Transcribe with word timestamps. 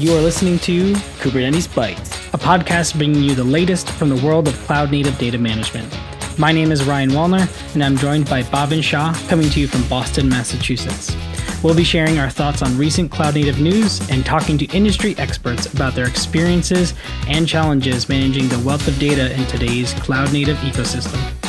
You 0.00 0.16
are 0.16 0.20
listening 0.22 0.58
to 0.60 0.94
Kubernetes 1.20 1.68
Bytes, 1.68 2.32
a 2.32 2.38
podcast 2.38 2.96
bringing 2.96 3.22
you 3.22 3.34
the 3.34 3.44
latest 3.44 3.90
from 3.90 4.08
the 4.08 4.16
world 4.24 4.48
of 4.48 4.54
cloud 4.60 4.90
native 4.90 5.18
data 5.18 5.36
management. 5.36 5.94
My 6.38 6.52
name 6.52 6.72
is 6.72 6.84
Ryan 6.84 7.10
Wallner, 7.10 7.74
and 7.74 7.84
I'm 7.84 7.98
joined 7.98 8.24
by 8.24 8.42
Bhavin 8.44 8.82
Shah, 8.82 9.12
coming 9.28 9.50
to 9.50 9.60
you 9.60 9.68
from 9.68 9.86
Boston, 9.88 10.26
Massachusetts. 10.26 11.14
We'll 11.62 11.74
be 11.74 11.84
sharing 11.84 12.18
our 12.18 12.30
thoughts 12.30 12.62
on 12.62 12.78
recent 12.78 13.10
cloud 13.10 13.34
native 13.34 13.60
news 13.60 14.00
and 14.08 14.24
talking 14.24 14.56
to 14.56 14.66
industry 14.74 15.14
experts 15.18 15.70
about 15.70 15.94
their 15.94 16.08
experiences 16.08 16.94
and 17.28 17.46
challenges 17.46 18.08
managing 18.08 18.48
the 18.48 18.60
wealth 18.60 18.88
of 18.88 18.98
data 18.98 19.38
in 19.38 19.46
today's 19.48 19.92
cloud 19.92 20.32
native 20.32 20.56
ecosystem. 20.60 21.39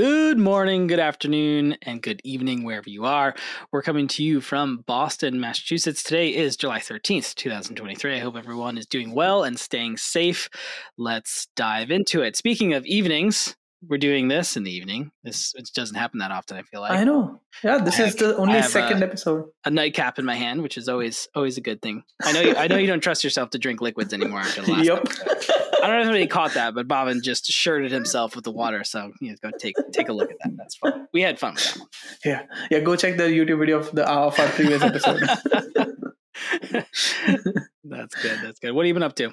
Good 0.00 0.36
morning, 0.38 0.88
good 0.88 0.98
afternoon, 0.98 1.78
and 1.80 2.02
good 2.02 2.20
evening, 2.22 2.64
wherever 2.64 2.90
you 2.90 3.06
are. 3.06 3.34
We're 3.72 3.80
coming 3.80 4.08
to 4.08 4.22
you 4.22 4.42
from 4.42 4.84
Boston, 4.86 5.40
Massachusetts. 5.40 6.02
Today 6.02 6.34
is 6.34 6.54
July 6.58 6.80
13th, 6.80 7.34
2023. 7.34 8.14
I 8.16 8.18
hope 8.18 8.36
everyone 8.36 8.76
is 8.76 8.84
doing 8.84 9.14
well 9.14 9.42
and 9.42 9.58
staying 9.58 9.96
safe. 9.96 10.50
Let's 10.98 11.48
dive 11.56 11.90
into 11.90 12.20
it. 12.20 12.36
Speaking 12.36 12.74
of 12.74 12.84
evenings, 12.84 13.56
we're 13.88 13.96
doing 13.96 14.28
this 14.28 14.54
in 14.54 14.64
the 14.64 14.70
evening. 14.70 15.12
This 15.24 15.54
it 15.56 15.70
doesn't 15.74 15.96
happen 15.96 16.18
that 16.18 16.30
often. 16.30 16.58
I 16.58 16.62
feel 16.64 16.82
like 16.82 16.90
I 16.92 17.04
know. 17.04 17.40
Yeah, 17.64 17.78
this 17.78 17.98
I 17.98 18.02
is 18.04 18.08
have- 18.10 18.18
the 18.18 18.36
only 18.36 18.60
second 18.60 19.02
a- 19.02 19.06
episode. 19.06 19.46
a 19.64 19.70
nightcap 19.70 20.18
in 20.18 20.26
my 20.26 20.34
hand, 20.34 20.60
which 20.62 20.76
is 20.76 20.90
always 20.90 21.26
always 21.34 21.56
a 21.56 21.62
good 21.62 21.80
thing. 21.80 22.02
I 22.22 22.32
know 22.32 22.40
you, 22.42 22.54
I 22.54 22.66
know 22.66 22.76
you 22.76 22.86
don't 22.86 23.00
trust 23.00 23.24
yourself 23.24 23.48
to 23.50 23.58
drink 23.58 23.80
liquids 23.80 24.12
anymore 24.12 24.40
after 24.40 24.60
the 24.60 24.72
last. 24.72 24.84
Yep. 24.84 24.98
episode. 24.98 25.62
I 25.86 25.88
don't 25.88 25.98
know 25.98 26.02
if 26.02 26.08
anybody 26.08 26.26
caught 26.26 26.54
that, 26.54 26.74
but 26.74 26.88
Bhavin 26.88 27.22
just 27.22 27.46
shirted 27.46 27.92
himself 27.92 28.34
with 28.34 28.44
the 28.44 28.50
water. 28.50 28.82
So 28.82 29.12
you 29.20 29.30
know, 29.30 29.36
go 29.40 29.56
take 29.56 29.76
take 29.92 30.08
a 30.08 30.12
look 30.12 30.32
at 30.32 30.36
that. 30.42 30.56
That's 30.56 30.74
fun. 30.74 31.06
We 31.12 31.22
had 31.22 31.38
fun 31.38 31.54
with 31.54 31.62
that 31.62 31.78
one. 31.78 31.88
yeah, 32.24 32.42
yeah. 32.72 32.80
Go 32.80 32.96
check 32.96 33.16
the 33.16 33.22
YouTube 33.22 33.60
video 33.60 33.78
of 33.78 33.92
the 33.92 34.04
of 34.04 34.36
our 34.36 34.48
previous 34.48 34.82
episode. 34.82 35.20
That's 37.84 38.14
good. 38.20 38.40
That's 38.42 38.58
good. 38.58 38.72
What 38.72 38.84
have 38.84 38.88
you 38.88 38.94
been 38.94 39.04
up 39.04 39.14
to? 39.16 39.32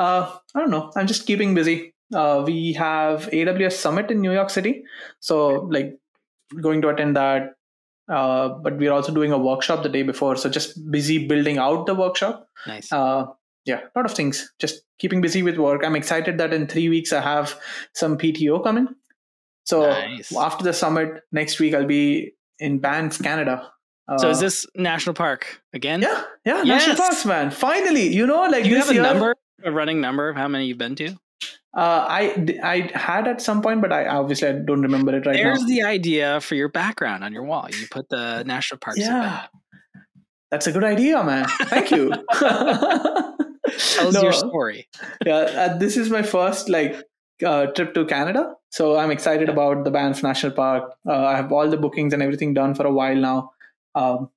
uh, 0.00 0.36
I 0.56 0.58
don't 0.58 0.70
know. 0.70 0.90
I'm 0.96 1.06
just 1.06 1.26
keeping 1.28 1.54
busy. 1.54 1.94
Uh, 2.12 2.42
we 2.44 2.72
have 2.72 3.28
AWS 3.30 3.74
Summit 3.74 4.10
in 4.10 4.20
New 4.20 4.32
York 4.32 4.50
City, 4.50 4.82
so 5.20 5.68
like 5.70 5.96
going 6.60 6.82
to 6.82 6.88
attend 6.88 7.14
that. 7.16 7.52
Uh, 8.08 8.48
but 8.48 8.78
we're 8.78 8.92
also 8.92 9.14
doing 9.14 9.30
a 9.30 9.38
workshop 9.38 9.84
the 9.84 9.88
day 9.88 10.02
before, 10.02 10.34
so 10.34 10.50
just 10.50 10.90
busy 10.90 11.26
building 11.28 11.58
out 11.58 11.86
the 11.86 11.94
workshop. 11.94 12.48
Nice. 12.66 12.92
uh, 12.92 13.26
yeah, 13.64 13.80
a 13.94 13.98
lot 13.98 14.04
of 14.06 14.12
things. 14.12 14.52
Just 14.58 14.82
keeping 14.98 15.20
busy 15.20 15.42
with 15.42 15.56
work. 15.58 15.82
I'm 15.84 15.96
excited 15.96 16.38
that 16.38 16.52
in 16.54 16.66
three 16.66 16.88
weeks 16.88 17.12
I 17.12 17.20
have 17.20 17.58
some 17.94 18.16
PTO 18.18 18.62
coming. 18.62 18.88
So 19.64 19.88
Nice. 19.90 20.34
after 20.36 20.62
the 20.64 20.72
summit 20.72 21.22
next 21.32 21.58
week, 21.58 21.74
I'll 21.74 21.86
be 21.86 22.34
in 22.58 22.78
Banff, 22.78 23.20
Canada. 23.22 23.70
Uh, 24.06 24.18
so 24.18 24.28
is 24.28 24.38
this 24.38 24.66
national 24.76 25.14
park 25.14 25.62
again? 25.72 26.02
Yeah, 26.02 26.22
yeah, 26.44 26.58
Yes. 26.62 26.86
national 26.86 26.96
parks, 26.96 27.24
man. 27.24 27.50
Finally, 27.50 28.14
you 28.14 28.26
know, 28.26 28.42
like 28.42 28.64
Do 28.64 28.68
you 28.70 28.74
this 28.76 28.84
have 28.84 28.90
a 28.90 28.94
year, 28.94 29.02
number, 29.02 29.34
a 29.64 29.72
running 29.72 30.00
number 30.02 30.28
of 30.28 30.36
how 30.36 30.46
many 30.48 30.66
you've 30.66 30.76
been 30.78 30.94
to? 30.96 31.08
Uh, 31.76 32.04
I 32.08 32.58
I 32.62 32.90
had 32.94 33.26
at 33.26 33.40
some 33.40 33.60
point, 33.62 33.80
but 33.80 33.92
I 33.92 34.06
obviously 34.06 34.48
I 34.48 34.52
don't 34.52 34.82
remember 34.82 35.16
it 35.16 35.24
right 35.26 35.34
There's 35.34 35.62
now. 35.62 35.66
the 35.66 35.82
idea 35.82 36.40
for 36.40 36.54
your 36.54 36.68
background 36.68 37.24
on 37.24 37.32
your 37.32 37.42
wall. 37.42 37.66
You 37.70 37.86
put 37.90 38.08
the 38.10 38.42
national 38.46 38.78
parks. 38.78 39.00
Yeah. 39.00 39.46
That's 40.50 40.66
a 40.68 40.72
good 40.72 40.84
idea, 40.84 41.24
man. 41.24 41.46
Thank 41.62 41.90
you. 41.90 42.12
Tells 43.94 44.14
No. 44.14 44.22
your 44.22 44.32
story. 44.32 44.88
yeah, 45.24 45.36
uh, 45.36 45.78
this 45.78 45.96
is 45.96 46.10
my 46.10 46.22
first 46.22 46.68
like 46.68 46.96
uh, 47.44 47.66
trip 47.66 47.94
to 47.94 48.04
Canada, 48.04 48.54
so 48.70 48.96
I'm 48.98 49.10
excited 49.10 49.48
about 49.48 49.84
the 49.84 49.90
Banff 49.90 50.22
National 50.22 50.52
Park. 50.52 50.94
Uh, 51.06 51.24
I 51.24 51.36
have 51.36 51.50
all 51.52 51.68
the 51.68 51.76
bookings 51.76 52.12
and 52.12 52.22
everything 52.22 52.54
done 52.54 52.74
for 52.74 52.86
a 52.86 52.92
while 52.92 53.16
now. 53.16 53.50
Um, 53.94 54.30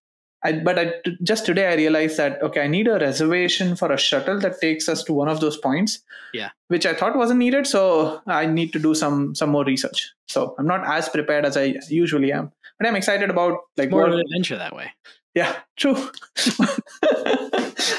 I, 0.43 0.53
but 0.53 0.77
I, 0.79 0.93
just 1.23 1.45
today 1.45 1.67
I 1.67 1.75
realized 1.75 2.17
that 2.17 2.41
okay, 2.43 2.61
I 2.61 2.67
need 2.67 2.87
a 2.87 2.99
reservation 2.99 3.75
for 3.75 3.91
a 3.91 3.97
shuttle 3.97 4.39
that 4.39 4.61
takes 4.61 4.87
us 4.87 5.03
to 5.05 5.13
one 5.13 5.27
of 5.27 5.39
those 5.39 5.57
points. 5.57 5.99
Yeah. 6.33 6.49
which 6.67 6.85
I 6.85 6.93
thought 6.93 7.15
wasn't 7.17 7.39
needed, 7.39 7.65
so 7.65 8.21
I 8.27 8.45
need 8.45 8.71
to 8.73 8.79
do 8.79 8.93
some 8.93 9.33
some 9.33 9.49
more 9.49 9.63
research. 9.65 10.13
So 10.27 10.55
I'm 10.59 10.67
not 10.67 10.85
as 10.87 11.09
prepared 11.09 11.45
as 11.45 11.57
I 11.57 11.75
usually 11.89 12.31
am, 12.31 12.51
but 12.77 12.87
I'm 12.87 12.95
excited 12.95 13.29
about 13.29 13.59
like 13.77 13.89
More 13.89 14.01
what, 14.01 14.09
of 14.09 14.15
an 14.15 14.21
adventure 14.21 14.57
that 14.57 14.75
way. 14.75 14.91
Yeah, 15.37 15.55
true. 15.75 15.93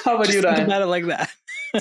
How 0.04 0.15
about 0.16 0.26
Just 0.26 0.38
you, 0.38 0.43
Ryan? 0.43 0.65
about 0.65 0.82
it 0.82 0.87
like 0.87 1.06
that. 1.06 1.31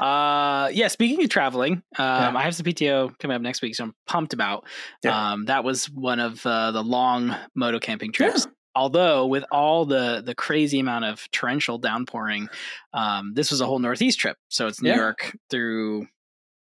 uh 0.00 0.68
yeah 0.72 0.88
speaking 0.88 1.22
of 1.22 1.28
traveling 1.28 1.74
um 1.74 1.82
Yeah. 1.98 2.32
i 2.36 2.42
have 2.42 2.54
some 2.54 2.64
pto 2.64 3.16
coming 3.18 3.34
up 3.34 3.42
next 3.42 3.60
week 3.62 3.74
so 3.74 3.84
i'm 3.84 3.94
pumped 4.06 4.32
about 4.32 4.64
Yeah. 5.02 5.32
um 5.32 5.46
that 5.46 5.64
was 5.64 5.86
one 5.90 6.20
of 6.20 6.44
uh, 6.46 6.70
the 6.70 6.82
long 6.82 7.34
moto 7.54 7.78
camping 7.78 8.12
trips 8.12 8.46
although 8.74 9.26
with 9.26 9.44
all 9.50 9.84
the 9.86 10.22
the 10.24 10.34
crazy 10.34 10.78
amount 10.80 11.04
of 11.04 11.30
torrential 11.30 11.78
downpouring 11.78 12.48
um 12.94 13.32
this 13.34 13.50
was 13.50 13.60
a 13.60 13.66
whole 13.66 13.78
northeast 13.80 14.18
trip 14.18 14.36
so 14.48 14.66
it's 14.66 14.80
new 14.80 14.90
Yeah. 14.90 14.96
york 14.96 15.36
through 15.50 16.06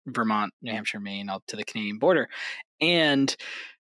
vermont 0.07 0.51
new 0.61 0.71
hampshire 0.73 0.99
maine 0.99 1.29
up 1.29 1.43
to 1.47 1.55
the 1.55 1.63
canadian 1.63 1.97
border 1.99 2.27
and 2.81 3.33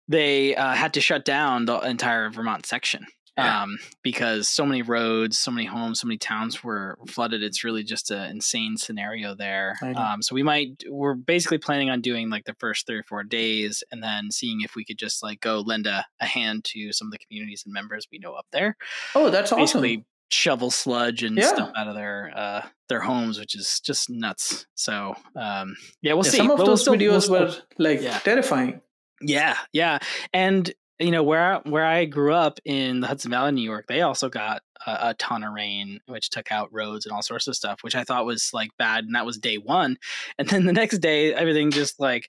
they 0.08 0.56
uh, 0.56 0.72
had 0.72 0.94
to 0.94 1.00
shut 1.00 1.24
down 1.24 1.66
the 1.66 1.78
entire 1.80 2.30
vermont 2.30 2.66
section 2.66 3.06
Yeah. 3.38 3.62
um, 3.62 3.78
because 4.02 4.46
so 4.48 4.66
many 4.66 4.82
roads, 4.82 5.38
so 5.38 5.50
many 5.50 5.66
homes, 5.66 6.00
so 6.00 6.06
many 6.06 6.18
towns 6.18 6.62
were 6.62 6.98
flooded. 7.08 7.42
It's 7.42 7.64
really 7.64 7.82
just 7.82 8.10
an 8.10 8.30
insane 8.30 8.76
scenario 8.76 9.34
there. 9.34 9.78
Um, 9.96 10.20
so 10.20 10.34
we 10.34 10.42
might, 10.42 10.82
we're 10.88 11.14
basically 11.14 11.56
planning 11.58 11.88
on 11.88 12.02
doing 12.02 12.28
like 12.28 12.44
the 12.44 12.54
first 12.60 12.86
three 12.86 12.98
or 12.98 13.02
four 13.04 13.24
days 13.24 13.82
and 13.90 14.02
then 14.02 14.30
seeing 14.30 14.60
if 14.60 14.74
we 14.76 14.84
could 14.84 14.98
just 14.98 15.22
like 15.22 15.40
go 15.40 15.60
lend 15.60 15.86
a, 15.86 16.04
a 16.20 16.26
hand 16.26 16.64
to 16.64 16.92
some 16.92 17.08
of 17.08 17.12
the 17.12 17.18
communities 17.18 17.62
and 17.64 17.72
members 17.72 18.06
we 18.12 18.18
know 18.18 18.34
up 18.34 18.46
there. 18.52 18.76
Oh, 19.14 19.30
that's 19.30 19.50
awesome. 19.50 19.62
Basically 19.62 20.04
shovel 20.30 20.70
sludge 20.70 21.22
and 21.22 21.36
Yeah. 21.38 21.48
stuff 21.54 21.70
out 21.74 21.88
of 21.88 21.94
their, 21.94 22.32
uh, 22.36 22.66
their 22.90 23.00
homes, 23.00 23.38
which 23.38 23.54
is 23.54 23.80
just 23.80 24.10
nuts. 24.10 24.66
So, 24.74 25.14
um, 25.36 25.74
yeah, 26.02 26.12
we'll 26.12 26.24
Yeah, 26.26 26.30
see. 26.32 26.36
some 26.36 26.50
of 26.50 26.58
But 26.58 26.66
we'll 26.66 26.76
those 26.76 26.86
we'll 26.88 26.98
videos 26.98 27.22
still- 27.22 27.40
were 27.40 27.54
like 27.78 28.00
terrifying. 28.24 28.82
yeah, 29.22 29.56
yeah, 29.72 29.98
and 30.34 30.70
you 31.02 31.10
know 31.10 31.22
where 31.22 31.54
I- 31.56 31.68
where 31.68 31.84
I 31.84 32.04
grew 32.06 32.32
up 32.32 32.58
in 32.64 33.00
the 33.00 33.06
Hudson 33.06 33.30
Valley, 33.30 33.52
New 33.52 33.62
York, 33.62 33.86
they 33.88 34.00
also 34.02 34.28
got 34.28 34.62
a, 34.86 35.08
a 35.10 35.14
ton 35.14 35.42
of 35.44 35.52
rain, 35.52 36.00
which 36.06 36.30
took 36.30 36.50
out 36.52 36.68
roads 36.72 37.04
and 37.04 37.12
all 37.12 37.22
sorts 37.22 37.46
of 37.46 37.54
stuff, 37.56 37.78
which 37.82 37.94
I 37.94 38.04
thought 38.04 38.24
was 38.26 38.50
like 38.52 38.70
bad, 38.78 39.04
and 39.04 39.14
that 39.14 39.26
was 39.26 39.38
day 39.38 39.56
one. 39.56 39.96
And 40.38 40.48
then 40.48 40.64
the 40.66 40.72
next 40.72 40.98
day, 40.98 41.34
everything 41.34 41.70
just 41.70 42.00
like 42.00 42.28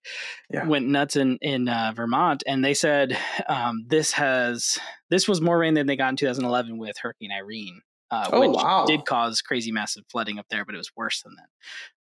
Yeah. 0.52 0.66
went 0.66 0.88
nuts 0.88 1.16
in 1.16 1.38
in 1.42 1.70
uh, 1.70 1.94
Vermont, 1.96 2.44
and 2.48 2.64
they 2.64 2.74
said 2.74 3.18
um, 3.48 3.86
this 3.88 4.12
has 4.14 4.78
this 5.10 5.28
was 5.28 5.42
more 5.42 5.58
rain 5.60 5.74
than 5.76 5.88
they 5.88 5.96
got 5.96 6.10
in 6.10 6.16
2011 6.18 6.78
with 6.78 6.98
Hurricane 7.02 7.32
Irene. 7.32 7.82
Uh, 8.14 8.30
Oh, 8.34 8.40
which 8.42 8.56
wow. 8.58 8.86
did 8.86 9.06
cause 9.06 9.42
crazy 9.42 9.72
massive 9.72 10.04
flooding 10.12 10.38
up 10.38 10.46
there, 10.50 10.66
but 10.66 10.76
it 10.76 10.78
was 10.78 10.92
worse 10.96 11.22
than 11.24 11.34
that. 11.36 11.48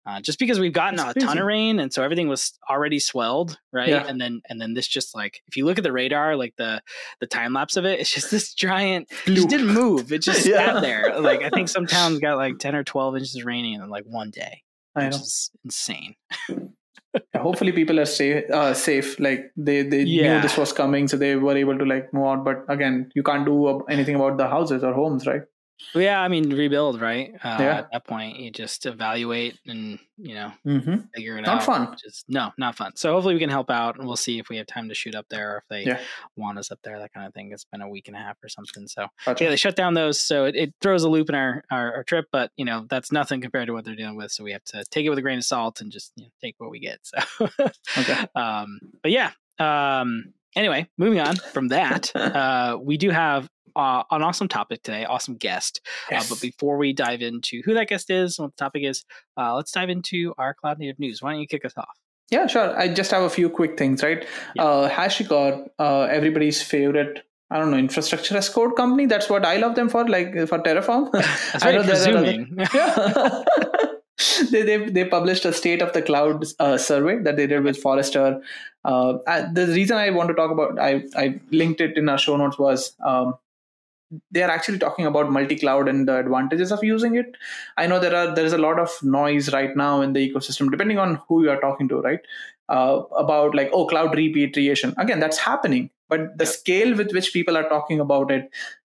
Uh, 0.05 0.21
just 0.21 0.39
because 0.41 0.59
we've 0.59 0.73
gotten 0.73 0.97
That's 0.97 1.17
a 1.17 1.21
ton 1.21 1.39
of 1.39 1.47
rain, 1.47 1.79
and 1.79 1.93
so 1.93 2.03
everything 2.03 2.29
was 2.29 2.53
already 2.69 2.99
swelled, 2.99 3.57
right? 3.73 3.89
Yeah. 3.91 4.05
And 4.09 4.21
then 4.21 4.43
and 4.49 4.61
then 4.61 4.75
this 4.75 4.89
just 4.89 5.15
like 5.15 5.41
if 5.47 5.57
you 5.57 5.65
look 5.65 5.79
at 5.79 5.85
the 5.85 5.93
radar, 5.93 6.37
like 6.37 6.55
the 6.57 6.83
the 7.21 7.27
time 7.29 7.53
lapse 7.53 7.77
of 7.77 7.85
it, 7.85 8.01
it's 8.01 8.13
just 8.13 8.31
this 8.37 8.53
giant 8.53 9.11
it 9.27 9.35
just 9.35 9.49
didn't 9.49 9.69
move. 9.73 10.13
It 10.13 10.23
just 10.31 10.45
Yeah. 10.45 10.73
sat 10.73 10.83
there. 10.83 11.21
Like 11.21 11.43
I 11.43 11.51
think 11.51 11.69
some 11.69 11.87
towns 11.87 12.19
got 12.27 12.37
like 12.37 12.59
ten 12.59 12.75
or 12.75 12.83
twelve 12.85 13.15
inches 13.17 13.37
of 13.37 13.45
raining 13.47 13.75
in 13.75 13.89
like 13.89 14.05
one 14.05 14.31
day, 14.31 14.63
I 14.97 15.05
which 15.05 15.13
know. 15.13 15.19
is 15.19 15.51
insane. 15.65 16.17
Yeah, 17.35 17.41
hopefully, 17.43 17.73
people 17.73 18.01
are 18.01 18.07
safe. 18.07 18.45
Uh, 18.51 18.73
safe. 18.75 19.21
Like 19.21 19.53
they 19.57 19.83
they 19.83 20.03
Yeah. 20.03 20.37
knew 20.37 20.43
this 20.43 20.57
was 20.57 20.73
coming, 20.73 21.09
so 21.09 21.17
they 21.17 21.37
were 21.37 21.57
able 21.57 21.79
to 21.79 21.85
like 21.85 22.13
move 22.13 22.27
out. 22.27 22.45
But 22.45 22.65
again, 22.69 23.11
you 23.15 23.23
can't 23.23 23.45
do 23.45 23.85
anything 23.89 24.15
about 24.17 24.39
the 24.39 24.49
houses 24.49 24.83
or 24.83 24.95
homes, 24.95 25.27
right? 25.27 25.43
Well, 25.95 26.05
yeah, 26.05 26.21
I 26.21 26.29
mean 26.29 26.49
rebuild, 26.51 27.01
right? 27.01 27.35
Uh, 27.35 27.57
Yeah. 27.61 27.79
At 27.79 27.89
that 27.93 28.07
point, 28.07 28.39
you 28.39 28.51
just 28.51 28.87
evaluate 28.87 29.59
and 29.67 29.99
you 30.17 30.35
know 30.35 30.53
Mm-hmm. 30.67 30.97
figure 31.15 31.37
it 31.39 31.43
Not 31.43 31.57
out. 31.57 31.65
fun. 31.65 31.97
Just 32.03 32.25
no, 32.29 32.51
not 32.57 32.77
fun. 32.77 32.93
So 32.97 33.13
hopefully 33.13 33.35
we 33.35 33.41
can 33.41 33.51
help 33.51 33.69
out, 33.71 33.97
and 33.99 34.07
we'll 34.07 34.17
see 34.17 34.39
if 34.39 34.49
we 34.49 34.57
have 34.59 34.67
time 34.67 34.89
to 34.89 34.95
shoot 34.95 35.15
up 35.15 35.27
there, 35.29 35.55
or 35.55 35.57
if 35.59 35.65
they 35.69 35.85
Yeah. 35.85 36.01
want 36.37 36.59
us 36.59 36.71
up 36.71 36.79
there, 36.85 36.99
that 36.99 37.13
kind 37.13 37.27
of 37.27 37.35
thing. 37.35 37.51
It's 37.53 37.65
been 37.65 37.83
a 37.83 37.89
week 37.89 38.09
and 38.09 38.17
a 38.17 38.21
half 38.21 38.37
or 38.43 38.49
something. 38.49 38.87
So 38.89 39.07
Gotcha. 39.27 39.45
yeah, 39.45 39.51
they 39.51 39.57
shut 39.57 39.77
down 39.77 39.95
those, 39.95 40.21
so 40.21 40.45
it, 40.47 40.55
it 40.57 40.75
throws 40.81 41.03
a 41.03 41.09
loop 41.11 41.29
in 41.29 41.35
our, 41.35 41.63
our 41.71 41.97
our 41.97 42.05
trip. 42.05 42.27
But 42.33 42.53
you 42.57 42.65
know 42.65 42.87
that's 42.89 43.13
nothing 43.13 43.41
compared 43.41 43.67
to 43.67 43.73
what 43.73 43.85
they're 43.85 43.97
dealing 43.97 44.17
with. 44.17 44.31
So 44.33 44.45
we 44.45 44.53
have 44.53 44.65
to 44.65 44.85
take 44.91 45.05
it 45.05 45.11
with 45.11 45.19
a 45.19 45.23
grain 45.23 45.39
of 45.39 45.45
salt 45.45 45.81
and 45.81 45.91
just 45.93 46.13
you 46.17 46.25
know, 46.25 46.31
take 46.41 46.55
what 46.59 46.71
we 46.71 46.79
get. 46.81 47.01
So 47.03 47.19
Okay. 47.99 48.27
um, 48.35 48.79
but 49.03 49.11
yeah. 49.13 49.33
Um, 49.59 50.33
anyway, 50.57 50.89
moving 50.97 51.21
on 51.21 51.37
from 51.37 51.69
that, 51.69 52.11
uh, 52.17 52.79
we 52.81 52.97
do 52.97 53.11
have 53.11 53.49
uh, 53.77 54.03
an 54.11 54.23
awesome 54.23 54.49
topic 54.49 54.83
today, 54.83 55.05
awesome 55.05 55.37
guest. 55.37 55.81
Yes. 56.11 56.31
Uh, 56.31 56.35
but 56.35 56.41
before 56.41 56.77
we 56.77 56.93
dive 56.93 57.23
into 57.23 57.63
who 57.65 57.75
that 57.75 57.89
guest 57.89 58.11
is 58.11 58.39
and 58.39 58.47
what 58.47 58.57
the 58.57 58.65
topic 58.65 58.85
is, 58.85 59.05
uh, 59.37 59.55
let's 59.55 59.73
dive 59.73 59.91
into 59.91 60.35
our 60.39 60.55
cloud 60.55 60.79
native 60.79 60.99
news. 60.99 61.23
Why 61.23 61.33
don't 61.33 61.41
you 61.41 61.47
kick 61.47 61.65
us 61.65 61.73
off? 61.77 61.99
Yeah, 62.31 62.47
sure. 62.47 62.77
I 62.79 62.89
just 62.89 63.11
have 63.11 63.23
a 63.25 63.31
few 63.31 63.51
quick 63.51 63.79
things, 63.79 64.03
right? 64.03 64.27
Yeah. 64.55 64.65
Uh, 64.65 64.89
HashiCorp, 64.89 65.69
uh, 65.79 66.03
everybody's 66.03 66.63
favorite. 66.63 67.25
I 67.51 67.59
don't 67.59 67.71
know, 67.71 67.77
infrastructure 67.77 68.35
as 68.35 68.49
code 68.49 68.77
company. 68.77 69.05
That's 69.05 69.29
what 69.29 69.45
I 69.45 69.59
love 69.59 69.75
them 69.75 69.91
for, 69.91 70.09
like 70.09 70.33
for 70.49 70.59
Terraform. 70.59 71.13
That's 71.13 71.63
I 71.63 71.73
know 71.73 71.81
are 71.81 72.19
other- 72.19 72.47
yeah. 72.75 73.45
they, 74.51 74.63
they 74.63 74.89
they 74.89 75.05
published 75.05 75.45
a 75.45 75.53
state 75.53 75.83
of 75.83 75.93
the 75.93 76.01
cloud 76.01 76.47
uh, 76.59 76.79
survey 76.79 77.19
that 77.19 77.37
they 77.37 77.47
did 77.47 77.63
with 77.63 77.77
Forrester. 77.77 78.41
Uh, 78.85 79.19
the 79.53 79.67
reason 79.69 79.99
I 79.99 80.09
want 80.11 80.29
to 80.29 80.35
talk 80.35 80.51
about 80.51 80.79
I 80.79 81.05
I 81.15 81.41
linked 81.51 81.83
it 81.83 81.99
in 81.99 82.09
our 82.09 82.19
show 82.19 82.37
notes 82.39 82.59
was 82.59 82.97
um, 83.05 83.35
they 84.31 84.43
are 84.43 84.51
actually 84.51 84.79
talking 84.79 85.07
about 85.07 85.31
multi-cloud 85.31 85.89
and 85.89 86.07
the 86.07 86.19
advantages 86.19 86.71
of 86.73 86.85
using 86.85 87.17
it. 87.17 87.37
I 87.77 87.87
know 87.87 87.99
there 87.99 88.15
are 88.15 88.35
there's 88.35 88.53
a 88.53 88.59
lot 88.59 88.79
of 88.79 88.91
noise 89.03 89.53
right 89.53 89.77
now 89.77 90.01
in 90.03 90.13
the 90.13 90.31
ecosystem 90.31 90.71
depending 90.71 90.99
on 90.99 91.21
who 91.29 91.43
you 91.45 91.51
are 91.51 91.61
talking 91.61 91.89
to 91.89 92.01
right? 92.01 92.21
Uh, 92.69 93.03
about 93.19 93.55
like 93.55 93.71
oh 93.73 93.87
cloud 93.87 94.17
repatriation. 94.17 94.95
Again 94.99 95.21
that's 95.21 95.39
happening 95.39 95.91
but 96.13 96.37
the 96.37 96.47
scale 96.47 96.95
with 97.01 97.13
which 97.13 97.33
people 97.33 97.57
are 97.57 97.69
talking 97.69 98.01
about 98.07 98.31
it 98.31 98.51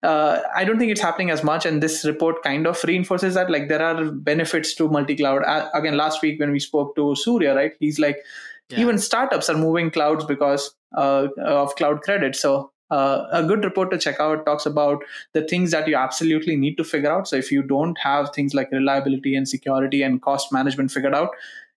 uh, 0.03 0.41
i 0.56 0.63
don't 0.63 0.79
think 0.79 0.91
it's 0.91 1.06
happening 1.07 1.31
as 1.35 1.44
much 1.50 1.65
and 1.65 1.81
this 1.85 2.03
report 2.11 2.41
kind 2.44 2.68
of 2.71 2.83
reinforces 2.91 3.33
that 3.39 3.50
like 3.56 3.68
there 3.69 3.81
are 3.81 4.11
benefits 4.11 4.73
to 4.75 4.89
multi-cloud. 4.89 5.44
Uh, 5.44 5.69
again 5.73 5.97
last 5.97 6.21
week 6.21 6.39
when 6.39 6.51
we 6.51 6.59
spoke 6.59 6.95
to 6.95 7.15
surya 7.15 7.56
right 7.56 7.73
he's 7.79 8.00
like 8.00 8.18
yeah. 8.69 8.79
even 8.79 8.97
startups 8.97 9.50
are 9.50 9.57
moving 9.57 9.91
clouds 9.97 10.25
because 10.25 10.71
uh, 10.97 11.27
of 11.45 11.75
cloud 11.75 12.01
credit 12.01 12.35
so 12.35 12.71
uh, 12.91 13.25
a 13.31 13.43
good 13.43 13.63
report 13.63 13.91
to 13.91 13.97
check 13.97 14.19
out 14.19 14.45
talks 14.45 14.65
about 14.65 15.03
the 15.33 15.41
things 15.41 15.71
that 15.71 15.87
you 15.87 15.95
absolutely 15.95 16.55
need 16.55 16.75
to 16.77 16.83
figure 16.83 17.11
out. 17.11 17.27
So 17.27 17.35
if 17.35 17.51
you 17.51 17.63
don't 17.63 17.97
have 17.99 18.29
things 18.33 18.53
like 18.53 18.71
reliability 18.71 19.35
and 19.35 19.47
security 19.47 20.03
and 20.03 20.21
cost 20.21 20.51
management 20.51 20.91
figured 20.91 21.15
out, 21.15 21.29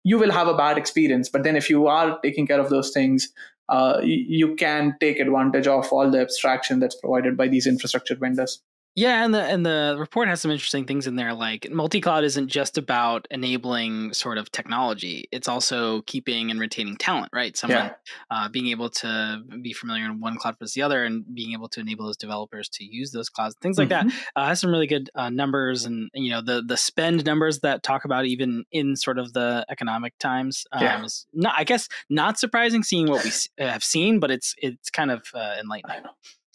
you 0.05 0.19
will 0.19 0.31
have 0.31 0.49
a 0.49 0.57
bad 0.57 0.79
experience. 0.79 1.29
But 1.29 1.43
then 1.43 1.57
if 1.57 1.69
you 1.71 1.87
are 1.87 2.19
taking 2.21 2.47
care 2.47 2.61
of 2.61 2.71
those 2.71 2.91
things, 2.91 3.29
uh, 3.69 4.01
you, 4.03 4.25
you 4.29 4.57
can 4.57 4.97
take 5.01 5.19
advantage 5.19 5.67
of 5.67 5.93
all 5.93 6.11
the 6.11 6.21
abstraction 6.21 6.81
that's 6.81 6.95
provided 6.95 7.37
by 7.37 7.49
these 7.49 7.67
infrastructure 7.67 8.15
vendors. 8.15 8.63
Yeah, 8.99 9.25
and 9.25 9.33
the 9.33 9.45
and 9.45 9.65
the 9.65 9.95
report 9.97 10.27
has 10.27 10.41
some 10.41 10.51
interesting 10.51 10.85
things 10.85 11.07
in 11.07 11.15
there. 11.15 11.33
Like 11.33 11.71
multi-cloud 11.71 12.25
isn't 12.25 12.49
just 12.49 12.77
about 12.77 13.29
enabling 13.31 14.13
sort 14.13 14.39
of 14.39 14.51
technology; 14.51 15.29
it's 15.31 15.47
also 15.47 16.03
keeping 16.03 16.51
and 16.51 16.59
retaining 16.59 16.97
talent. 16.97 17.29
Right, 17.33 17.57
someone 17.57 17.79
yeah. 17.79 17.93
uh, 18.33 18.49
being 18.49 18.67
able 18.67 18.91
to 18.91 19.41
be 19.63 19.73
familiar 19.73 20.05
in 20.07 20.19
one 20.19 20.37
cloud 20.37 20.57
versus 20.59 20.75
the 20.75 20.83
other, 20.83 21.05
and 21.05 21.25
being 21.33 21.53
able 21.53 21.69
to 21.69 21.81
enable 21.81 22.07
those 22.07 22.17
developers 22.17 22.69
to 22.71 22.85
use 22.85 23.13
those 23.13 23.29
clouds, 23.29 23.55
things 23.63 23.79
like 23.79 23.89
mm-hmm. 23.89 24.09
that. 24.09 24.17
Uh, 24.35 24.49
has 24.49 24.61
some 24.61 24.73
really 24.73 24.89
good 24.89 25.11
uh, 25.15 25.31
numbers, 25.31 25.85
and 25.85 26.11
you 26.13 26.33
know 26.33 26.43
the 26.43 26.61
the 26.67 26.77
spend 26.77 27.25
numbers 27.25 27.61
that 27.61 27.85
talk 27.85 28.05
about 28.05 28.27
even 28.27 28.65
in 28.73 28.97
sort 28.97 29.21
of 29.21 29.33
the 29.33 29.65
economic 29.71 30.19
times. 30.19 30.67
Um, 30.73 30.83
yeah. 30.83 31.07
not, 31.33 31.55
I 31.57 31.63
guess, 31.63 31.89
not 32.11 32.37
surprising 32.37 32.83
seeing 32.83 33.07
what 33.07 33.23
we 33.23 33.31
have 33.59 33.85
seen, 33.85 34.19
but 34.19 34.33
it's 34.33 34.57
it's 34.59 34.91
kind 34.91 35.13
of 35.13 35.23
uh, 35.35 35.55
enlightening. 35.61 36.03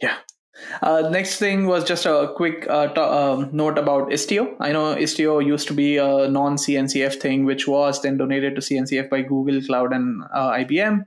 Yeah, 0.02 0.18
uh, 0.82 1.10
next 1.10 1.38
thing 1.38 1.68
was 1.68 1.84
just 1.84 2.06
a 2.06 2.32
quick 2.36 2.68
uh, 2.70 2.88
t- 2.88 3.02
um, 3.02 3.50
note 3.52 3.78
about 3.78 4.10
Istio. 4.10 4.56
I 4.60 4.72
know 4.72 4.96
Istio 4.96 5.46
used 5.46 5.68
to 5.68 5.74
be 5.74 5.98
a 5.98 6.28
non 6.30 6.58
CNCF 6.58 7.20
thing, 7.20 7.46
which 7.46 7.68
was 7.68 8.02
then 8.02 8.18
donated 8.18 8.56
to 8.56 8.62
CNCF 8.62 9.10
by 9.10 9.22
Google 9.22 9.62
Cloud 9.62 9.94
and 9.94 10.24
uh, 10.34 10.52
IBM 10.52 11.06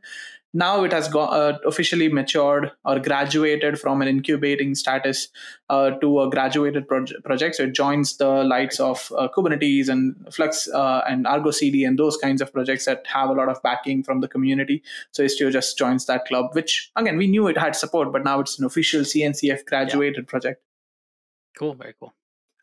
now 0.56 0.84
it 0.84 0.92
has 0.92 1.06
got 1.06 1.34
uh, 1.34 1.58
officially 1.66 2.08
matured 2.08 2.72
or 2.86 2.98
graduated 2.98 3.78
from 3.78 4.00
an 4.00 4.08
incubating 4.08 4.74
status 4.74 5.28
uh, 5.68 5.90
to 6.00 6.22
a 6.22 6.30
graduated 6.30 6.88
proje- 6.88 7.22
project. 7.22 7.56
So 7.56 7.64
it 7.64 7.74
joins 7.74 8.16
the 8.16 8.42
likes 8.42 8.80
of 8.80 9.12
uh, 9.18 9.28
Kubernetes 9.36 9.90
and 9.90 10.16
Flux 10.32 10.66
uh, 10.68 11.02
and 11.06 11.26
Argo 11.26 11.50
CD 11.50 11.84
and 11.84 11.98
those 11.98 12.16
kinds 12.16 12.40
of 12.40 12.52
projects 12.54 12.86
that 12.86 13.06
have 13.06 13.28
a 13.28 13.34
lot 13.34 13.50
of 13.50 13.62
backing 13.62 14.02
from 14.02 14.22
the 14.22 14.28
community. 14.28 14.82
So 15.12 15.22
Istio 15.22 15.52
just 15.52 15.76
joins 15.76 16.06
that 16.06 16.24
club, 16.24 16.54
which 16.54 16.90
again 16.96 17.18
we 17.18 17.26
knew 17.26 17.48
it 17.48 17.58
had 17.58 17.76
support, 17.76 18.10
but 18.10 18.24
now 18.24 18.40
it's 18.40 18.58
an 18.58 18.64
official 18.64 19.02
CNCF 19.02 19.66
graduated 19.66 20.24
yeah. 20.24 20.30
project. 20.30 20.62
Cool, 21.58 21.74
very 21.74 21.94
cool 22.00 22.15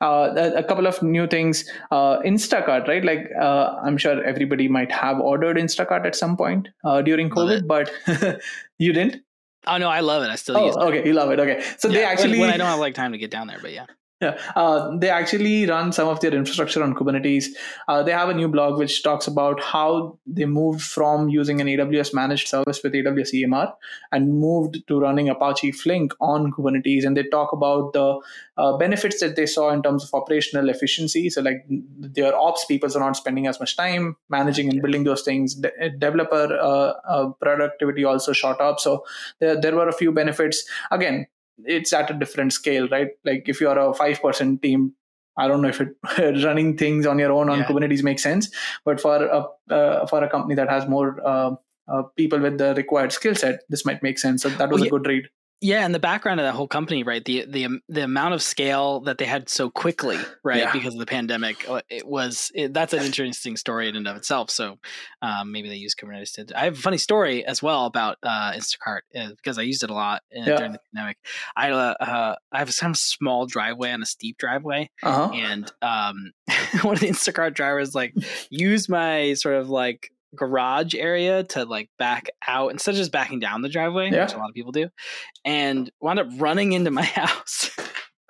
uh, 0.04 0.52
a, 0.56 0.64
couple 0.64 0.86
of 0.86 1.02
new 1.02 1.26
things. 1.28 1.70
Uh, 1.92 2.20
Instacart, 2.20 2.88
right? 2.88 3.04
Like 3.04 3.30
uh, 3.40 3.76
I'm 3.84 3.98
sure 3.98 4.24
everybody 4.24 4.68
might 4.68 4.92
have 4.92 5.20
ordered 5.20 5.58
Instacart 5.58 6.06
at 6.06 6.16
some 6.16 6.36
point 6.38 6.68
uh, 6.84 7.02
during 7.02 7.30
COVID, 7.30 7.68
but 7.68 7.92
you 8.78 8.94
didn't. 8.94 9.24
Oh 9.66 9.78
no, 9.78 9.90
I 9.90 10.02
love 10.02 10.24
it. 10.24 10.30
I 10.30 10.36
still 10.36 10.58
oh, 10.58 10.66
use 10.66 10.76
it. 10.76 10.82
Okay, 10.82 11.08
you 11.08 11.14
love 11.14 11.32
it. 11.32 11.40
Okay, 11.40 11.64
so 11.78 11.88
yeah, 11.88 11.94
they 11.94 12.04
actually 12.04 12.32
when, 12.32 12.42
when 12.42 12.50
I 12.52 12.58
don't 12.58 12.68
have 12.68 12.80
like 12.80 12.96
time 12.96 13.14
to 13.14 13.18
get 13.18 13.32
down 13.32 13.48
there, 13.48 13.60
but 13.62 13.72
yeah. 13.72 13.86
Yeah, 14.24 14.40
uh, 14.56 14.96
they 14.98 15.10
actually 15.10 15.66
run 15.66 15.92
some 15.92 16.08
of 16.08 16.20
their 16.22 16.34
infrastructure 16.34 16.82
on 16.82 16.96
Kubernetes. 16.96 17.48
Uh, 17.88 18.04
they 18.04 18.12
have 18.12 18.30
a 18.30 18.34
new 18.34 18.48
blog 18.48 18.78
which 18.80 19.04
talks 19.04 19.28
about 19.28 19.62
how 19.62 20.18
they 20.26 20.46
moved 20.46 20.82
from 20.82 21.28
using 21.30 21.60
an 21.60 21.68
AWS 21.68 22.14
managed 22.14 22.48
service 22.48 22.82
with 22.82 22.94
AWS 22.94 23.34
EMR 23.34 23.74
and 24.12 24.40
moved 24.40 24.88
to 24.88 25.00
running 25.00 25.28
Apache 25.30 25.74
Flink 25.74 26.14
on 26.22 26.52
Kubernetes. 26.54 27.06
And 27.06 27.18
they 27.18 27.24
talk 27.24 27.52
about 27.52 27.92
the 27.94 28.20
uh, 28.58 28.78
benefits 28.78 29.20
that 29.20 29.36
they 29.36 29.46
saw 29.46 29.72
in 29.72 29.84
terms 29.84 30.04
of 30.06 30.14
operational 30.14 30.70
efficiency. 30.70 31.30
So, 31.30 31.42
like 31.42 31.66
their 32.00 32.36
ops 32.36 32.66
people 32.66 32.96
are 32.96 33.00
not 33.00 33.18
spending 33.18 33.48
as 33.48 33.60
much 33.60 33.76
time 33.76 34.16
managing 34.30 34.70
and 34.70 34.82
building 34.82 35.04
those 35.04 35.24
things. 35.24 35.56
De- 35.56 35.90
developer 36.00 36.58
uh, 36.62 36.94
uh, 37.08 37.30
productivity 37.42 38.06
also 38.06 38.32
shot 38.32 38.62
up. 38.62 38.80
So, 38.80 39.04
there, 39.40 39.60
there 39.60 39.76
were 39.76 39.90
a 39.90 39.94
few 39.94 40.14
benefits. 40.14 40.64
Again, 40.92 41.28
it's 41.60 41.94
at 41.94 42.10
a 42.10 42.14
different 42.14 42.54
scale, 42.54 42.88
right? 42.90 43.10
Like 43.24 43.48
if 43.48 43.62
you're 43.62 43.78
a 43.78 43.94
five 43.94 44.22
person 44.22 44.58
team, 44.58 44.94
I 45.38 45.48
don't 45.48 45.62
know 45.62 45.70
if 45.70 45.82
it 45.82 45.96
running 46.44 46.78
things 46.78 47.06
on 47.06 47.20
your 47.20 47.32
own 47.32 47.50
on 47.50 47.60
yeah. 47.60 47.66
Kubernetes 47.66 48.04
makes 48.04 48.24
sense, 48.24 48.50
but 48.86 49.02
for 49.02 49.26
a 49.26 49.74
uh, 49.74 50.06
for 50.08 50.24
a 50.24 50.30
company 50.30 50.56
that 50.56 50.70
has 50.70 50.88
more 50.88 51.20
uh, 51.26 51.56
uh, 51.88 52.04
people 52.16 52.40
with 52.40 52.58
the 52.58 52.74
required 52.76 53.12
skill 53.12 53.36
set, 53.36 53.62
this 53.70 53.86
might 53.86 54.04
make 54.04 54.20
sense. 54.20 54.44
So 54.44 54.50
that 54.50 54.70
was 54.70 54.82
well, 54.82 54.88
a 54.88 54.92
good 54.92 55.08
read. 55.08 55.30
Yeah, 55.62 55.86
and 55.86 55.96
the 55.96 56.00
background 56.00 56.42
of 56.42 56.46
that 56.46 56.56
whole 56.56 56.68
company, 56.68 57.04
right? 57.04 57.24
The 57.24 57.46
the 57.46 57.80
the 57.88 58.04
amount 58.04 58.34
of 58.34 58.42
scale 58.42 59.00
that 59.02 59.18
they 59.18 59.24
had 59.24 59.48
so 59.48 59.70
quickly, 59.70 60.18
right, 60.44 60.60
yeah. 60.60 60.74
because 60.74 60.94
of 60.94 61.00
the 61.00 61.06
pandemic, 61.06 61.70
uh, 61.70 61.80
it 61.90 62.06
was 62.06 62.52
it, 62.54 62.74
that's 62.74 62.92
an 62.92 63.02
interesting 63.02 63.56
story 63.56 63.88
in 63.88 63.96
and 63.96 64.06
of 64.06 64.18
itself. 64.18 64.50
So 64.50 64.78
um, 65.22 65.54
maybe 65.54 65.70
they 65.70 65.76
use 65.76 65.96
Kubernetes 65.96 66.34
to. 66.34 66.60
I 66.60 66.66
have 66.66 66.74
a 66.74 66.82
funny 66.82 66.98
story 66.98 67.46
as 67.46 67.64
well 67.64 67.86
about 67.86 68.18
uh, 68.24 68.52
Instacart 68.52 69.02
uh, 69.16 69.30
because 69.38 69.58
I 69.58 69.62
used 69.62 69.84
it 69.84 69.90
a 69.90 69.94
lot 69.94 70.22
uh, 70.36 70.42
yeah. 70.46 70.58
during 70.58 70.74
the 70.74 70.80
pandemic. 70.94 71.18
I 71.56 71.72
uh, 71.72 71.94
uh, 71.98 72.36
I 72.52 72.60
have 72.60 72.74
some 72.74 72.94
small 72.94 73.46
driveway 73.46 73.92
on 73.92 74.02
a 74.02 74.06
steep 74.06 74.38
driveway, 74.38 74.90
uh-huh. 75.02 75.32
and 75.34 75.72
um, 75.82 76.34
one 76.82 76.96
of 76.96 77.00
the 77.00 77.08
Instacart 77.08 77.54
drivers 77.54 77.96
like 77.96 78.14
use 78.50 78.90
my 78.90 79.34
sort 79.36 79.56
of 79.56 79.70
like 79.70 80.12
garage 80.36 80.96
area 80.96 81.44
to 81.44 81.66
like 81.66 81.90
back 81.98 82.30
out 82.48 82.72
instead 82.72 82.92
of 82.92 82.98
just 82.98 83.12
backing 83.12 83.40
down 83.40 83.62
the 83.62 83.70
driveway, 83.70 84.12
yeah. 84.12 84.24
which 84.24 84.34
a 84.34 84.38
lot 84.38 84.50
of 84.50 84.56
people 84.56 84.72
do, 84.72 84.90
and 85.46 85.92
wound 86.02 86.20
up 86.20 86.28
running 86.38 86.74
into 86.74 86.92
my 86.92 87.02
house. 87.04 87.70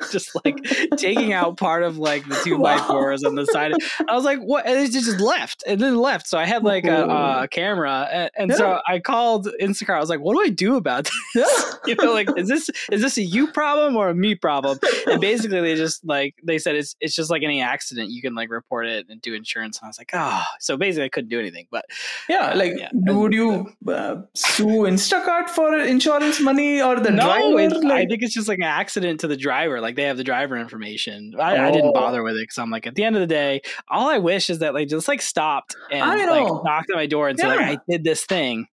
just 0.11 0.31
like 0.44 0.57
taking 0.97 1.33
out 1.33 1.57
part 1.57 1.83
of 1.83 1.97
like 1.97 2.27
the 2.27 2.39
two 2.44 2.57
wow. 2.57 2.77
by 2.77 2.83
fours 2.85 3.23
on 3.23 3.35
the 3.35 3.45
side. 3.45 3.73
I 4.07 4.15
was 4.15 4.23
like, 4.23 4.39
what? 4.39 4.65
And 4.65 4.79
it 4.79 4.91
just 4.91 5.19
left 5.19 5.63
and 5.65 5.79
then 5.79 5.97
left. 5.97 6.27
So 6.27 6.38
I 6.38 6.45
had 6.45 6.63
like 6.63 6.85
a, 6.85 7.05
a 7.44 7.47
camera, 7.47 8.07
and, 8.11 8.31
and 8.38 8.51
yeah. 8.51 8.57
so 8.57 8.79
I 8.88 9.00
called 9.00 9.47
Instacart. 9.61 9.95
I 9.95 10.00
was 10.00 10.09
like, 10.09 10.19
what 10.19 10.33
do 10.33 10.41
I 10.41 10.50
do 10.50 10.75
about 10.75 11.09
this? 11.33 11.75
you 11.86 11.95
know, 11.95 12.13
like 12.13 12.27
is 12.38 12.48
this 12.48 12.69
is 12.91 13.01
this 13.01 13.17
a 13.17 13.24
you 13.24 13.51
problem 13.51 13.95
or 13.95 14.10
a 14.10 14.15
me 14.15 14.36
problem? 14.36 14.79
And 15.07 15.22
basically, 15.22 15.62
they 15.62 15.75
just 15.75 16.05
like 16.05 16.36
they 16.43 16.57
said 16.57 16.75
it's 16.75 16.95
it's 17.00 17.15
just 17.15 17.29
like 17.29 17.43
any 17.43 17.62
accident. 17.62 18.10
You 18.10 18.22
can 18.22 18.36
like 18.36 18.50
report 18.50 18.88
it 18.88 19.07
and 19.10 19.22
do 19.22 19.33
insurance. 19.33 19.79
And 19.79 19.86
I 19.86 19.89
was 19.89 19.98
like, 19.98 20.12
oh, 20.13 20.43
so 20.60 20.77
basically, 20.77 21.05
I 21.05 21.10
couldn't 21.10 21.29
do 21.29 21.39
anything. 21.39 21.67
But 21.72 21.86
yeah, 22.29 22.53
like 22.53 22.74
yeah. 22.77 22.89
would 22.93 23.33
you 23.33 23.72
uh, 23.88 24.22
sue 24.33 24.83
Instacart 24.83 25.50
for 25.50 25.77
insurance 25.77 26.39
money 26.39 26.81
or 26.81 27.00
the 27.00 27.12
no, 27.12 27.24
driver? 27.24 27.79
Like, 27.79 27.91
I 27.91 28.05
think 28.05 28.24
it's 28.24 28.33
just 28.33 28.48
like 28.48 28.60
an 28.60 28.63
accident 28.63 29.19
to 29.22 29.27
the 29.27 29.38
driver. 29.38 29.81
Like 29.81 29.92
they 29.95 30.03
have 30.03 30.17
the 30.17 30.23
driver 30.23 30.57
information. 30.57 31.33
I, 31.39 31.57
oh. 31.57 31.63
I 31.63 31.71
didn't 31.71 31.89
oh. 31.89 31.93
bother 31.93 32.23
with 32.23 32.35
it 32.35 32.43
because 32.43 32.57
I'm 32.57 32.69
like, 32.69 32.88
at 32.88 32.95
the 32.95 33.03
end 33.03 33.15
of 33.15 33.21
the 33.21 33.27
day, 33.27 33.62
all 33.89 34.09
I 34.09 34.17
wish 34.17 34.50
is 34.50 34.59
that 34.59 34.73
like 34.73 34.88
just 34.88 35.07
like 35.07 35.21
stopped 35.21 35.75
and 35.91 36.01
like 36.01 36.63
knocked 36.63 36.89
at 36.89 36.95
my 36.95 37.05
door 37.05 37.29
and 37.29 37.38
yeah. 37.38 37.45
said 37.45 37.55
like 37.57 37.79
I 37.79 37.81
did 37.89 38.03
this 38.03 38.25
thing, 38.25 38.67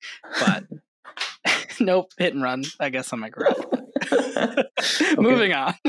but 0.40 0.64
nope, 1.80 2.12
hit 2.18 2.34
and 2.34 2.42
run. 2.42 2.64
I 2.80 2.88
guess 2.88 3.12
on 3.12 3.20
my 3.20 3.30
garage. 3.30 3.64
Moving 5.18 5.52
on. 5.52 5.74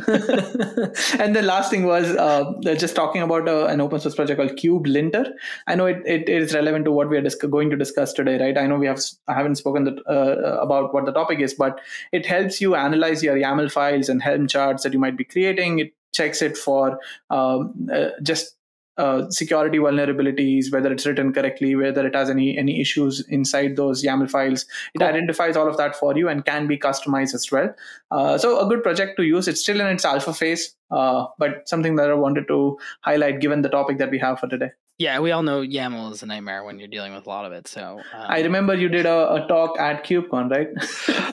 and 1.19 1.35
the 1.35 1.41
last 1.43 1.69
thing 1.69 1.85
was 1.85 2.05
uh, 2.15 2.53
just 2.63 2.95
talking 2.95 3.21
about 3.21 3.47
uh, 3.47 3.65
an 3.65 3.81
open 3.81 3.99
source 3.99 4.15
project 4.15 4.39
called 4.39 4.57
KubeLinter. 4.57 5.31
I 5.67 5.75
know 5.75 5.85
it, 5.85 6.01
it 6.05 6.29
is 6.29 6.53
relevant 6.53 6.85
to 6.85 6.91
what 6.91 7.09
we 7.09 7.17
are 7.17 7.21
dis- 7.21 7.35
going 7.35 7.69
to 7.69 7.75
discuss 7.75 8.13
today, 8.13 8.39
right? 8.39 8.57
I 8.57 8.67
know 8.67 8.77
we 8.77 8.87
have 8.87 9.01
I 9.27 9.33
haven't 9.33 9.55
spoken 9.55 9.83
the, 9.85 10.01
uh, 10.03 10.59
about 10.61 10.93
what 10.93 11.05
the 11.05 11.11
topic 11.11 11.39
is, 11.39 11.53
but 11.53 11.79
it 12.11 12.25
helps 12.25 12.59
you 12.61 12.75
analyze 12.75 13.23
your 13.23 13.35
YAML 13.35 13.71
files 13.71 14.09
and 14.09 14.21
Helm 14.21 14.47
charts 14.47 14.83
that 14.83 14.93
you 14.93 14.99
might 14.99 15.17
be 15.17 15.23
creating. 15.23 15.79
It 15.79 15.93
checks 16.13 16.41
it 16.41 16.57
for 16.57 16.99
um, 17.29 17.89
uh, 17.93 18.09
just 18.23 18.56
uh, 18.97 19.29
security 19.29 19.77
vulnerabilities, 19.77 20.71
whether 20.71 20.91
it's 20.91 21.05
written 21.05 21.33
correctly, 21.33 21.75
whether 21.75 22.05
it 22.05 22.15
has 22.15 22.29
any 22.29 22.57
any 22.57 22.81
issues 22.81 23.21
inside 23.27 23.75
those 23.75 24.03
YAML 24.03 24.29
files. 24.29 24.65
It 24.93 24.99
cool. 24.99 25.07
identifies 25.07 25.55
all 25.55 25.67
of 25.67 25.77
that 25.77 25.95
for 25.95 26.17
you 26.17 26.29
and 26.29 26.45
can 26.45 26.67
be 26.67 26.77
customized 26.77 27.33
as 27.33 27.51
well. 27.51 27.73
Uh, 28.11 28.37
so 28.37 28.59
a 28.59 28.67
good 28.67 28.83
project 28.83 29.17
to 29.17 29.23
use. 29.23 29.47
It's 29.47 29.61
still 29.61 29.79
in 29.79 29.87
its 29.87 30.05
alpha 30.05 30.33
phase, 30.33 30.75
uh, 30.91 31.27
but 31.37 31.67
something 31.69 31.95
that 31.95 32.09
I 32.09 32.13
wanted 32.13 32.47
to 32.47 32.77
highlight 33.01 33.39
given 33.39 33.61
the 33.61 33.69
topic 33.69 33.97
that 33.99 34.11
we 34.11 34.19
have 34.19 34.39
for 34.39 34.47
today. 34.47 34.71
Yeah, 34.99 35.19
we 35.19 35.29
all 35.31 35.43
know 35.43 35.61
YAML 35.61 36.11
is 36.11 36.23
a 36.23 36.25
nightmare 36.25 36.63
when 36.63 36.79
you're 36.79 36.87
dealing 36.87 37.13
with 37.13 37.27
a 37.27 37.29
lot 37.29 37.45
of 37.45 37.51
it. 37.51 37.67
So 37.67 37.99
um, 38.15 38.25
I 38.27 38.41
remember 38.41 38.73
you 38.73 38.89
did 38.89 39.05
a, 39.05 39.33
a 39.33 39.47
talk 39.47 39.79
at 39.79 40.03
KubeCon, 40.03 40.49
right? 40.49 40.69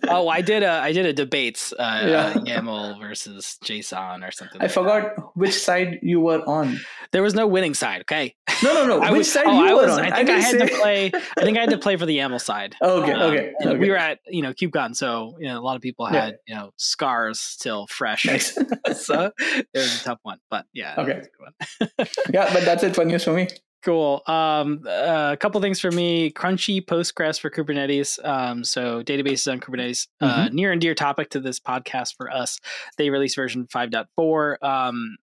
oh, 0.08 0.28
I 0.28 0.42
did 0.42 0.62
a 0.62 0.70
I 0.70 0.92
did 0.92 1.06
a 1.06 1.14
debates 1.14 1.72
uh, 1.72 2.02
Yeah. 2.04 2.16
uh, 2.26 2.34
YAML 2.44 3.00
versus 3.00 3.56
JSON 3.64 4.26
or 4.26 4.30
something. 4.32 4.60
I 4.60 4.64
like 4.64 4.68
that. 4.74 4.74
forgot 4.74 5.36
which 5.36 5.54
side 5.54 5.98
you 6.02 6.20
were 6.20 6.42
on. 6.46 6.78
There 7.12 7.22
was 7.22 7.32
no 7.34 7.46
winning 7.46 7.72
side. 7.72 8.02
Okay, 8.02 8.34
No, 8.62 8.74
no, 8.74 8.86
no. 8.86 9.00
I 9.02 9.10
which 9.12 9.18
was, 9.20 9.32
side 9.32 9.44
oh, 9.46 9.64
you 9.64 9.70
I 9.70 9.74
were 9.74 9.86
was. 9.86 9.98
on? 9.98 10.00
I 10.00 10.14
think 10.14 10.28
I, 10.28 10.40
didn't 10.42 10.60
had 10.60 10.68
to 10.68 10.76
play. 10.82 11.06
I 11.38 11.42
think 11.42 11.56
I 11.56 11.60
had 11.62 11.70
to 11.70 11.78
play 11.78 11.96
for 11.96 12.04
the 12.04 12.18
YAML 12.18 12.40
side. 12.42 12.76
Okay, 12.82 13.12
Um, 13.12 13.22
okay, 13.32 13.52
okay. 13.64 13.78
We 13.78 13.88
were 13.88 13.96
at 13.96 14.18
you 14.28 14.42
know 14.42 14.52
KubeCon, 14.52 14.94
so 14.94 15.36
you 15.38 15.46
know 15.48 15.58
a 15.58 15.64
lot 15.64 15.76
of 15.76 15.80
people 15.80 16.06
Yeah. 16.12 16.24
had 16.26 16.38
you 16.46 16.54
know 16.54 16.72
scars 16.76 17.40
still 17.40 17.86
fresh. 17.86 18.26
Nice. 18.26 18.52
so 18.94 19.32
it 19.38 19.66
was 19.72 20.02
a 20.02 20.04
tough 20.04 20.18
one, 20.22 20.38
but 20.50 20.66
yeah. 20.74 20.96
that 20.96 21.02
Okay. 21.08 21.18
was 21.18 21.26
a 21.26 21.30
good 21.30 21.90
one. 21.96 22.08
yeah, 22.34 22.52
but 22.52 22.66
that's 22.66 22.82
it 22.82 22.94
for 22.94 23.06
news 23.06 23.24
for 23.24 23.32
me. 23.32 23.48
Cool. 23.84 24.22
Um, 24.26 24.80
uh, 24.86 25.30
a 25.32 25.36
couple 25.36 25.60
things 25.60 25.78
for 25.78 25.90
me. 25.90 26.30
Crunchy 26.30 26.82
Postgres 26.82 27.38
for 27.38 27.50
Kubernetes. 27.50 28.18
Um, 28.26 28.64
so 28.64 29.02
databases 29.02 29.52
on 29.52 29.60
Kubernetes, 29.60 30.08
uh, 30.22 30.46
Mm-hmm. 30.46 30.54
near 30.54 30.72
and 30.72 30.80
dear 30.80 30.94
topic 30.94 31.28
to 31.30 31.40
this 31.40 31.60
podcast 31.60 32.16
for 32.16 32.30
us. 32.30 32.58
They 32.96 33.10
released 33.10 33.36
version 33.36 33.66
5.4. 33.66 34.62
Um, 34.62 35.16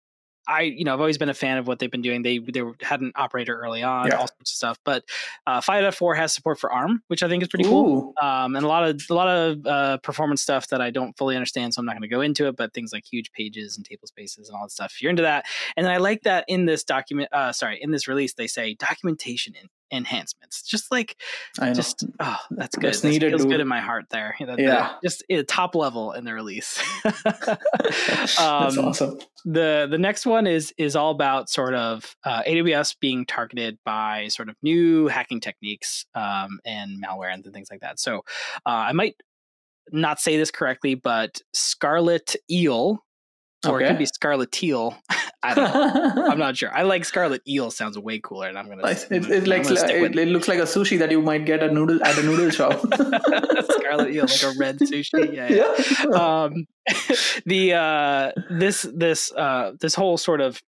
I, 0.48 0.62
you 0.62 0.84
know, 0.84 0.94
I've 0.94 1.00
always 1.00 1.18
been 1.18 1.30
a 1.30 1.34
fan 1.34 1.58
of 1.58 1.68
what 1.68 1.80
they've 1.80 1.92
been 1.92 2.02
doing. 2.02 2.24
They 2.24 2.40
they 2.40 2.62
had 2.82 3.02
an 3.02 3.12
operator 3.16 3.60
early 3.60 3.84
on, 3.84 4.08
Yeah. 4.08 4.16
all 4.16 4.28
sorts 4.28 4.52
of 4.52 4.56
stuff. 4.56 4.80
But 4.84 5.04
uh, 5.46 5.62
5.4 5.62 6.16
has 6.18 6.34
support 6.34 6.60
for 6.60 6.72
ARM, 6.72 7.04
which 7.08 7.22
I 7.24 7.28
think 7.30 7.44
is 7.44 7.50
pretty 7.50 7.66
cool 7.70 8.14
um, 8.22 8.56
and 8.56 8.66
a 8.66 8.68
lot 8.68 8.84
of 8.88 9.02
a 9.10 9.14
lot 9.14 9.28
of 9.28 9.66
uh, 9.66 9.98
performance 10.00 10.42
stuff 10.42 10.68
that 10.70 10.82
I 10.82 10.90
don't 10.90 11.16
fully 11.18 11.36
understand, 11.36 11.74
so 11.74 11.80
I'm 11.80 11.86
not 11.86 11.94
going 11.94 12.02
to 12.02 12.08
go 12.08 12.22
into 12.22 12.48
it. 12.48 12.56
But 12.56 12.74
things 12.74 12.92
like 12.92 13.04
huge 13.10 13.32
pages 13.32 13.78
and 13.78 13.86
table 13.86 14.08
spaces 14.08 14.50
and 14.50 14.56
all 14.58 14.64
that 14.66 14.72
stuff, 14.72 14.94
if 14.96 15.02
you're 15.02 15.10
into 15.12 15.24
that. 15.24 15.46
And 15.78 15.88
I 15.88 15.98
like 15.98 16.24
that 16.24 16.46
in 16.48 16.66
this 16.66 16.84
document, 16.84 17.30
uh, 17.32 17.52
sorry, 17.52 17.80
in 17.82 17.92
this 17.92 18.08
release, 18.08 18.34
they 18.34 18.48
say 18.48 18.74
documentation 18.74 19.54
en- 19.56 19.68
enhancements. 19.92 20.62
Just 20.64 20.92
like, 20.92 21.16
I 21.60 21.68
know. 21.68 21.74
just 21.74 22.06
oh, 22.20 22.38
that's 22.52 22.76
good. 22.76 22.88
That's 22.88 23.02
That 23.02 23.10
needed, 23.10 23.30
feels 23.32 23.46
good 23.46 23.60
in 23.60 23.68
my 23.68 23.80
heart 23.82 24.06
there. 24.10 24.36
That- 24.40 24.48
that- 24.48 24.60
Yeah. 24.60 24.94
just 25.04 25.24
uh, 25.32 25.44
top 25.48 25.76
level 25.76 26.12
in 26.14 26.24
the 26.26 26.34
release. 26.34 26.82
that's 27.24 28.40
um, 28.40 28.78
awesome. 28.80 29.20
the 29.46 29.88
the 29.90 29.98
next 29.98 30.26
one 30.26 30.48
is 30.48 30.74
is 30.78 30.96
all 30.96 31.12
about 31.12 31.50
sort 31.50 31.74
of 31.74 32.16
uh, 32.24 32.44
AWS 32.44 32.96
being 33.00 33.26
targeted 33.26 33.78
by 33.86 34.28
sort 34.30 34.50
of 34.50 34.56
new 34.62 35.08
hacking 35.08 35.40
techniques 35.40 36.06
um, 36.16 36.60
and 36.66 37.04
malware 37.04 37.34
and 37.34 37.44
things 37.54 37.70
like 37.72 37.82
that. 37.82 38.00
So 38.00 38.20
uh, 38.66 38.70
I 38.70 38.92
might 38.94 39.16
not 39.92 40.20
say 40.20 40.38
this 40.38 40.52
correctly, 40.52 40.96
but 40.96 41.42
Scarlet 41.54 42.36
Eel, 42.50 43.04
or 43.68 43.82
it 43.82 43.88
could 43.88 43.98
be 43.98 44.06
Scarlet 44.06 44.52
Teal. 44.52 44.96
I 45.44 45.54
don't 45.54 46.16
know. 46.16 46.26
I'm 46.28 46.38
not 46.46 46.58
sure. 46.58 46.72
I 46.74 46.84
like 46.84 47.04
Scarlet 47.06 47.42
Eel. 47.48 47.72
Sounds 47.72 47.98
way 47.98 48.20
cooler, 48.20 48.48
and 48.48 48.58
I'm 48.58 48.68
gonna. 48.68 48.84
Nice. 48.84 49.06
I'm 49.06 49.18
It, 49.18 49.30
it, 49.30 49.44
I'm 49.44 49.50
like, 49.50 49.64
gonna 49.64 49.78
stick 49.78 49.96
it, 49.96 50.02
with 50.02 50.18
it 50.18 50.28
looks 50.28 50.48
like 50.48 50.60
a 50.60 50.64
sushi 50.64 51.00
that 51.00 51.10
you 51.12 51.22
might 51.22 51.46
get 51.46 51.64
a 51.64 51.72
noodle 51.72 52.04
at 52.04 52.18
a 52.18 52.24
noodle 52.24 52.50
shop. 52.60 52.80
Scarlet 53.72 54.12
Eel, 54.12 54.26
like 54.26 54.44
a 54.44 54.54
red 54.58 54.80
sushi. 54.80 55.34
Yeah, 55.34 55.48
yeah. 55.50 55.74
yeah. 56.10 56.44
um 56.44 56.68
the 57.46 57.74
uh 57.74 58.32
this 58.50 58.88
this 58.94 59.32
uh 59.34 59.74
this 59.80 59.96
whole 59.96 60.18
sort 60.18 60.42
of 60.42 60.62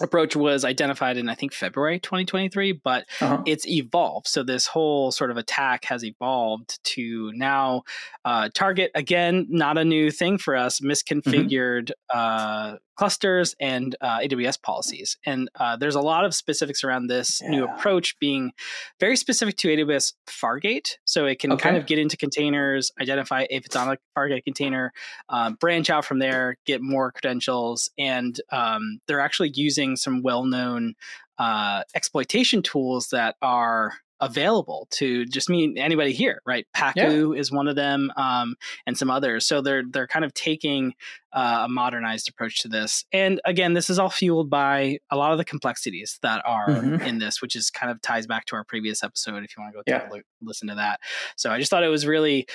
approach 0.00 0.36
was 0.36 0.64
identified 0.64 1.16
in 1.16 1.28
i 1.28 1.34
think 1.34 1.52
february 1.52 1.98
2023 2.00 2.72
but 2.72 3.04
Uh-huh. 3.20 3.42
it's 3.46 3.66
evolved. 3.66 4.26
So 4.28 4.42
this 4.42 4.66
whole 4.66 5.10
sort 5.12 5.30
of 5.30 5.36
attack 5.36 5.84
has 5.86 6.04
evolved 6.04 6.78
to 6.94 7.32
now 7.34 7.82
uh, 8.24 8.48
target 8.54 8.90
again 8.94 9.46
not 9.48 9.78
a 9.78 9.84
new 9.84 10.10
thing 10.10 10.38
for 10.38 10.54
us 10.56 10.80
misconfigured 10.80 11.90
uh, 12.12 12.76
clusters 12.96 13.54
and 13.60 13.94
uh, 14.00 14.18
aws 14.18 14.60
policies. 14.60 15.16
And 15.24 15.48
uh, 15.54 15.76
there's 15.76 15.94
a 15.94 16.00
lot 16.00 16.24
of 16.24 16.34
specifics 16.34 16.82
around 16.82 17.06
this 17.06 17.40
new 17.42 17.64
approach 17.64 18.18
being 18.18 18.50
very 18.98 19.16
specific 19.16 19.56
to 19.58 19.68
aws 19.68 20.14
fargate. 20.26 20.96
So 21.04 21.24
it 21.26 21.38
can 21.38 21.56
kind 21.56 21.76
of 21.76 21.86
get 21.86 21.98
into 21.98 22.16
containers 22.16 22.90
identify 23.00 23.46
if 23.50 23.64
it's 23.66 23.76
on 23.76 23.88
a 23.92 23.96
fargate 24.16 24.44
container 24.44 24.92
um, 25.28 25.54
branch 25.54 25.90
out 25.90 26.04
from 26.04 26.18
there 26.18 26.56
get 26.66 26.82
more 26.82 27.12
credentials 27.12 27.88
and 27.98 28.40
um, 28.50 28.98
they're 29.06 29.20
actually 29.20 29.52
using 29.54 29.87
some 29.96 30.22
well-known 30.22 30.94
uh, 31.38 31.82
exploitation 31.94 32.62
tools 32.62 33.08
that 33.12 33.36
are 33.42 33.92
available 34.20 34.88
to 34.90 35.24
just 35.26 35.48
mean 35.48 35.78
anybody 35.78 36.12
here, 36.12 36.42
right? 36.44 36.66
Pacu 36.76 37.38
is 37.38 37.52
one 37.52 37.68
of 37.68 37.76
them, 37.76 38.10
um, 38.16 38.56
and 38.84 38.98
some 38.98 39.12
others. 39.12 39.46
So 39.46 39.60
they're 39.60 39.84
they're 39.88 40.08
kind 40.08 40.24
of 40.24 40.34
taking 40.34 40.94
uh, 41.32 41.66
a 41.66 41.68
modernized 41.68 42.28
approach 42.28 42.58
to 42.62 42.68
this. 42.68 43.04
And 43.12 43.40
again, 43.44 43.74
this 43.74 43.88
is 43.88 43.96
all 44.00 44.10
fueled 44.10 44.50
by 44.50 44.98
a 45.10 45.16
lot 45.16 45.30
of 45.30 45.38
the 45.38 45.44
complexities 45.44 46.18
that 46.22 46.42
are 46.44 46.66
Mhm. 46.68 47.06
in 47.06 47.18
this, 47.20 47.40
which 47.40 47.54
is 47.54 47.70
kind 47.70 47.92
of 47.92 48.02
ties 48.02 48.26
back 48.26 48.44
to 48.46 48.56
our 48.56 48.64
previous 48.64 49.04
episode. 49.04 49.44
If 49.44 49.56
you 49.56 49.62
want 49.62 49.74
to 49.74 49.78
go 49.78 49.82
Yeah. 49.86 50.08
look, 50.10 50.24
listen 50.42 50.66
to 50.66 50.74
that. 50.74 50.98
So 51.36 51.52
I 51.52 51.58
just 51.60 51.70
thought 51.70 51.84
it 51.84 51.88
was 51.88 52.04
really 52.04 52.48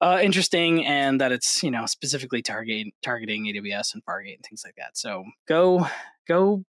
uh, 0.00 0.20
interesting, 0.22 0.86
and 0.86 1.20
that 1.20 1.32
it's 1.32 1.62
you 1.62 1.70
know 1.70 1.84
specifically 1.84 2.40
targeting 2.40 2.92
targeting 3.02 3.44
AWS 3.46 3.92
and 3.92 4.02
Fargate 4.06 4.36
and 4.36 4.44
things 4.48 4.62
like 4.64 4.76
that. 4.76 4.96
So 4.96 5.24
go 5.46 5.86
go 6.26 6.64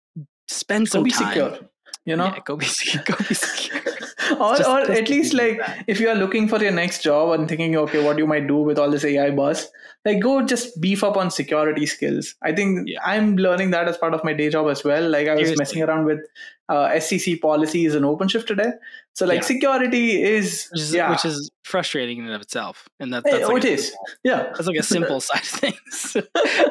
spend 0.49 0.88
some 0.88 1.00
Go 1.00 1.05
be 1.05 1.11
time. 1.11 1.29
secure. 1.29 1.59
You 2.05 2.15
know? 2.17 2.26
Yeah, 2.26 2.38
go 2.45 2.57
be 2.57 2.67
go 3.05 3.15
be 3.29 3.35
secure. 3.35 3.83
or, 4.41 4.57
Just- 4.57 4.69
or 4.69 4.79
just 4.87 4.91
at 4.91 5.09
least 5.09 5.35
like 5.35 5.59
that. 5.59 5.85
if 5.87 5.99
you 6.00 6.09
are 6.09 6.15
looking 6.15 6.47
for 6.49 6.62
your 6.62 6.71
next 6.73 7.03
job 7.03 7.38
and 7.38 7.49
thinking 7.49 7.76
okay 7.76 8.03
what 8.05 8.17
you 8.19 8.26
might 8.26 8.47
do 8.47 8.57
with 8.57 8.79
all 8.79 8.91
this 8.91 9.05
ai 9.05 9.31
buzz 9.31 9.69
like 10.05 10.21
go 10.21 10.43
just 10.43 10.81
beef 10.81 11.03
up 11.05 11.17
on 11.17 11.31
security 11.31 11.85
skills 11.87 12.35
i 12.43 12.53
think 12.53 12.88
Yeah. 12.88 12.99
i'm 13.05 13.37
learning 13.37 13.71
that 13.73 13.88
as 13.88 13.97
part 13.99 14.15
of 14.15 14.23
my 14.25 14.33
day 14.33 14.49
job 14.50 14.69
as 14.69 14.83
well 14.85 15.09
like 15.09 15.26
i 15.29 15.33
was 15.35 15.41
Seriously. 15.49 15.57
messing 15.59 15.83
around 15.83 16.05
with 16.07 16.21
uh, 16.69 16.88
scc 16.95 17.41
policies 17.41 17.95
and 17.95 18.05
openshift 18.05 18.47
today 18.47 18.71
so 19.15 19.26
like 19.26 19.41
Yeah. 19.43 19.47
security 19.47 20.23
is 20.23 20.69
which 20.73 20.81
is, 20.83 20.95
yeah 20.95 21.11
which 21.11 21.25
is 21.25 21.50
frustrating 21.65 22.19
in 22.19 22.25
and 22.26 22.35
of 22.35 22.41
itself, 22.43 22.88
and 23.00 23.12
that, 23.12 23.23
Hey, 23.26 23.33
that's 23.38 23.45
oh, 23.50 23.55
like 23.55 23.65
it 23.65 23.69
a 23.69 23.73
is. 23.75 23.87
simple- 23.88 24.07
yeah 24.25 24.43
that's 24.45 24.67
like 24.67 24.76
a 24.79 24.83
simple 24.83 25.21
side 25.29 25.43
of 25.43 25.49
things. 25.49 26.17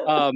um, 0.07 0.35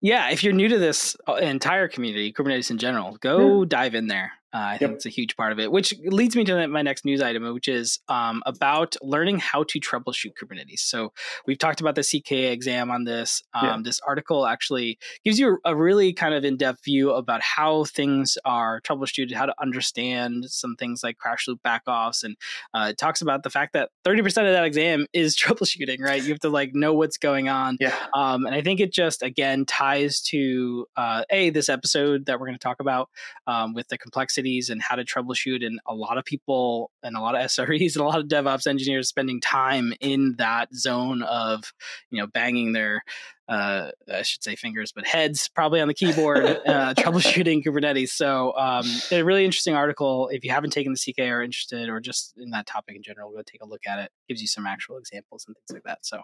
yeah, 0.00 0.30
if 0.30 0.42
you're 0.42 0.52
new 0.52 0.68
to 0.68 0.78
this 0.78 1.16
uh, 1.28 1.34
entire 1.34 1.88
community, 1.88 2.32
Kubernetes 2.32 2.70
in 2.70 2.78
general, 2.78 3.16
go 3.20 3.64
dive 3.64 3.94
in 3.94 4.06
there. 4.06 4.32
Uh, 4.52 4.58
I 4.58 4.78
think 4.78 4.92
it's 4.92 5.06
a 5.06 5.10
huge 5.10 5.36
part 5.36 5.52
of 5.52 5.60
it, 5.60 5.70
which 5.70 5.94
leads 6.04 6.34
me 6.34 6.44
to 6.44 6.66
my 6.66 6.82
next 6.82 7.04
news 7.04 7.22
item, 7.22 7.52
which 7.54 7.68
is 7.68 8.00
um, 8.08 8.42
about 8.46 8.96
learning 9.00 9.38
how 9.38 9.62
to 9.64 9.78
troubleshoot 9.78 10.32
Kubernetes. 10.40 10.80
So 10.80 11.12
we've 11.46 11.58
talked 11.58 11.80
about 11.80 11.94
the 11.94 12.00
CKA 12.00 12.50
exam 12.50 12.90
on 12.90 13.04
this. 13.04 13.42
Um, 13.54 13.66
Yeah. 13.66 13.76
This 13.84 14.00
article 14.06 14.46
actually 14.46 14.98
gives 15.24 15.38
you 15.38 15.58
a 15.64 15.74
really 15.74 16.12
kind 16.12 16.34
of 16.34 16.44
in-depth 16.44 16.84
view 16.84 17.12
about 17.12 17.40
how 17.42 17.84
things 17.84 18.36
are 18.44 18.80
troubleshooted, 18.80 19.32
how 19.32 19.46
to 19.46 19.54
understand 19.60 20.46
some 20.48 20.74
things 20.76 21.02
like 21.02 21.18
crash 21.18 21.46
loop 21.46 21.60
backoffs, 21.64 22.24
and 22.24 22.36
uh, 22.74 22.88
it 22.90 22.98
talks 22.98 23.22
about 23.22 23.42
the 23.42 23.50
fact 23.50 23.72
that 23.72 23.90
30% 24.04 24.26
of 24.26 24.34
that 24.34 24.64
exam 24.64 25.06
is 25.12 25.36
troubleshooting. 25.36 26.00
Right, 26.00 26.22
you 26.22 26.30
have 26.30 26.40
to 26.40 26.48
like 26.50 26.74
know 26.74 26.94
what's 26.94 27.18
going 27.18 27.48
on. 27.48 27.76
yeah 27.80 27.94
Um, 28.14 28.46
and 28.46 28.54
I 28.54 28.62
think 28.62 28.80
it 28.80 28.92
just 28.92 29.22
again 29.22 29.64
ties 29.64 30.20
to 30.22 30.86
uh, 30.96 31.24
a 31.30 31.50
this 31.50 31.68
episode 31.68 32.26
that 32.26 32.40
we're 32.40 32.46
going 32.46 32.58
to 32.58 32.62
talk 32.62 32.80
about 32.80 33.08
um, 33.46 33.74
with 33.74 33.88
the 33.88 33.98
complexities 34.40 34.70
and 34.70 34.82
how 34.82 34.96
to 34.96 35.04
troubleshoot, 35.04 35.64
and 35.64 35.80
a 35.86 35.94
lot 35.94 36.18
of 36.18 36.24
people 36.24 36.90
and 37.02 37.16
a 37.16 37.20
lot 37.20 37.34
of 37.34 37.42
SREs 37.46 37.94
and 37.94 38.02
a 38.02 38.04
lot 38.04 38.20
of 38.20 38.26
DevOps 38.26 38.66
engineers 38.66 39.08
spending 39.08 39.40
time 39.40 39.92
in 40.00 40.36
that 40.38 40.74
zone 40.74 41.22
of 41.22 41.72
you 42.10 42.20
know 42.20 42.26
banging 42.26 42.72
their 42.72 43.02
uh, 43.48 43.90
I 44.12 44.22
should 44.22 44.44
say 44.44 44.54
fingers, 44.54 44.92
but 44.92 45.04
heads 45.04 45.48
probably 45.48 45.80
on 45.80 45.88
the 45.88 45.94
keyboard 45.94 46.44
uh, 46.66 46.94
troubleshooting 46.94 47.64
Kubernetes. 47.64 48.10
So 48.10 48.56
um, 48.56 48.86
a 49.10 49.22
really 49.22 49.44
interesting 49.44 49.74
article. 49.74 50.28
If 50.28 50.44
you 50.44 50.52
haven't 50.52 50.70
taken 50.70 50.92
the 50.92 51.12
CK 51.12 51.18
or 51.22 51.38
are 51.38 51.42
interested, 51.42 51.88
or 51.88 51.98
just 51.98 52.34
in 52.38 52.50
that 52.50 52.66
topic 52.66 52.94
in 52.94 53.02
general, 53.02 53.32
go 53.32 53.42
take 53.44 53.62
a 53.62 53.66
look 53.66 53.82
at 53.88 53.98
it. 53.98 54.12
Gives 54.28 54.40
you 54.40 54.46
some 54.46 54.66
actual 54.66 54.98
examples 54.98 55.46
and 55.48 55.56
things 55.56 55.74
like 55.74 55.82
that. 55.82 55.98
So 56.02 56.20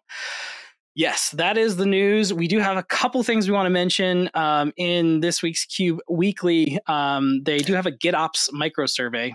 Yes, 0.97 1.31
that 1.33 1.59
is 1.59 1.77
the 1.77 1.85
news. 1.85 2.33
We 2.33 2.49
do 2.49 2.59
have 2.59 2.79
a 2.79 2.83
couple 2.83 3.23
things 3.23 3.47
we 3.47 3.53
want 3.53 3.67
to 3.67 3.71
mention 3.71 4.31
um, 4.33 4.73
in 4.79 5.21
this 5.21 5.43
week's 5.43 5.67
KubeWeekly. 5.67 6.79
Um, 6.89 7.43
they 7.45 7.59
do 7.59 7.75
have 7.75 7.85
a 7.85 7.93
GitOps 7.93 8.51
micro 8.51 8.87
survey. 8.87 9.35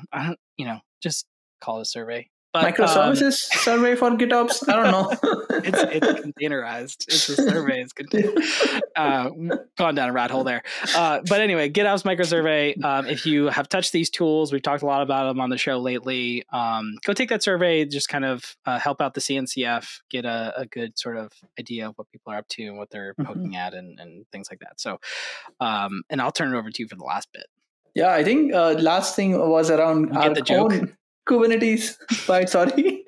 You 0.58 0.65
know, 0.65 0.80
just 1.03 1.27
call 1.62 1.77
it 1.77 1.84
a 1.84 1.86
survey. 1.86 2.27
But 2.53 2.65
um, 2.65 2.74
microservices 2.74 3.34
survey 3.63 3.96
for 3.96 4.12
gitops 4.12 4.62
i 4.67 4.75
don't 4.75 4.91
know 4.91 5.10
it's 5.63 5.79
it's 5.84 6.22
containerized. 6.25 7.05
It's 7.08 7.29
a 7.29 7.36
survey. 7.36 7.81
It's 7.81 7.93
container. 7.93 8.34
Uh, 8.96 9.29
gone 9.77 9.96
down 9.96 10.10
a 10.10 10.13
rat 10.13 10.31
hole 10.31 10.43
there. 10.43 10.63
Uh, 10.96 11.22
but 11.29 11.39
anyway, 11.41 11.70
GitOps 11.70 12.03
micro 12.03 12.25
survey. 12.25 12.74
Um, 12.84 13.05
if 13.05 13.25
you 13.25 13.46
have 13.48 13.70
touched 13.70 13.91
these 13.91 14.10
tools, 14.10 14.51
we've 14.51 14.62
talked 14.62 14.81
a 14.84 14.86
lot 14.86 15.01
about 15.01 15.27
them 15.27 15.39
on 15.39 15.50
the 15.50 15.58
show 15.58 15.77
lately. 15.79 16.43
Um, 16.51 16.96
go 17.05 17.13
take 17.13 17.29
that 17.29 17.43
survey. 17.43 17.86
Just 17.86 18.10
kind 18.10 18.25
of 18.25 18.55
uh, 18.65 18.79
help 18.79 19.01
out 19.01 19.13
the 19.13 19.22
CNCF, 19.22 20.01
get 20.10 20.25
a, 20.25 20.53
a 20.58 20.65
good 20.65 20.98
sort 20.98 21.17
of 21.17 21.31
idea 21.60 21.88
of 21.89 21.98
what 21.98 22.10
people 22.12 22.34
are 22.34 22.38
up 22.38 22.48
to 22.50 22.63
and 22.63 22.77
what 22.77 22.89
they're 22.89 23.13
Mhm. 23.20 23.25
poking 23.25 23.55
at 23.55 23.74
and, 23.74 24.00
and 24.00 24.25
things 24.31 24.48
like 24.51 24.60
that. 24.60 24.79
So, 24.81 25.00
um, 25.60 26.03
and 26.10 26.22
I'll 26.22 26.31
turn 26.31 26.53
it 26.53 26.58
over 26.58 26.70
to 26.72 26.81
you 26.84 26.88
for 26.88 26.96
the 26.96 27.03
last 27.03 27.27
bit. 27.34 27.46
yeah 27.93 28.13
i 28.13 28.24
think 28.24 28.53
uh, 28.53 28.72
last 28.79 29.15
thing 29.17 29.38
was 29.38 29.70
around 29.70 30.15
our 30.17 30.34
the 30.34 30.41
joke? 30.41 30.72
own 30.74 30.98
kubernetes 31.27 31.97
right 32.29 32.49
sorry 32.49 33.03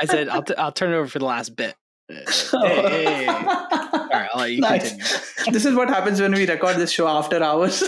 I 0.00 0.06
said 0.06 0.28
I'll, 0.28 0.42
t- 0.42 0.54
I'll 0.56 0.72
turn 0.72 0.92
it 0.92 0.96
over 0.96 1.06
for 1.08 1.18
the 1.18 1.26
last 1.26 1.54
bit. 1.54 1.74
Uh, 2.08 2.14
hey, 2.62 3.04
hey. 3.04 3.26
All 3.26 4.08
right, 4.08 4.28
I'll 4.32 4.40
let 4.40 4.52
you 4.52 4.60
Nice. 4.60 4.88
continue. 4.88 5.52
this 5.52 5.66
is 5.66 5.74
what 5.74 5.88
happens 5.90 6.18
when 6.20 6.32
we 6.32 6.46
record 6.46 6.76
this 6.76 6.90
show 6.90 7.06
after 7.08 7.42
hours. 7.42 7.82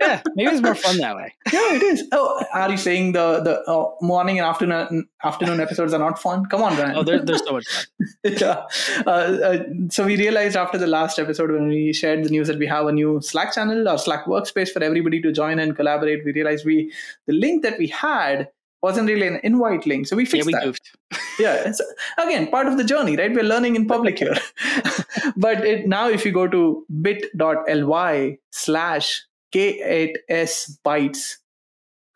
yeah, 0.00 0.22
maybe 0.34 0.50
it's 0.50 0.62
more 0.62 0.74
fun 0.74 0.96
that 0.98 1.14
way. 1.14 1.32
Yeah, 1.52 1.74
it 1.74 1.82
is. 1.82 2.02
Oh, 2.12 2.42
are 2.54 2.70
you 2.70 2.76
saying 2.76 3.12
the 3.12 3.40
the 3.40 3.60
uh, 3.70 3.90
morning 4.00 4.38
and 4.40 4.46
afternoon 4.48 5.06
afternoon 5.22 5.60
episodes 5.60 5.92
are 5.94 5.98
not 6.00 6.18
fun? 6.20 6.46
Come 6.46 6.62
on, 6.64 6.76
Ryan. 6.76 6.96
Oh, 6.96 7.02
they're, 7.04 7.20
they're 7.24 7.38
so 7.38 7.52
much 7.52 7.66
fun. 7.68 7.84
yeah. 8.24 8.64
Uh, 9.06 9.10
uh, 9.10 9.58
so 9.90 10.04
we 10.06 10.16
realized 10.16 10.56
after 10.56 10.76
the 10.78 10.88
last 10.88 11.20
episode 11.20 11.52
when 11.52 11.68
we 11.68 11.92
shared 11.92 12.24
the 12.24 12.30
news 12.30 12.48
that 12.48 12.58
we 12.58 12.66
have 12.66 12.86
a 12.86 12.92
new 12.92 13.20
Slack 13.22 13.54
channel 13.54 13.88
or 13.88 13.96
Slack 13.98 14.24
workspace 14.26 14.70
for 14.70 14.82
everybody 14.82 15.20
to 15.22 15.30
join 15.30 15.60
and 15.60 15.76
collaborate. 15.76 16.24
We 16.24 16.32
realized 16.32 16.64
we 16.66 16.92
the 17.26 17.34
link 17.34 17.62
that 17.62 17.78
we 17.78 17.86
had 17.86 18.48
wasn't 18.82 19.08
really 19.08 19.26
an 19.26 19.40
invite 19.42 19.86
link, 19.86 20.06
so 20.06 20.16
we 20.16 20.24
fixed 20.24 20.36
yeah, 20.36 20.46
we 20.46 20.52
that. 20.52 20.64
goofed. 20.64 20.96
yeah 21.38 21.54
it's, 21.66 21.80
again 22.18 22.46
part 22.50 22.66
of 22.66 22.76
the 22.78 22.84
journey 22.84 23.16
right 23.16 23.32
we're 23.34 23.44
learning 23.44 23.76
in 23.76 23.86
public 23.86 24.18
here 24.18 24.34
but 25.36 25.64
it, 25.64 25.86
now 25.86 26.08
if 26.08 26.24
you 26.24 26.32
go 26.32 26.46
to 26.48 26.84
bit.ly 27.02 28.38
slash 28.50 29.22
k8s 29.54 30.78
bytes 30.84 31.36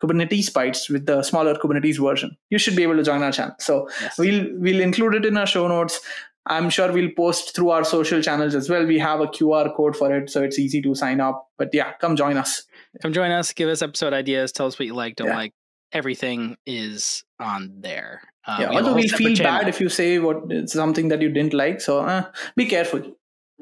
kubernetes 0.03 0.49
bytes 0.51 0.89
with 0.89 1.05
the 1.05 1.21
smaller 1.23 1.53
kubernetes 1.55 1.99
version 2.05 2.35
you 2.49 2.57
should 2.57 2.75
be 2.75 2.83
able 2.83 2.95
to 2.95 3.03
join 3.03 3.21
our 3.21 3.31
channel 3.31 3.55
so 3.59 3.87
Yes. 4.01 4.17
we'll 4.17 4.47
we'll 4.55 4.81
include 4.81 5.15
it 5.15 5.25
in 5.25 5.37
our 5.37 5.45
show 5.45 5.67
notes 5.67 5.99
i'm 6.47 6.69
sure 6.69 6.91
we'll 6.91 7.11
post 7.15 7.55
through 7.55 7.69
our 7.69 7.83
social 7.83 8.21
channels 8.21 8.55
as 8.55 8.69
well 8.69 8.85
we 8.85 8.97
have 8.99 9.19
a 9.21 9.27
qr 9.27 9.75
code 9.75 9.95
for 9.95 10.13
it 10.15 10.29
so 10.29 10.41
it's 10.43 10.57
easy 10.57 10.81
to 10.81 10.95
sign 10.95 11.21
up 11.21 11.47
but 11.57 11.69
yeah 11.73 11.93
come 12.01 12.15
join 12.15 12.37
us 12.37 12.63
Come 13.01 13.13
join 13.13 13.31
us. 13.31 13.53
Give 13.53 13.69
us 13.69 13.81
episode 13.81 14.11
ideas. 14.11 14.51
Tell 14.51 14.67
us 14.67 14.77
what 14.77 14.85
you 14.85 14.93
like, 14.93 15.15
don't 15.15 15.27
Yeah. 15.27 15.37
like. 15.37 15.53
Everything 15.93 16.57
is 16.65 17.23
on 17.39 17.73
there. 17.81 18.21
Uh, 18.47 18.57
yeah 18.61 18.69
we 18.71 18.75
although 18.77 18.93
we 18.95 19.07
feel 19.07 19.35
channel. 19.35 19.59
bad 19.59 19.67
if 19.69 19.79
you 19.79 19.87
say 19.89 20.17
what 20.17 20.37
it's 20.49 20.73
something 20.73 21.09
that 21.09 21.21
you 21.21 21.29
didn't 21.29 21.53
like 21.53 21.79
so 21.79 21.99
uh, 21.99 22.23
be 22.55 22.65
careful 22.65 23.01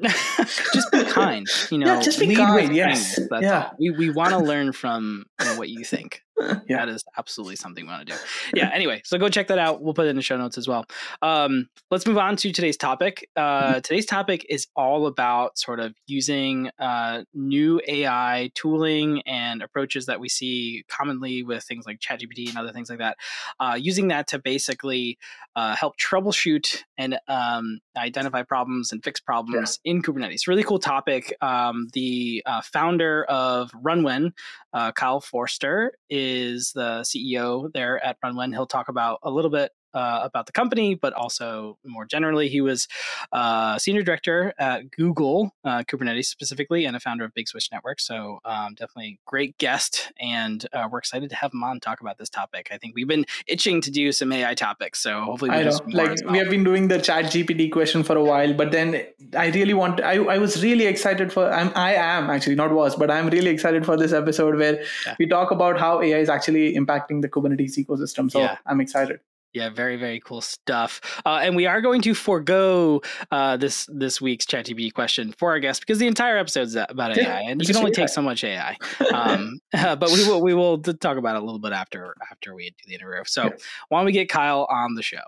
just 0.72 0.90
be 0.90 1.04
kind. 1.04 1.46
You 1.70 1.76
know, 1.80 1.86
Yeah, 1.94 2.00
just 2.00 2.18
be 2.18 2.26
lead 2.28 2.38
kind, 2.38 2.74
yes. 2.74 3.20
That's 3.28 3.42
Yeah. 3.42 3.64
all. 3.64 3.76
We 3.78 3.90
we 3.90 4.08
want 4.10 4.30
to 4.30 4.38
learn 4.38 4.72
from 4.72 5.26
you 5.38 5.44
know, 5.46 5.56
what 5.58 5.68
you 5.68 5.84
think. 5.84 6.22
Yeah. 6.68 6.84
That 6.84 6.88
is 6.88 7.04
absolutely 7.18 7.56
something 7.56 7.84
we 7.84 7.90
want 7.90 8.06
to 8.06 8.14
do. 8.14 8.18
Yeah. 8.54 8.70
Anyway, 8.72 9.02
so 9.04 9.18
go 9.18 9.28
check 9.28 9.48
that 9.48 9.58
out. 9.58 9.82
We'll 9.82 9.94
put 9.94 10.06
it 10.06 10.10
in 10.10 10.16
the 10.16 10.22
show 10.22 10.36
notes 10.36 10.56
as 10.56 10.68
well. 10.68 10.84
Um, 11.20 11.68
let's 11.90 12.06
move 12.06 12.18
on 12.18 12.36
to 12.36 12.52
today's 12.52 12.76
topic. 12.76 13.28
Mm-hmm. 13.36 13.76
Uh, 13.76 13.80
today's 13.80 14.06
topic 14.06 14.46
is 14.48 14.68
all 14.76 15.06
about 15.06 15.58
sort 15.58 15.80
of 15.80 15.94
using 16.06 16.70
uh, 16.78 17.24
new 17.34 17.80
AI 17.88 18.50
tooling 18.54 19.22
and 19.26 19.62
approaches 19.62 20.06
that 20.06 20.20
we 20.20 20.28
see 20.28 20.84
commonly 20.88 21.42
with 21.42 21.64
things 21.64 21.86
like 21.86 21.98
ChatGPT 21.98 22.48
and 22.48 22.56
other 22.56 22.72
things 22.72 22.88
like 22.88 23.00
that. 23.00 23.16
Uh, 23.58 23.76
using 23.78 24.08
that 24.08 24.28
to 24.28 24.38
basically 24.38 25.18
uh, 25.56 25.74
help 25.74 25.96
troubleshoot 25.98 26.82
and 26.96 27.18
um, 27.28 27.80
identify 27.96 28.42
problems 28.42 28.92
and 28.92 29.02
fix 29.02 29.20
problems 29.20 29.80
in 29.84 30.02
Kubernetes. 30.02 30.46
Really 30.46 30.62
cool 30.62 30.78
topic. 30.78 31.34
Um, 31.40 31.88
the 31.92 32.42
uh, 32.46 32.62
founder 32.62 33.24
of 33.24 33.70
RunWhen, 33.72 34.32
uh, 34.72 34.92
Kyle 34.92 35.20
Forster, 35.20 35.92
is 36.08 36.29
the 36.74 37.00
CEO 37.02 37.72
there 37.72 38.02
at 38.04 38.16
RunWhen. 38.24 38.52
He'll 38.52 38.66
talk 38.66 38.88
about 38.88 39.18
a 39.22 39.30
little 39.30 39.50
bit. 39.50 39.72
Uh, 39.92 40.20
about 40.22 40.46
the 40.46 40.52
company, 40.52 40.94
but 40.94 41.12
also 41.14 41.76
more 41.84 42.04
generally, 42.04 42.48
he 42.48 42.60
was 42.60 42.86
uh, 43.32 43.76
senior 43.78 44.02
director 44.02 44.54
at 44.58 44.88
Google 44.92 45.52
uh, 45.64 45.82
Kubernetes 45.82 46.26
specifically, 46.26 46.84
and 46.84 46.94
a 46.96 47.00
founder 47.00 47.24
of 47.24 47.34
Big 47.34 47.48
Switch 47.48 47.68
Network. 47.72 47.98
So 47.98 48.38
um, 48.44 48.74
definitely 48.74 49.18
great 49.26 49.58
guest, 49.58 50.12
and 50.20 50.64
uh, 50.72 50.88
we're 50.90 50.98
excited 50.98 51.28
to 51.30 51.36
have 51.36 51.52
him 51.52 51.64
on 51.64 51.80
talk 51.80 52.00
about 52.00 52.18
this 52.18 52.28
topic. 52.28 52.68
I 52.70 52.78
think 52.78 52.94
we've 52.94 53.08
been 53.08 53.24
itching 53.48 53.80
to 53.82 53.90
do 53.90 54.12
some 54.12 54.30
AI 54.32 54.54
topics, 54.54 55.00
so 55.02 55.22
hopefully 55.22 55.50
we 55.50 55.56
I 55.56 55.62
know, 55.64 55.80
like 55.92 56.10
as 56.10 56.22
we 56.30 56.38
have 56.38 56.50
been 56.50 56.62
doing 56.62 56.86
the 56.88 57.00
Chat 57.00 57.24
GPT 57.26 57.72
question 57.72 58.04
for 58.04 58.16
a 58.16 58.22
while, 58.22 58.54
but 58.54 58.70
then 58.70 59.04
I 59.36 59.48
really 59.50 59.74
want. 59.74 60.00
I, 60.00 60.14
I 60.22 60.38
was 60.38 60.62
really 60.62 60.86
excited 60.86 61.32
for. 61.32 61.50
I'm 61.50 61.72
I 61.74 61.94
am 61.94 62.30
actually 62.30 62.54
not 62.54 62.72
was, 62.72 62.94
but 62.94 63.10
I'm 63.10 63.28
really 63.28 63.50
excited 63.50 63.84
for 63.84 63.96
this 63.96 64.12
episode 64.12 64.56
where 64.56 64.84
Yeah. 65.06 65.16
we 65.18 65.26
talk 65.26 65.50
about 65.50 65.80
how 65.80 66.00
AI 66.00 66.18
is 66.18 66.28
actually 66.28 66.74
impacting 66.76 67.22
the 67.22 67.28
Kubernetes 67.28 67.76
ecosystem. 67.76 68.30
So 68.30 68.40
Yeah. 68.40 68.56
I'm 68.66 68.80
excited. 68.80 69.20
Yeah, 69.52 69.68
very 69.70 69.96
very 69.96 70.20
cool 70.20 70.40
stuff. 70.40 71.00
Uh, 71.26 71.40
and 71.42 71.56
we 71.56 71.66
are 71.66 71.80
going 71.80 72.02
to 72.02 72.14
forego 72.14 73.02
uh, 73.30 73.56
this 73.56 73.88
this 73.92 74.20
week's 74.20 74.46
ChatGPT 74.46 74.92
question 74.94 75.34
for 75.38 75.50
our 75.50 75.58
guest 75.58 75.80
because 75.80 75.98
the 75.98 76.06
entire 76.06 76.36
episode 76.38 76.62
is 76.68 76.76
about 76.76 77.16
Yeah, 77.16 77.36
AI, 77.38 77.40
and 77.50 77.60
it's 77.60 77.68
you 77.68 77.74
can 77.74 77.80
only 77.82 77.90
AI. 77.90 78.02
take 78.06 78.08
so 78.10 78.22
much 78.22 78.44
AI. 78.44 78.76
Um, 79.12 79.58
but 79.72 80.10
we 80.12 80.22
will 80.24 80.40
we 80.40 80.54
will 80.54 80.78
talk 80.78 81.16
about 81.16 81.34
it 81.36 81.42
a 81.42 81.44
little 81.44 81.58
bit 81.58 81.72
after 81.72 82.14
after 82.30 82.54
we 82.54 82.70
do 82.70 82.76
the 82.86 82.94
interview. 82.94 83.22
So 83.26 83.44
Yeah. 83.44 83.50
why 83.88 83.98
don't 83.98 84.06
we 84.06 84.12
get 84.12 84.28
Kyle 84.28 84.66
on 84.70 84.94
the 84.94 85.02
show? 85.02 85.18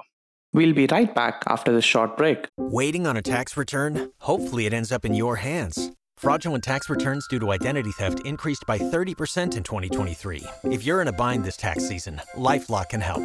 We'll 0.52 0.75
be 0.75 0.87
right 0.87 1.12
back 1.12 1.43
after 1.49 1.73
this 1.73 1.85
short 1.85 2.17
break. 2.17 2.47
Waiting 2.59 3.07
on 3.07 3.17
a 3.17 3.23
tax 3.23 3.57
return? 3.57 4.12
Hopefully, 4.21 4.67
it 4.67 4.73
ends 4.75 4.93
up 4.93 5.04
in 5.04 5.15
your 5.15 5.37
hands. 5.37 5.91
Fraudulent 6.19 6.63
tax 6.63 6.89
returns 6.89 7.26
due 7.26 7.41
to 7.41 7.50
identity 7.50 7.91
theft 7.93 8.21
increased 8.25 8.65
by 8.69 8.78
30% 8.78 9.56
in 9.56 9.63
2023. 9.65 10.45
If 10.65 10.85
you're 10.85 11.00
in 11.02 11.08
a 11.08 11.13
bind 11.13 11.43
this 11.45 11.56
tax 11.56 11.89
season, 11.89 12.21
LifeLock 12.37 12.91
can 12.91 13.00
help. 13.00 13.25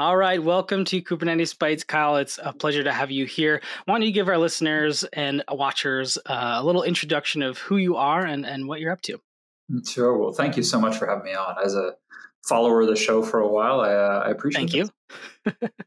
All 0.00 0.16
right, 0.16 0.40
welcome 0.40 0.84
to 0.84 1.02
Kubernetes 1.02 1.56
Bytes, 1.56 1.84
Kyle. 1.84 2.18
It's 2.18 2.38
a 2.40 2.52
pleasure 2.52 2.84
to 2.84 2.92
have 2.92 3.10
you 3.10 3.26
here. 3.26 3.60
Why 3.84 3.94
don't 3.94 4.06
you 4.06 4.12
give 4.12 4.28
our 4.28 4.38
listeners 4.38 5.02
and 5.12 5.42
watchers 5.50 6.16
uh, 6.24 6.58
a 6.60 6.64
little 6.64 6.84
introduction 6.84 7.42
of 7.42 7.58
who 7.58 7.78
you 7.78 7.96
are 7.96 8.24
and, 8.24 8.46
and 8.46 8.68
what 8.68 8.78
you're 8.78 8.92
up 8.92 9.00
to? 9.02 9.20
Sure. 9.84 10.16
Well, 10.16 10.30
thank 10.30 10.56
you 10.56 10.62
so 10.62 10.80
much 10.80 10.96
for 10.96 11.08
having 11.08 11.24
me 11.24 11.34
on. 11.34 11.56
As 11.64 11.74
a 11.74 11.94
follower 12.46 12.82
of 12.82 12.86
the 12.86 12.94
show 12.94 13.24
for 13.24 13.40
a 13.40 13.48
while, 13.48 13.80
I, 13.80 13.92
uh, 13.92 14.22
I 14.26 14.30
appreciate 14.30 14.72
it. 14.72 14.90
Thank 15.44 15.60
you. 15.60 15.68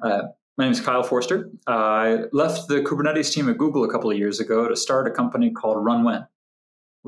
Uh, 0.00 0.28
my 0.56 0.62
name 0.62 0.70
is 0.70 0.80
Kyle 0.80 1.02
Forster. 1.02 1.50
Uh, 1.66 1.72
I 1.72 2.18
left 2.30 2.68
the 2.68 2.82
Kubernetes 2.82 3.32
team 3.32 3.48
at 3.48 3.58
Google 3.58 3.82
a 3.82 3.90
couple 3.90 4.12
of 4.12 4.16
years 4.16 4.38
ago 4.38 4.68
to 4.68 4.76
start 4.76 5.08
a 5.08 5.10
company 5.10 5.50
called 5.50 5.78
RunWhen. 5.78 6.28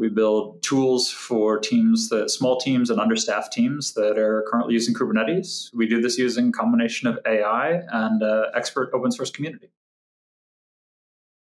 We 0.00 0.08
build 0.08 0.62
tools 0.62 1.10
for 1.10 1.58
teams 1.58 2.08
that 2.08 2.30
small 2.30 2.58
teams 2.58 2.88
and 2.88 2.98
understaffed 2.98 3.52
teams 3.52 3.92
that 3.94 4.18
are 4.18 4.46
currently 4.50 4.72
using 4.72 4.94
Kubernetes. 4.94 5.72
We 5.74 5.86
do 5.86 6.00
this 6.00 6.16
using 6.16 6.48
a 6.48 6.52
combination 6.52 7.06
of 7.06 7.18
AI 7.26 7.82
and 7.92 8.22
uh, 8.22 8.46
expert 8.54 8.90
open 8.94 9.12
source 9.12 9.30
community. 9.30 9.68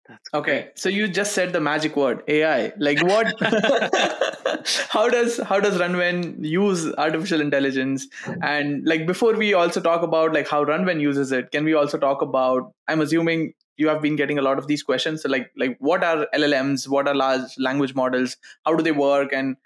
That's 0.07 0.29
Okay, 0.35 0.69
so 0.75 0.89
you 0.89 1.07
just 1.07 1.33
said 1.33 1.53
the 1.53 1.59
magic 1.59 1.95
word 1.95 2.21
AI. 2.27 2.71
Like 2.77 3.01
what? 3.01 3.33
how 4.89 5.09
does 5.09 5.39
how 5.39 5.59
does 5.59 5.79
RunWhen 5.79 6.45
use 6.45 6.93
artificial 6.99 7.41
intelligence? 7.41 8.07
And 8.43 8.85
like 8.85 9.07
before 9.07 9.33
we 9.33 9.55
also 9.55 9.81
talk 9.81 10.03
about 10.03 10.33
like 10.33 10.47
how 10.47 10.63
RunWhen 10.63 11.01
uses 11.01 11.31
it, 11.31 11.51
can 11.51 11.65
we 11.65 11.73
also 11.73 11.97
talk 11.97 12.21
about? 12.21 12.73
I'm 12.87 13.01
assuming 13.01 13.53
you 13.77 13.87
have 13.89 14.01
been 14.01 14.15
getting 14.15 14.37
a 14.37 14.41
lot 14.41 14.57
of 14.57 14.67
these 14.67 14.83
questions. 14.83 15.21
So 15.21 15.29
like 15.29 15.51
like 15.57 15.77
what 15.79 16.03
are 16.03 16.27
LLMs? 16.33 16.87
What 16.87 17.07
are 17.07 17.15
large 17.15 17.57
language 17.57 17.95
models? 17.95 18.37
How 18.65 18.75
do 18.75 18.83
they 18.83 18.91
work? 18.91 19.33
And 19.33 19.57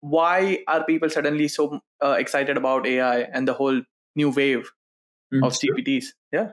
why 0.00 0.58
are 0.68 0.84
people 0.84 1.10
suddenly 1.10 1.48
so 1.48 1.80
uh, 2.02 2.16
excited 2.18 2.56
about 2.56 2.86
AI 2.86 3.20
and 3.20 3.46
the 3.46 3.54
whole 3.54 3.82
new 4.14 4.30
wave 4.30 4.70
of 5.42 5.52
GPTs? 5.52 6.06
Yeah. 6.32 6.50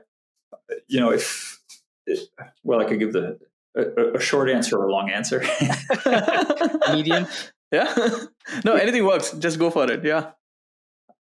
you 0.88 1.00
know, 1.00 1.10
if, 1.10 1.60
if 2.06 2.20
well, 2.62 2.80
I 2.80 2.84
could 2.84 2.98
give 2.98 3.12
the 3.12 3.38
a, 3.76 4.16
a 4.16 4.20
short 4.20 4.50
answer 4.50 4.78
or 4.78 4.86
a 4.86 4.92
long 4.92 5.10
answer. 5.10 5.40
Medium. 6.92 7.26
yeah. 7.72 7.94
no, 8.64 8.74
anything 8.74 9.04
works. 9.04 9.32
Just 9.32 9.58
go 9.58 9.70
for 9.70 9.90
it. 9.90 10.04
Yeah. 10.04 10.32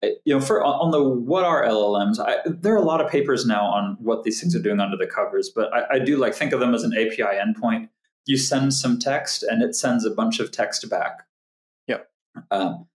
You 0.02 0.34
know, 0.34 0.40
for 0.40 0.64
on 0.64 0.92
the 0.92 1.04
what 1.04 1.44
are 1.44 1.66
LLMs, 1.66 2.20
I, 2.20 2.38
there 2.46 2.74
are 2.74 2.78
a 2.78 2.86
lot 2.86 3.02
of 3.02 3.12
papers 3.12 3.46
now 3.46 3.66
on 3.66 3.98
what 4.00 4.24
these 4.24 4.40
things 4.40 4.56
are 4.56 4.62
doing 4.62 4.80
under 4.80 4.96
the 4.96 5.08
covers, 5.08 5.50
but 5.54 5.74
I, 5.74 5.96
I 5.96 6.00
do 6.00 6.18
like 6.18 6.34
think 6.34 6.54
of 6.54 6.60
them 6.60 6.74
as 6.74 6.84
an 6.84 6.94
API 6.94 7.24
endpoint. 7.24 7.90
You 8.26 8.38
send 8.38 8.74
some 8.74 9.00
text, 9.00 9.44
and 9.44 9.62
it 9.62 9.76
sends 9.76 10.06
a 10.06 10.12
bunch 10.12 10.40
of 10.40 10.52
text 10.52 10.90
back. 10.90 11.26
Yep. 11.88 12.10
Um, 12.52 12.88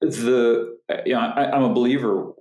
the 0.00 0.78
you 1.04 1.14
know, 1.14 1.20
I, 1.20 1.50
I'm 1.50 1.62
a 1.62 1.72
believer. 1.72 2.32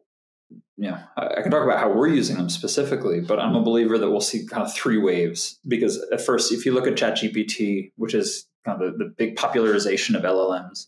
You 0.78 0.92
know, 0.92 1.00
I, 1.18 1.28
I 1.38 1.42
can 1.42 1.50
talk 1.50 1.64
about 1.64 1.80
how 1.80 1.92
we're 1.92 2.10
using 2.10 2.38
them 2.38 2.50
specifically, 2.50 3.22
but 3.22 3.40
I'm 3.40 3.56
a 3.56 3.64
believer 3.64 3.98
that 3.98 4.12
we'll 4.12 4.22
see 4.22 4.46
kind 4.46 4.62
of 4.62 4.74
three 4.74 4.98
waves. 4.98 5.60
Because 5.68 6.06
at 6.12 6.22
first, 6.22 6.52
if 6.52 6.66
you 6.66 6.74
look 6.74 6.86
at 6.86 6.96
ChatGPT, 6.96 7.94
which 7.96 8.14
is 8.14 8.48
kind 8.66 8.82
of 8.82 8.98
the, 8.98 9.06
the 9.06 9.10
big 9.10 9.38
popularization 9.38 10.16
of 10.16 10.24
LLMs, 10.24 10.88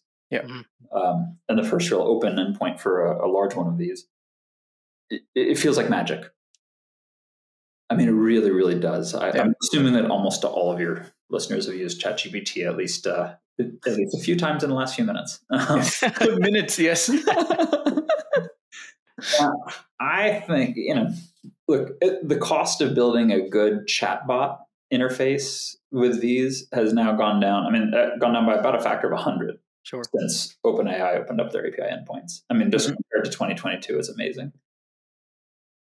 um, 0.91 1.37
and 1.47 1.57
the 1.57 1.63
first 1.63 1.89
real 1.89 2.01
open 2.01 2.35
endpoint 2.35 2.79
for 2.79 3.05
a, 3.05 3.25
a 3.25 3.29
large 3.29 3.55
one 3.55 3.67
of 3.67 3.77
these, 3.77 4.07
it, 5.09 5.21
it 5.35 5.57
feels 5.57 5.77
like 5.77 5.89
magic. 5.89 6.25
I 7.89 7.95
mean, 7.95 8.09
it 8.09 8.13
really, 8.13 8.51
really 8.51 8.79
does. 8.79 9.15
I, 9.15 9.33
Yeah. 9.33 9.43
I'm 9.43 9.55
assuming 9.63 9.93
that 9.93 10.09
almost 10.11 10.43
all 10.43 10.71
of 10.71 10.81
your 10.81 11.05
listeners 11.29 11.67
have 11.67 11.75
used 11.75 12.01
ChatGPT 12.01 12.67
at 12.67 12.75
least 12.75 13.07
uh, 13.07 13.35
at 13.59 13.93
least 13.93 14.15
a 14.15 14.19
few 14.21 14.35
times 14.35 14.63
in 14.63 14.69
the 14.69 14.75
last 14.75 14.95
few 14.95 15.05
minutes. 15.05 15.39
Minutes, 16.21 16.77
yes. 16.77 17.09
I 19.99 20.43
think 20.45 20.75
you 20.77 20.93
know 20.93 21.11
look, 21.67 21.99
the 21.99 22.37
cost 22.39 22.81
of 22.81 22.93
building 22.95 23.31
a 23.31 23.47
good 23.49 23.87
chatbot 23.87 24.57
interface 24.93 25.75
with 25.91 26.21
these 26.21 26.67
has 26.71 26.93
now 26.93 27.13
gone 27.15 27.39
down. 27.39 27.65
I 27.65 27.71
mean, 27.71 27.93
uh, 27.93 28.17
gone 28.19 28.33
down 28.33 28.45
by 28.45 28.55
about 28.55 28.75
a 28.75 28.79
factor 28.79 29.07
of 29.07 29.13
100 29.13 29.57
Sure. 29.87 30.03
since 30.17 30.57
OpenAI 30.65 31.15
opened 31.17 31.39
up 31.39 31.53
their 31.53 31.65
API 31.65 31.83
endpoints. 31.83 32.41
I 32.49 32.55
mean, 32.55 32.69
just 32.71 32.89
Mhm. 32.89 32.95
compared 32.97 33.23
to 33.25 33.31
2022 33.31 33.97
is 33.97 34.09
amazing. 34.09 34.51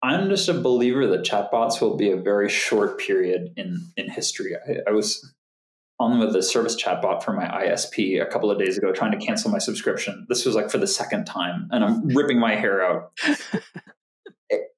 I'm 0.02 0.28
just 0.30 0.50
a 0.50 0.56
believer 0.56 1.06
that 1.06 1.22
chatbots 1.24 1.80
will 1.80 1.96
be 1.96 2.10
a 2.10 2.18
very 2.18 2.50
short 2.50 2.98
period 3.00 3.54
in 3.58 3.80
in 3.98 4.10
history. 4.10 4.56
I, 4.56 4.78
I 4.88 4.92
was 4.92 5.32
on 6.00 6.18
with 6.18 6.34
the 6.34 6.42
service 6.42 6.76
chatbot 6.82 7.22
for 7.22 7.32
my 7.34 7.46
ISP 7.46 8.20
a 8.20 8.26
couple 8.26 8.50
of 8.50 8.58
days 8.58 8.76
ago, 8.76 8.92
trying 8.92 9.12
to 9.12 9.24
cancel 9.24 9.52
my 9.52 9.60
subscription. 9.60 10.26
This 10.30 10.48
was 10.48 10.56
like 10.56 10.72
for 10.72 10.80
the 10.80 10.88
second 10.88 11.26
time, 11.26 11.68
and 11.72 11.84
I'm 11.84 12.08
ripping 12.18 12.40
my 12.40 12.56
hair 12.56 12.82
out. 12.84 13.12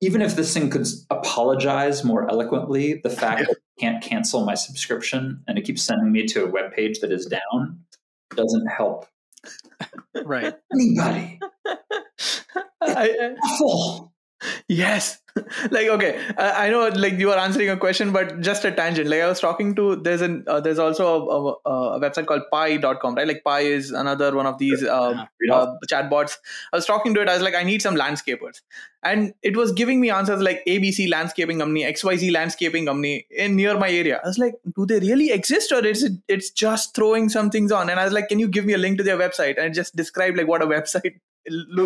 Even 0.01 0.21
if 0.21 0.35
this 0.35 0.53
thing 0.53 0.69
could 0.69 0.85
apologize 1.09 2.03
more 2.03 2.29
eloquently, 2.29 2.99
the 3.05 3.09
fact 3.09 3.39
that 3.47 3.51
it 3.51 3.57
can't 3.79 4.03
cancel 4.03 4.43
my 4.45 4.53
subscription 4.53 5.41
and 5.47 5.57
it 5.57 5.63
keeps 5.63 5.81
sending 5.81 6.11
me 6.11 6.25
to 6.27 6.43
a 6.43 6.49
web 6.51 6.73
page 6.73 6.99
that 6.99 7.11
is 7.13 7.25
down 7.25 7.79
doesn't 8.35 8.67
help 8.67 9.05
Right. 10.23 10.55
anybody. 10.71 11.39
I, 12.81 13.35
Awful. 13.43 14.12
Yes. 14.67 15.19
like 15.71 15.87
okay, 15.87 16.19
I, 16.37 16.67
I 16.67 16.69
know 16.69 16.89
like 16.89 17.13
you 17.13 17.31
are 17.31 17.37
answering 17.39 17.67
a 17.69 17.75
question, 17.77 18.11
but 18.13 18.41
just 18.41 18.65
a 18.65 18.71
tangent. 18.71 19.09
Like 19.09 19.21
I 19.21 19.27
was 19.27 19.39
talking 19.39 19.73
to 19.75 19.95
there's 19.95 20.21
an 20.21 20.43
uh, 20.47 20.59
there's 20.59 20.77
also 20.77 21.07
a, 21.65 21.69
a, 21.69 21.95
a 21.95 21.99
website 21.99 22.27
called 22.27 22.43
Pi.com, 22.51 23.15
right? 23.15 23.27
Like 23.27 23.43
Pi 23.43 23.61
is 23.61 23.89
another 23.89 24.35
one 24.35 24.45
of 24.45 24.59
these 24.59 24.83
Yeah. 24.83 24.91
uh, 24.91 25.75
chatbots. 25.89 26.35
I 26.71 26.75
was 26.77 26.85
talking 26.85 27.15
to 27.15 27.21
it. 27.21 27.29
I 27.29 27.33
was 27.33 27.41
like, 27.41 27.55
I 27.55 27.63
need 27.63 27.81
some 27.81 27.95
landscapers, 27.95 28.61
and 29.01 29.33
it 29.41 29.57
was 29.57 29.71
giving 29.71 29.99
me 29.99 30.11
answers 30.11 30.39
like 30.39 30.63
ABC 30.67 31.09
landscaping 31.09 31.57
company, 31.57 31.83
XYZ 31.83 32.31
landscaping 32.31 32.85
company 32.85 33.25
in 33.31 33.55
near 33.55 33.75
my 33.75 33.89
area. 33.89 34.21
I 34.23 34.27
was 34.27 34.37
like, 34.37 34.53
do 34.75 34.85
they 34.85 34.99
really 34.99 35.31
exist, 35.31 35.71
or 35.71 35.83
is 35.83 36.03
it 36.03 36.11
it's 36.27 36.51
just 36.51 36.93
throwing 36.93 37.27
some 37.29 37.49
things 37.49 37.71
on? 37.71 37.89
And 37.89 37.99
I 37.99 38.03
was 38.03 38.13
like, 38.13 38.27
can 38.29 38.37
you 38.37 38.47
give 38.47 38.65
me 38.65 38.73
a 38.73 38.77
link 38.77 38.99
to 38.99 39.03
their 39.03 39.17
website 39.17 39.57
and 39.57 39.73
just 39.73 39.95
describe 39.95 40.35
like 40.35 40.47
what 40.47 40.61
a 40.61 40.67
website 40.77 41.15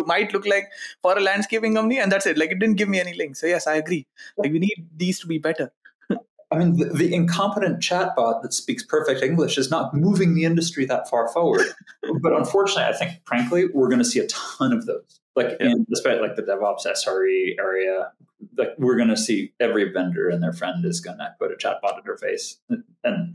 might 0.06 0.32
look 0.32 0.46
like 0.46 0.68
for 1.02 1.16
a 1.16 1.20
landscaping 1.20 1.74
company, 1.74 1.98
and 1.98 2.10
that's 2.10 2.26
it. 2.26 2.38
Like 2.38 2.50
it 2.50 2.58
didn't 2.58 2.76
give 2.76 2.88
me 2.88 3.00
any 3.00 3.14
links. 3.14 3.40
So 3.40 3.46
yes, 3.46 3.66
I 3.66 3.76
agree. 3.76 4.06
Like 4.36 4.52
we 4.52 4.58
need 4.58 4.86
these 4.96 5.20
to 5.20 5.26
be 5.26 5.38
better. 5.38 5.72
I 6.50 6.56
mean, 6.56 6.78
the, 6.78 6.86
the 6.86 7.14
incompetent 7.14 7.80
chatbot 7.80 8.42
that 8.42 8.54
speaks 8.54 8.82
perfect 8.82 9.22
English 9.22 9.58
is 9.58 9.70
not 9.70 9.92
moving 9.92 10.34
the 10.34 10.44
industry 10.44 10.86
that 10.86 11.08
far 11.08 11.28
forward. 11.28 11.66
but 12.22 12.32
unfortunately, 12.32 12.84
I 12.84 12.94
think, 12.96 13.20
frankly, 13.26 13.66
we're 13.74 13.88
going 13.88 13.98
to 13.98 14.04
see 14.04 14.18
a 14.18 14.26
ton 14.28 14.72
of 14.72 14.86
those. 14.86 15.20
Like, 15.36 15.56
Yeah. 15.60 15.72
in, 15.72 15.86
despite 15.90 16.22
like 16.22 16.36
the 16.36 16.42
DevOps 16.42 16.86
SRE 16.86 17.58
area, 17.58 18.12
like 18.56 18.70
we're 18.78 18.96
going 18.96 19.10
to 19.10 19.16
see 19.16 19.52
every 19.60 19.92
vendor 19.92 20.30
and 20.30 20.42
their 20.42 20.54
friend 20.54 20.84
is 20.86 21.00
going 21.00 21.18
to 21.18 21.34
put 21.38 21.52
a 21.52 21.54
chatbot 21.54 22.02
interface, 22.02 22.54
and 23.04 23.34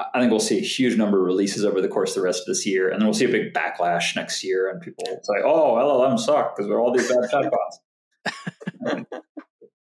I 0.00 0.20
think 0.20 0.30
we'll 0.30 0.40
see 0.40 0.58
a 0.58 0.62
huge 0.62 0.96
number 0.96 1.18
of 1.18 1.26
releases 1.26 1.64
over 1.64 1.80
the 1.80 1.88
course 1.88 2.10
of 2.10 2.16
the 2.16 2.22
rest 2.22 2.42
of 2.42 2.46
this 2.46 2.64
year, 2.64 2.88
and 2.88 3.00
then 3.00 3.06
we'll 3.06 3.14
see 3.14 3.24
a 3.24 3.28
big 3.28 3.52
backlash 3.52 4.14
next 4.14 4.44
year, 4.44 4.70
and 4.70 4.80
people 4.80 5.04
say, 5.04 5.42
"Oh, 5.44 5.74
LLM 5.74 6.18
suck 6.18 6.54
because 6.54 6.68
there 6.68 6.76
are 6.76 6.80
all 6.80 6.92
these 6.92 7.08
bad 7.08 7.28
chatbots." 7.30 9.04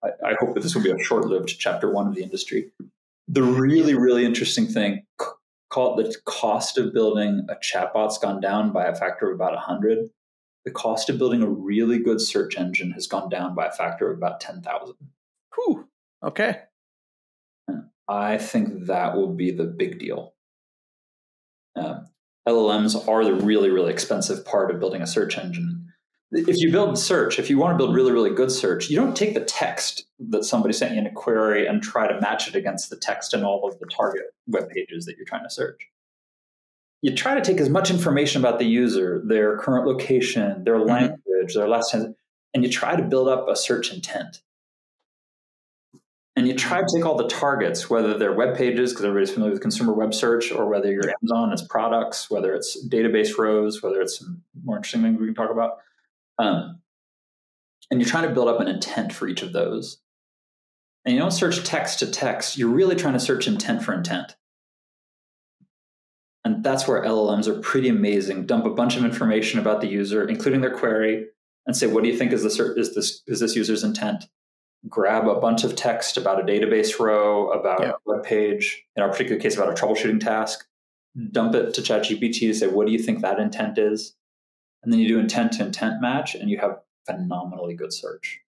I, 0.04 0.10
I 0.26 0.36
hope 0.40 0.54
that 0.54 0.64
this 0.64 0.74
will 0.74 0.84
be 0.84 0.92
a 0.92 1.04
short-lived 1.04 1.60
chapter 1.60 1.92
one 1.92 2.08
of 2.08 2.16
the 2.16 2.24
industry. 2.24 2.72
The 3.28 3.44
really, 3.44 3.94
really 3.94 4.24
interesting 4.24 4.68
thing, 4.68 5.06
call 5.70 6.00
it 6.00 6.04
the 6.04 6.16
cost 6.24 6.78
of 6.78 6.94
building 6.94 7.46
a 7.50 7.56
chatbot's 7.56 8.18
gone 8.18 8.40
down 8.40 8.72
by 8.72 8.86
a 8.86 8.96
factor 8.96 9.30
of 9.30 9.36
about 9.36 9.58
hundred. 9.58 10.10
The 10.64 10.72
cost 10.72 11.10
of 11.10 11.18
building 11.18 11.44
a 11.44 11.50
really 11.50 12.00
good 12.00 12.22
search 12.22 12.58
engine 12.58 12.92
has 12.92 13.06
gone 13.06 13.30
down 13.30 13.54
by 13.54 13.66
a 13.66 13.72
factor 13.72 14.10
of 14.10 14.18
about 14.18 14.40
ten 14.40 14.62
thousand. 14.62 14.96
Whew. 15.56 15.90
Okay. 16.24 16.62
I 18.08 18.38
think 18.38 18.86
that 18.86 19.16
will 19.16 19.34
be 19.34 19.52
the 19.52 19.64
big 19.64 20.00
deal. 20.00 20.34
Um, 21.76 22.08
LLMs 22.48 23.08
are 23.08 23.24
the 23.24 23.34
really, 23.34 23.70
really 23.70 23.92
expensive 23.92 24.46
part 24.46 24.72
of 24.72 24.80
building 24.80 25.02
a 25.02 25.08
search 25.08 25.38
engine. 25.38 25.92
If 26.32 26.58
you 26.58 26.72
build 26.72 26.98
search, 26.98 27.40
if 27.40 27.50
you 27.50 27.58
want 27.58 27.74
to 27.74 27.78
build 27.78 27.96
really, 27.96 28.12
really 28.12 28.30
good 28.34 28.52
search, 28.52 28.90
you 28.90 28.98
don't 28.98 29.16
take 29.16 29.34
the 29.34 29.44
text 29.44 30.06
that 30.20 30.44
somebody 30.44 30.74
sent 30.74 30.94
you 30.94 31.00
in 31.00 31.08
a 31.08 31.12
query 31.12 31.66
and 31.66 31.82
try 31.82 32.08
to 32.08 32.20
match 32.20 32.48
it 32.48 32.56
against 32.56 32.90
the 32.90 32.98
text 32.98 33.34
in 33.34 33.44
all 33.44 33.68
of 33.68 33.80
the 33.80 33.86
target 33.86 34.24
web 34.48 34.70
pages 34.70 35.06
that 35.06 35.16
you're 35.18 35.26
trying 35.26 35.44
to 35.44 35.50
search. 35.50 35.88
You 37.02 37.16
try 37.16 37.36
to 37.36 37.42
take 37.42 37.60
as 37.60 37.70
much 37.70 37.90
information 37.90 38.42
about 38.42 38.60
the 38.60 38.66
user, 38.66 39.22
their 39.26 39.58
current 39.58 39.86
location, 39.88 40.64
their 40.64 40.78
Mhm. 40.78 40.88
language, 40.88 41.54
their 41.54 41.68
last 41.68 41.94
name, 41.94 42.16
and 42.54 42.64
you 42.64 42.70
try 42.70 42.96
to 42.96 43.04
build 43.04 43.28
up 43.28 43.48
a 43.48 43.56
search 43.56 43.94
intent 43.94 44.42
and 46.46 46.52
you 46.52 46.60
try 46.60 46.80
to 46.80 46.88
take 46.94 47.04
all 47.08 47.18
the 47.18 47.28
targets, 47.28 47.90
whether 47.90 48.20
they're 48.20 48.32
web 48.32 48.56
pages, 48.56 48.92
because 48.92 49.04
everybody's 49.04 49.34
familiar 49.34 49.54
with 49.54 49.64
consumer 49.64 49.94
web 49.94 50.14
search, 50.14 50.52
or 50.52 50.68
whether 50.68 50.92
you're 50.92 51.02
Amazon, 51.10 51.52
it's 51.52 51.64
products, 51.64 52.30
whether 52.30 52.54
it's 52.54 52.88
database 52.88 53.36
rows, 53.36 53.82
whether 53.82 54.00
it's 54.00 54.20
some 54.20 54.44
more 54.64 54.76
interesting 54.76 55.02
things 55.02 55.20
we 55.20 55.26
can 55.26 55.34
talk 55.34 55.50
about. 55.50 55.80
Um, 56.38 56.82
and 57.90 58.00
you're 58.00 58.08
trying 58.08 58.28
to 58.28 58.34
build 58.36 58.48
up 58.48 58.60
an 58.60 58.68
intent 58.68 59.12
for 59.12 59.28
each 59.28 59.42
of 59.42 59.54
those. 59.54 59.98
And 61.04 61.16
you 61.16 61.20
don't 61.20 61.32
search 61.32 61.64
text 61.64 61.98
to 61.98 62.12
text, 62.12 62.60
you're 62.60 62.70
really 62.70 62.96
trying 62.96 63.14
to 63.14 63.20
search 63.20 63.48
intent 63.48 63.82
for 63.82 63.96
intent. 63.96 64.36
And 66.44 66.64
that's 66.64 66.88
where 66.88 67.04
LLMs 67.04 67.48
are 67.48 67.60
pretty 67.60 67.90
amazing. 67.90 68.46
Dump 68.46 68.68
a 68.68 68.70
bunch 68.70 68.98
of 68.98 69.04
information 69.04 69.60
about 69.60 69.82
the 69.82 69.88
user, 69.88 70.28
including 70.28 70.62
their 70.62 70.78
query, 70.78 71.26
and 71.66 71.76
say, 71.76 71.88
what 71.88 72.04
do 72.04 72.10
you 72.12 72.16
think 72.16 72.34
is 72.34 72.44
this, 72.44 72.60
is 72.60 72.94
this, 72.94 73.24
is 73.26 73.40
this 73.40 73.56
user's 73.56 73.84
intent? 73.84 74.26
Grab 74.88 75.28
a 75.28 75.40
bunch 75.40 75.64
of 75.64 75.76
text 75.76 76.18
about 76.18 76.40
a 76.40 76.44
database 76.44 77.00
row, 77.00 77.50
about 77.52 77.82
Yeah. 77.82 77.92
a 77.92 77.96
web 78.06 78.24
page, 78.24 78.86
in 78.96 79.04
our 79.04 79.10
particular 79.10 79.40
case, 79.40 79.56
about 79.58 79.70
a 79.70 79.74
troubleshooting 79.74 80.20
task, 80.20 80.68
hmm. 81.16 81.28
dump 81.32 81.56
it 81.56 81.74
to 81.74 81.82
ChatGPT 81.82 82.40
to 82.48 82.54
say, 82.54 82.68
what 82.68 82.86
do 82.86 82.94
you 82.94 83.00
think 83.00 83.22
that 83.22 83.40
intent 83.40 83.78
is? 83.78 84.16
And 84.84 84.94
then 84.94 85.00
you 85.00 85.08
do 85.08 85.20
intent 85.20 85.54
to 85.54 85.66
intent 85.66 86.02
match, 86.02 86.36
and 86.36 86.50
you 86.50 86.60
have 86.60 86.80
phenomenally 87.06 87.74
good 87.74 87.94
search. 87.94 88.42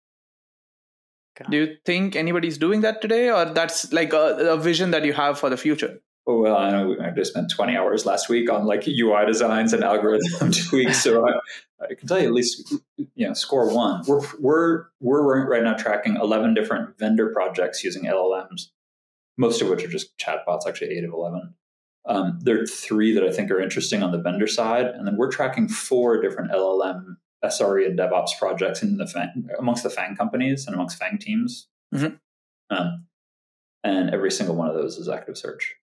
Do 1.49 1.57
you 1.57 1.75
think 1.85 2.15
anybody's 2.15 2.57
doing 2.57 2.81
that 2.81 3.01
today, 3.01 3.29
or 3.29 3.45
that's 3.45 3.91
like 3.91 4.13
a, 4.13 4.53
a 4.53 4.57
vision 4.57 4.91
that 4.91 5.03
you 5.03 5.13
have 5.13 5.37
for 5.37 5.49
the 5.49 5.57
future? 5.57 5.99
Oh, 6.27 6.41
well, 6.41 6.57
I 6.57 6.71
know 6.71 6.95
I 6.99 7.11
just 7.11 7.31
spent 7.31 7.51
20 7.51 7.77
hours 7.77 8.05
last 8.05 8.29
week 8.29 8.51
on 8.51 8.65
like 8.65 8.87
UI 8.87 9.25
designs 9.27 9.73
and 9.73 9.83
algorithm 9.83 10.51
tweaks. 10.69 11.03
So 11.03 11.27
I, 11.27 11.33
I 11.83 11.93
can 11.93 12.07
tell 12.07 12.19
you 12.19 12.27
at 12.27 12.33
least, 12.33 12.73
you 12.97 13.27
know, 13.27 13.33
score 13.33 13.71
one. 13.71 14.03
We're, 14.07 14.21
we're, 14.39 14.85
we're 14.99 15.47
right 15.47 15.61
now 15.61 15.75
tracking 15.75 16.15
11 16.15 16.55
different 16.55 16.97
vendor 16.97 17.31
projects 17.31 17.83
using 17.83 18.05
LLMs, 18.05 18.69
most 19.37 19.61
of 19.61 19.69
which 19.69 19.83
are 19.83 19.87
just 19.87 20.17
chatbots, 20.17 20.67
actually 20.67 20.97
eight 20.97 21.03
of 21.03 21.13
11. 21.13 21.53
Um, 22.07 22.39
there 22.41 22.59
are 22.59 22.65
three 22.65 23.13
that 23.13 23.23
I 23.23 23.31
think 23.31 23.51
are 23.51 23.61
interesting 23.61 24.01
on 24.01 24.11
the 24.11 24.19
vendor 24.21 24.47
side. 24.47 24.87
And 24.87 25.05
then 25.05 25.17
we're 25.17 25.31
tracking 25.31 25.67
four 25.67 26.19
different 26.21 26.51
LLM, 26.51 27.17
SRE, 27.43 27.85
and 27.85 27.99
DevOps 27.99 28.37
projects 28.39 28.81
in 28.81 28.97
the 28.97 29.05
FANG, 29.05 29.47
amongst 29.59 29.83
the 29.83 29.89
FANG 29.91 30.15
companies 30.15 30.65
and 30.65 30.73
amongst 30.73 30.97
FANG 30.97 31.19
teams. 31.19 31.67
Mhm. 31.93 32.19
Um, 32.71 33.05
and 33.83 34.09
every 34.09 34.31
single 34.31 34.55
one 34.55 34.67
of 34.67 34.75
those 34.75 34.97
is 34.97 35.07
active 35.07 35.37
search. 35.37 35.75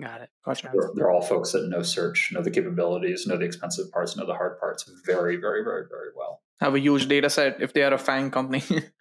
Got 0.00 0.20
it. 0.20 0.30
Gotcha. 0.44 0.70
They're, 0.72 0.90
they're 0.94 1.10
all 1.10 1.22
folks 1.22 1.52
that 1.52 1.68
know 1.68 1.82
search, 1.82 2.30
know 2.32 2.42
the 2.42 2.50
capabilities, 2.50 3.26
know 3.26 3.38
the 3.38 3.44
expensive 3.46 3.90
parts, 3.90 4.16
know 4.16 4.26
the 4.26 4.34
hard 4.34 4.58
parts 4.58 4.90
very, 5.06 5.36
very, 5.36 5.64
very, 5.64 5.86
very 5.88 6.08
well. 6.14 6.42
Have 6.60 6.74
a 6.74 6.80
huge 6.80 7.08
data 7.08 7.30
set 7.30 7.62
if 7.62 7.72
they 7.72 7.82
are 7.82 7.94
a 7.94 7.98
FANG 7.98 8.30
company. 8.30 8.62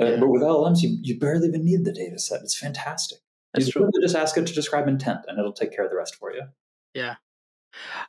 Uh, 0.00 0.16
but 0.16 0.28
with 0.28 0.42
LLMs, 0.42 0.80
you, 0.80 0.96
you 1.02 1.18
barely 1.18 1.48
even 1.48 1.64
need 1.64 1.84
the 1.84 1.92
data 1.92 2.20
set. 2.20 2.40
It's 2.42 2.56
fantastic. 2.56 3.18
That's 3.52 3.66
you 3.66 3.72
true. 3.72 3.90
just 4.00 4.14
ask 4.14 4.36
it 4.36 4.46
to 4.46 4.54
describe 4.54 4.86
intent, 4.86 5.22
and 5.26 5.38
it'll 5.40 5.52
take 5.52 5.74
care 5.74 5.84
of 5.84 5.90
the 5.90 5.96
rest 5.96 6.14
for 6.14 6.32
you. 6.32 6.42
Yeah. 6.94 7.16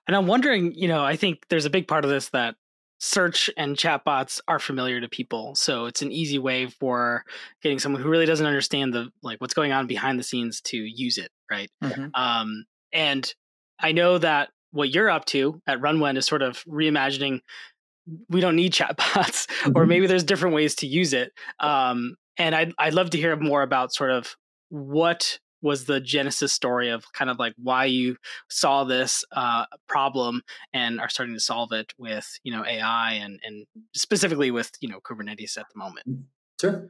And 0.08 0.16
I'm 0.16 0.28
wondering, 0.28 0.74
you 0.76 0.88
know, 0.88 1.04
I 1.04 1.16
think 1.16 1.48
there's 1.50 1.66
a 1.66 1.70
big 1.70 1.88
part 1.88 2.06
of 2.06 2.12
this 2.12 2.30
that 2.30 2.56
search 3.00 3.50
and 3.58 3.76
chatbots 3.76 4.42
are 4.48 4.60
familiar 4.60 5.02
to 5.02 5.10
people. 5.10 5.56
So 5.56 5.86
it's 5.86 6.02
an 6.02 6.12
easy 6.12 6.38
way 6.38 6.68
for 6.68 7.26
getting 7.64 7.80
someone 7.80 8.02
who 8.02 8.10
really 8.10 8.26
doesn't 8.26 8.46
understand 8.46 8.94
the 8.94 9.10
like 9.24 9.40
what's 9.42 9.54
going 9.54 9.72
on 9.72 9.88
behind 9.88 10.20
the 10.20 10.24
scenes 10.24 10.62
to 10.62 10.78
use 10.78 11.18
it, 11.18 11.32
right? 11.50 11.70
Mhm. 11.84 12.12
Um, 12.14 12.66
and 12.92 13.34
I 13.80 13.92
know 13.92 14.18
that 14.18 14.50
what 14.72 14.90
you're 14.94 15.10
up 15.10 15.26
to 15.26 15.62
at 15.68 15.80
RunWhen 15.80 16.18
is 16.18 16.26
sort 16.26 16.42
of 16.42 16.64
reimagining. 16.66 17.42
We 18.30 18.42
don't 18.42 18.56
need 18.56 18.74
chatbots, 18.80 19.48
or 19.76 19.86
Mhm. 19.86 19.88
maybe 19.88 20.08
there's 20.08 20.24
different 20.24 20.56
ways 20.56 20.76
to 20.76 20.88
use 20.88 21.14
it. 21.14 21.32
Um, 21.60 22.16
and 22.38 22.56
I'd 22.56 22.74
I'd 22.78 22.94
love 22.94 23.10
to 23.12 23.18
hear 23.18 23.36
more 23.36 23.62
about 23.64 23.94
sort 23.94 24.12
of 24.12 24.36
what 24.70 25.40
was 25.62 25.86
the 25.86 26.00
genesis 26.00 26.54
story 26.54 26.88
of 26.90 27.04
kind 27.12 27.30
of 27.30 27.38
like 27.38 27.54
why 27.58 27.84
you 27.84 28.16
saw 28.50 28.86
this 28.86 29.26
uh, 29.36 29.66
problem 29.90 30.42
and 30.74 31.02
are 31.02 31.10
starting 31.10 31.36
to 31.36 31.40
solve 31.42 31.74
it 31.74 31.94
with 31.98 32.40
you 32.44 32.52
know 32.52 32.66
AI 32.66 33.14
and 33.14 33.40
and 33.44 33.66
specifically 33.94 34.52
with 34.52 34.72
you 34.80 34.88
know 34.88 35.00
Kubernetes 35.02 35.58
at 35.58 35.66
the 35.74 35.78
moment. 35.78 36.06
Sure. 36.62 36.90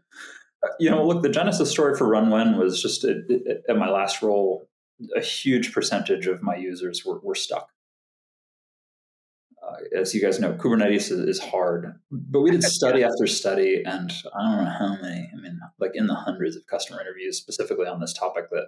You 0.79 0.89
know, 0.89 1.05
look, 1.05 1.23
the 1.23 1.29
genesis 1.29 1.71
story 1.71 1.95
for 1.95 2.07
RunWhen 2.07 2.57
was 2.57 2.81
just 2.81 3.05
it, 3.05 3.63
at 3.69 3.77
my 3.77 3.89
last 3.89 4.21
role, 4.21 4.67
a 5.15 5.21
huge 5.21 5.73
percentage 5.73 6.27
of 6.27 6.41
my 6.41 6.55
users 6.55 7.05
were, 7.05 7.19
were 7.19 7.35
stuck. 7.35 7.69
uh, 9.63 9.75
as 9.97 10.13
you 10.13 10.21
guys 10.21 10.39
know, 10.39 10.53
Kubernetes 10.53 11.11
is, 11.11 11.11
is, 11.11 11.39
hard, 11.39 11.99
but 12.11 12.41
we 12.41 12.51
did 12.51 12.63
study 12.79 13.03
after 13.03 13.27
study, 13.27 13.83
and 13.85 14.11
I 14.35 14.41
don't 14.43 14.63
know 14.63 14.69
how 14.69 14.97
many. 15.01 15.29
I 15.33 15.41
mean, 15.41 15.59
like 15.79 15.91
in 15.93 16.07
the 16.07 16.15
hundreds 16.15 16.55
of 16.55 16.67
customer 16.67 16.99
interviews 17.01 17.37
specifically 17.37 17.87
on 17.87 17.99
this 17.99 18.13
topic. 18.13 18.49
That 18.51 18.67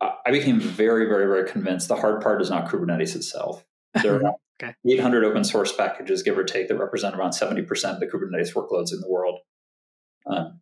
I 0.00 0.30
became 0.30 0.60
very, 0.60 1.06
very, 1.06 1.26
very 1.26 1.48
convinced. 1.48 1.88
The 1.88 1.96
hard 1.96 2.22
part 2.22 2.40
is 2.40 2.50
not 2.50 2.68
Kubernetes 2.68 3.16
itself. 3.16 3.64
There 4.02 4.14
are 4.14 4.34
okay. 4.62 4.74
800 4.88 5.24
open 5.24 5.42
source 5.42 5.72
packages, 5.72 6.22
give 6.22 6.38
or 6.38 6.44
take, 6.44 6.68
that 6.68 6.78
represent 6.78 7.16
around 7.16 7.30
70% 7.30 7.60
of 7.92 7.98
the 7.98 8.06
Kubernetes 8.06 8.54
workloads 8.54 8.92
in 8.92 9.00
the 9.00 9.10
world. 9.10 9.40
Um, 10.26 10.60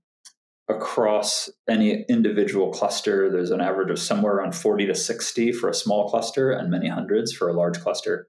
across 0.68 1.48
any 1.68 2.02
individual 2.08 2.70
cluster, 2.70 3.30
there's 3.30 3.50
an 3.50 3.60
average 3.60 3.90
of 3.90 3.98
somewhere 3.98 4.34
around 4.34 4.54
40 4.54 4.86
to 4.86 4.94
60 4.94 5.52
for 5.52 5.68
a 5.68 5.74
small 5.74 6.08
cluster 6.08 6.50
and 6.50 6.70
many 6.70 6.88
hundreds 6.88 7.32
for 7.32 7.48
a 7.48 7.52
large 7.52 7.80
cluster. 7.80 8.28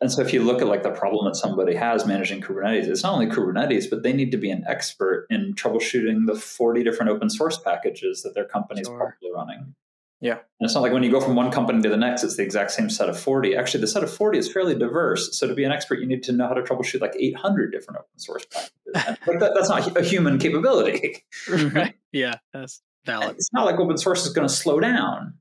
And 0.00 0.10
so 0.10 0.22
if 0.22 0.32
you 0.32 0.42
look 0.42 0.60
at 0.60 0.68
like 0.68 0.82
the 0.82 0.90
problem 0.90 1.24
that 1.26 1.36
somebody 1.36 1.74
has 1.74 2.06
managing 2.06 2.40
Kubernetes, 2.40 2.86
it's 2.86 3.02
not 3.02 3.14
only 3.14 3.26
Kubernetes, 3.26 3.88
but 3.88 4.02
they 4.02 4.12
need 4.12 4.30
to 4.32 4.36
be 4.36 4.50
an 4.50 4.64
expert 4.66 5.26
in 5.30 5.54
troubleshooting 5.54 6.26
the 6.26 6.34
40 6.34 6.82
different 6.84 7.10
open 7.10 7.30
source 7.30 7.58
packages 7.58 8.22
that 8.22 8.34
their 8.34 8.44
company 8.44 8.80
is 8.80 8.86
sure. 8.86 8.96
probably 8.96 9.30
running. 9.34 9.74
Yeah. 10.22 10.34
And 10.34 10.40
it's 10.60 10.74
not 10.74 10.82
like 10.82 10.92
when 10.92 11.02
you 11.02 11.10
go 11.10 11.20
from 11.20 11.34
one 11.34 11.50
company 11.50 11.82
to 11.82 11.88
the 11.88 11.96
next, 11.96 12.22
it's 12.22 12.36
the 12.36 12.44
exact 12.44 12.70
same 12.70 12.88
set 12.88 13.08
of 13.08 13.18
40. 13.18 13.56
Actually, 13.56 13.80
the 13.80 13.88
set 13.88 14.04
of 14.04 14.14
40 14.14 14.38
is 14.38 14.50
fairly 14.50 14.76
diverse. 14.76 15.36
So 15.36 15.48
to 15.48 15.54
be 15.54 15.64
an 15.64 15.72
expert, 15.72 15.98
you 15.98 16.06
need 16.06 16.22
to 16.22 16.32
know 16.32 16.46
how 16.46 16.54
to 16.54 16.62
troubleshoot 16.62 17.00
like 17.00 17.14
800 17.18 17.72
different 17.72 17.98
open 17.98 18.18
source 18.18 18.46
packages. 18.46 19.18
like 19.26 19.40
that, 19.40 19.50
that's 19.52 19.68
not 19.68 19.96
a 19.96 20.02
human 20.02 20.38
capability. 20.38 21.24
right. 21.50 21.94
Yeah, 22.12 22.34
that's 22.52 22.82
valid. 23.06 23.28
And 23.30 23.36
it's 23.36 23.48
not 23.54 23.64
like 23.64 23.80
open 23.80 23.96
source 23.96 24.26
is 24.26 24.34
going 24.34 24.46
to 24.46 24.52
slow 24.52 24.80
down. 24.80 25.32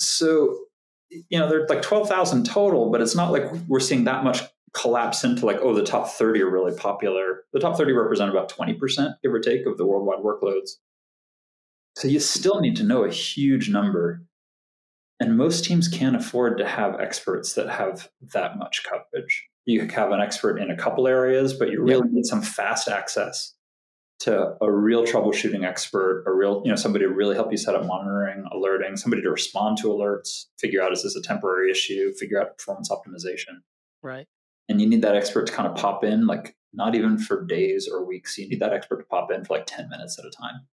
So, 0.00 0.58
you 1.10 1.38
know, 1.38 1.48
there's 1.48 1.70
like 1.70 1.80
12,000 1.80 2.44
total, 2.44 2.90
but 2.90 3.00
it's 3.00 3.14
not 3.14 3.30
like 3.30 3.44
we're 3.68 3.78
seeing 3.78 4.02
that 4.04 4.24
much 4.24 4.40
collapse 4.74 5.22
into 5.22 5.46
like, 5.46 5.58
oh, 5.62 5.74
the 5.74 5.84
top 5.84 6.08
30 6.08 6.42
are 6.42 6.50
really 6.50 6.76
popular. 6.76 7.44
The 7.52 7.60
top 7.60 7.76
30 7.76 7.92
represent 7.92 8.30
about 8.30 8.50
20%, 8.50 9.14
give 9.22 9.32
or 9.32 9.38
take, 9.38 9.64
of 9.64 9.78
the 9.78 9.86
worldwide 9.86 10.24
workloads. 10.24 10.70
So 11.98 12.06
you 12.06 12.20
still 12.20 12.60
need 12.60 12.76
to 12.76 12.84
know 12.84 13.02
a 13.02 13.10
huge 13.10 13.68
number. 13.68 14.22
And 15.18 15.36
most 15.36 15.64
teams 15.64 15.88
can't 15.88 16.14
afford 16.14 16.56
to 16.58 16.64
have 16.64 17.00
experts 17.00 17.54
that 17.54 17.68
have 17.68 18.08
that 18.34 18.56
much 18.56 18.84
coverage. 18.84 19.48
You 19.64 19.80
have 19.88 20.12
an 20.12 20.20
expert 20.20 20.58
in 20.58 20.70
a 20.70 20.76
couple 20.76 21.08
areas, 21.08 21.54
but 21.54 21.70
you 21.70 21.82
really 21.82 22.06
yep. 22.06 22.12
need 22.12 22.26
some 22.26 22.40
fast 22.40 22.86
access 22.86 23.52
to 24.20 24.54
a 24.60 24.70
real 24.70 25.04
troubleshooting 25.04 25.66
expert, 25.66 26.22
a 26.28 26.32
real, 26.32 26.62
you 26.64 26.70
know, 26.70 26.76
somebody 26.76 27.04
to 27.04 27.12
really 27.12 27.34
help 27.34 27.50
you 27.50 27.58
set 27.58 27.74
up 27.74 27.84
monitoring, 27.84 28.44
alerting, 28.52 28.96
somebody 28.96 29.22
to 29.22 29.30
respond 29.30 29.76
to 29.78 29.88
alerts, 29.88 30.44
figure 30.56 30.80
out 30.80 30.92
is 30.92 31.02
this 31.02 31.16
a 31.16 31.22
temporary 31.22 31.68
issue, 31.68 32.12
figure 32.14 32.40
out 32.40 32.58
performance 32.58 32.90
optimization. 32.90 33.62
Right. 34.04 34.28
And 34.68 34.80
you 34.80 34.88
need 34.88 35.02
that 35.02 35.16
expert 35.16 35.48
to 35.48 35.52
kind 35.52 35.68
of 35.68 35.74
pop 35.74 36.04
in, 36.04 36.28
like 36.28 36.54
not 36.72 36.94
even 36.94 37.18
for 37.18 37.44
days 37.44 37.88
or 37.92 38.06
weeks. 38.06 38.38
You 38.38 38.48
need 38.48 38.60
that 38.60 38.72
expert 38.72 38.98
to 38.98 39.04
pop 39.06 39.32
in 39.32 39.44
for 39.44 39.56
like 39.56 39.66
10 39.66 39.88
minutes 39.88 40.16
at 40.16 40.24
a 40.24 40.30
time. 40.30 40.68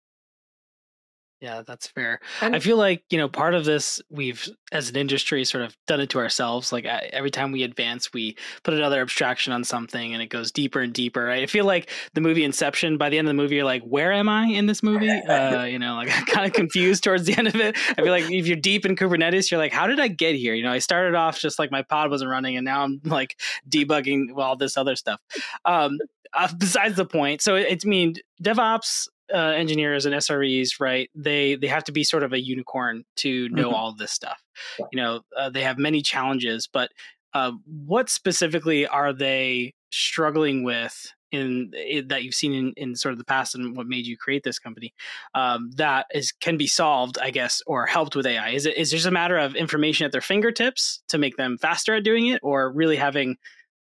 Yeah, 1.40 1.62
that's 1.66 1.87
fair. 1.87 2.20
And 2.42 2.55
I 2.55 2.59
feel 2.59 2.76
like, 2.76 3.03
you 3.09 3.16
know, 3.16 3.26
part 3.26 3.55
of 3.55 3.64
this, 3.64 4.03
we've, 4.11 4.46
as 4.72 4.90
an 4.90 4.96
industry, 4.96 5.42
sort 5.46 5.64
of 5.64 5.74
done 5.87 5.98
it 6.00 6.11
to 6.11 6.18
ourselves. 6.18 6.70
Like 6.70 6.85
every 6.85 7.31
time 7.31 7.50
we 7.50 7.62
advance, 7.62 8.12
we 8.12 8.37
put 8.62 8.74
another 8.74 9.00
abstraction 9.00 9.55
on 9.55 9.64
something 9.64 10.12
and 10.12 10.22
it 10.22 10.26
goes 10.26 10.53
deeper 10.53 10.81
and 10.81 10.92
deeper. 10.92 11.24
Right? 11.24 11.42
I 11.42 11.46
feel 11.46 11.64
like 11.64 11.88
the 12.12 12.20
movie 12.20 12.44
Inception, 12.44 12.98
by 12.98 13.09
the 13.09 13.16
end 13.16 13.26
of 13.26 13.31
the 13.31 13.42
movie, 13.42 13.55
you're 13.57 13.64
like, 13.64 13.83
where 13.85 14.12
am 14.12 14.29
I 14.29 14.48
in 14.48 14.66
this 14.66 14.83
movie? 14.83 15.09
Uh, 15.09 15.64
you 15.64 15.79
know, 15.79 15.94
like 15.94 16.09
kind 16.26 16.46
of 16.46 16.53
confused 16.53 17.05
towards 17.05 17.24
the 17.24 17.35
end 17.38 17.48
of 17.48 17.57
it. 17.57 17.74
I 17.96 18.03
feel 18.03 18.12
like 18.12 18.31
if 18.31 18.46
you're 18.46 18.57
deep 18.57 18.85
in 18.85 18.94
Kubernetes, 18.94 19.50
you're 19.50 19.61
like, 19.61 19.72
how 19.72 19.87
did 19.87 19.98
I 19.98 20.09
get 20.09 20.35
here? 20.35 20.53
You 20.53 20.62
know, 20.62 20.72
I 20.72 20.79
started 20.79 21.14
off 21.14 21.38
just 21.38 21.59
like 21.59 21.70
my 21.70 21.83
pod 21.83 22.11
wasn't 22.11 22.31
running 22.31 22.59
and 22.59 22.66
now 22.66 22.83
I'm 22.83 23.00
like 23.05 23.40
debugging 23.66 24.37
all 24.37 24.57
this 24.57 24.76
other 24.76 24.94
stuff. 24.94 25.20
Um, 25.64 25.98
uh, 26.35 26.48
besides 26.59 26.96
the 26.96 27.07
point, 27.07 27.40
so 27.40 27.57
it's 27.57 27.85
I 27.85 27.88
mean 27.88 28.14
DevOps 28.42 29.09
uh, 29.33 29.38
engineers 29.38 30.07
and 30.07 30.14
SREs, 30.14 30.81
right? 30.81 31.11
They 31.14 31.55
they 31.57 31.66
have 31.66 31.85
to 31.85 31.93
be 31.93 32.05
sort 32.05 32.23
of 32.23 32.33
a 32.33 32.40
unicorn 32.40 33.05
to 33.16 33.49
know 33.51 33.66
mm-hmm. 33.66 33.75
all 33.75 33.95
this 33.95 34.12
stuff. 34.12 34.38
Yeah. 34.79 34.87
You 34.93 35.03
know, 35.03 35.21
uh, 35.37 35.51
they 35.51 35.62
have 35.62 35.79
many 35.79 36.03
challenges, 36.03 36.69
but 36.73 36.90
uh, 37.33 37.53
what 37.64 38.11
specifically 38.11 38.87
are 38.87 39.12
they 39.12 39.75
struggling 39.90 40.62
with 40.64 41.12
in, 41.33 41.73
in, 41.75 42.09
that 42.09 42.25
you've 42.25 42.35
seen 42.35 42.53
in, 42.53 42.73
in 42.77 42.97
sort 42.97 43.12
of 43.12 43.19
the 43.19 43.25
past 43.25 43.55
and 43.55 43.77
what 43.77 43.87
made 43.87 44.07
you 44.07 44.16
create 44.16 44.43
this 44.43 44.59
company 44.59 44.93
um, 45.35 45.71
that 45.77 46.07
is 46.12 46.33
can 46.33 46.57
be 46.57 46.66
solved, 46.66 47.19
I 47.23 47.31
guess, 47.31 47.62
or 47.66 47.87
helped 47.87 48.16
with 48.16 48.27
AI? 48.27 48.51
Is 48.51 48.66
it 48.66 48.77
is 48.77 48.90
just 48.90 49.07
a 49.07 49.11
matter 49.11 49.38
of 49.38 49.55
information 49.55 50.05
at 50.05 50.12
their 50.12 50.21
fingertips 50.21 51.03
to 51.09 51.19
make 51.19 51.37
them 51.37 51.59
faster 51.59 51.95
at 51.95 52.05
doing 52.05 52.27
it, 52.27 52.40
or 52.43 52.73
really 52.73 52.97
having 52.97 53.37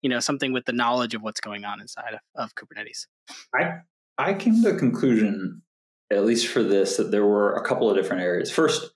you 0.02 0.10
know 0.10 0.20
something 0.20 0.54
with 0.54 0.66
the 0.66 0.74
knowledge 0.74 1.16
of 1.16 1.22
what's 1.22 1.42
going 1.42 1.66
on 1.66 1.82
inside 1.82 2.14
of, 2.14 2.20
of 2.36 2.56
Kubernetes? 2.56 3.08
I 3.54 3.82
I 4.18 4.34
came 4.34 4.62
to 4.62 4.72
the 4.72 4.78
conclusion, 4.78 5.62
at 6.12 6.26
least 6.26 6.48
for 6.48 6.64
this, 6.64 6.98
that 6.98 7.12
there 7.12 7.26
were 7.26 7.56
a 7.56 7.66
couple 7.66 7.90
of 7.90 7.96
different 7.96 8.22
areas. 8.22 8.52
First, 8.52 8.92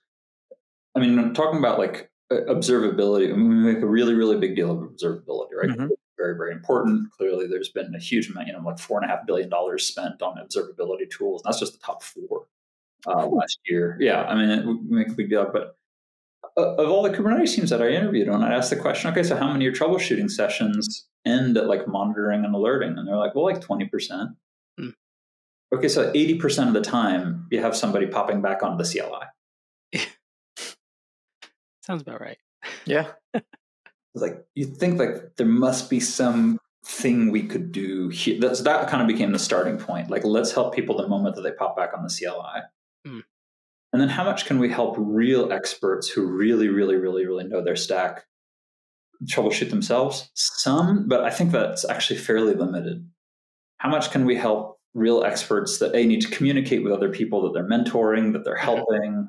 I 0.94 1.00
mean, 1.00 1.18
I'm 1.18 1.34
talking 1.34 1.58
about 1.58 1.78
like 1.78 2.10
observability, 2.30 3.32
I 3.32 3.36
mean, 3.36 3.48
we 3.48 3.72
make 3.72 3.82
a 3.82 3.86
really, 3.86 4.14
really 4.14 4.38
big 4.38 4.54
deal 4.54 4.70
of 4.70 4.78
observability, 4.78 5.54
right? 5.56 5.70
Mm-hmm. 5.70 5.86
Very, 6.16 6.36
very 6.36 6.52
important. 6.52 7.10
Clearly, 7.12 7.46
there's 7.46 7.68
been 7.68 7.94
a 7.94 7.98
huge 7.98 8.28
amount, 8.28 8.48
you 8.48 8.52
know, 8.52 8.60
like 8.60 8.78
four 8.78 9.00
and 9.00 9.08
a 9.08 9.14
half 9.14 9.24
billion 9.26 9.48
dollars 9.48 9.86
spent 9.86 10.20
on 10.20 10.36
observability 10.36 11.08
tools. 11.10 11.42
And 11.42 11.50
that's 11.50 11.60
just 11.60 11.74
the 11.74 11.78
top 11.78 12.02
four 12.02 12.46
uh, 13.06 13.26
last 13.26 13.58
year. 13.66 13.96
Yeah, 14.00 14.24
I 14.24 14.34
mean, 14.34 14.50
it, 14.50 14.66
we 14.66 14.74
make 14.88 15.08
a 15.08 15.12
big 15.12 15.30
deal, 15.30 15.48
but 15.52 15.76
uh, 16.56 16.74
of 16.74 16.90
all 16.90 17.02
the 17.02 17.10
Kubernetes 17.10 17.54
teams 17.54 17.70
that 17.70 17.80
I 17.80 17.90
interviewed 17.90 18.28
on, 18.28 18.42
I 18.42 18.52
asked 18.54 18.70
the 18.70 18.76
question, 18.76 19.10
okay, 19.12 19.22
so 19.22 19.36
how 19.36 19.46
many 19.46 19.66
of 19.66 19.74
your 19.76 19.88
troubleshooting 19.88 20.30
sessions 20.30 21.06
end 21.24 21.56
at 21.56 21.66
like 21.66 21.86
monitoring 21.86 22.44
and 22.44 22.54
alerting? 22.54 22.98
And 22.98 23.06
they're 23.06 23.16
like, 23.16 23.34
well, 23.34 23.44
like 23.44 23.60
20%. 23.60 24.34
Okay, 25.74 25.88
so 25.88 26.10
80% 26.12 26.68
of 26.68 26.74
the 26.74 26.80
time 26.80 27.46
you 27.50 27.60
have 27.60 27.76
somebody 27.76 28.06
popping 28.06 28.40
back 28.40 28.62
onto 28.62 28.82
the 28.82 28.88
CLI. 28.88 30.00
Sounds 31.82 32.02
about 32.02 32.20
right. 32.20 32.38
Yeah. 32.86 33.08
like 34.14 34.44
you 34.54 34.64
think 34.64 34.98
like 34.98 35.36
there 35.36 35.46
must 35.46 35.90
be 35.90 36.00
some 36.00 36.58
thing 36.84 37.30
we 37.30 37.42
could 37.42 37.70
do 37.70 38.08
here. 38.08 38.40
That's, 38.40 38.62
that 38.62 38.88
kind 38.88 39.02
of 39.02 39.08
became 39.08 39.32
the 39.32 39.38
starting 39.38 39.78
point. 39.78 40.10
Like 40.10 40.24
let's 40.24 40.52
help 40.52 40.74
people 40.74 40.96
the 40.96 41.06
moment 41.06 41.36
that 41.36 41.42
they 41.42 41.52
pop 41.52 41.76
back 41.76 41.90
on 41.94 42.02
the 42.02 42.08
CLI. 42.08 42.62
Mm. 43.06 43.22
And 43.92 44.02
then 44.02 44.08
how 44.08 44.24
much 44.24 44.46
can 44.46 44.58
we 44.58 44.70
help 44.70 44.96
real 44.98 45.52
experts 45.52 46.08
who 46.08 46.26
really, 46.26 46.68
really, 46.68 46.96
really, 46.96 47.26
really 47.26 47.44
know 47.44 47.62
their 47.62 47.76
stack 47.76 48.24
troubleshoot 49.24 49.70
themselves? 49.70 50.30
Some, 50.34 51.08
but 51.08 51.24
I 51.24 51.30
think 51.30 51.52
that's 51.52 51.84
actually 51.84 52.18
fairly 52.18 52.54
limited. 52.54 53.08
How 53.78 53.88
much 53.88 54.10
can 54.10 54.24
we 54.24 54.36
help 54.36 54.77
real 54.98 55.22
experts 55.24 55.78
that 55.78 55.92
they 55.92 56.06
need 56.06 56.20
to 56.22 56.30
communicate 56.30 56.82
with 56.82 56.92
other 56.92 57.08
people 57.08 57.42
that 57.42 57.52
they're 57.52 57.68
mentoring, 57.68 58.32
that 58.32 58.44
they're 58.44 58.56
helping. 58.56 59.28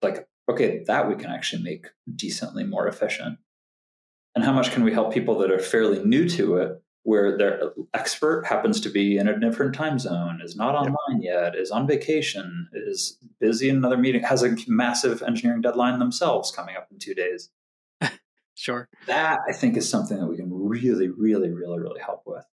Like, 0.00 0.28
okay, 0.48 0.84
that 0.86 1.08
we 1.08 1.16
can 1.16 1.30
actually 1.30 1.62
make 1.62 1.86
decently 2.14 2.64
more 2.64 2.86
efficient. 2.86 3.38
And 4.34 4.44
how 4.44 4.52
much 4.52 4.70
can 4.70 4.84
we 4.84 4.92
help 4.92 5.12
people 5.12 5.38
that 5.38 5.50
are 5.50 5.58
fairly 5.58 6.02
new 6.04 6.28
to 6.30 6.56
it, 6.56 6.82
where 7.02 7.36
their 7.36 7.72
expert 7.94 8.46
happens 8.46 8.80
to 8.82 8.88
be 8.90 9.16
in 9.16 9.26
a 9.26 9.38
different 9.38 9.74
time 9.74 9.98
zone, 9.98 10.40
is 10.42 10.54
not 10.54 10.74
online 10.74 11.22
yet, 11.22 11.56
is 11.56 11.70
on 11.70 11.86
vacation, 11.86 12.68
is 12.72 13.18
busy 13.40 13.68
in 13.68 13.76
another 13.76 13.96
meeting, 13.96 14.22
has 14.22 14.42
a 14.42 14.54
massive 14.68 15.22
engineering 15.22 15.60
deadline 15.60 15.98
themselves 15.98 16.52
coming 16.52 16.76
up 16.76 16.86
in 16.90 16.98
two 16.98 17.14
days. 17.14 17.50
sure. 18.54 18.88
That 19.06 19.40
I 19.48 19.52
think 19.52 19.76
is 19.76 19.88
something 19.88 20.18
that 20.18 20.26
we 20.26 20.36
can 20.36 20.50
really, 20.52 21.08
really, 21.08 21.50
really, 21.50 21.80
really 21.80 22.00
help 22.00 22.22
with. 22.26 22.44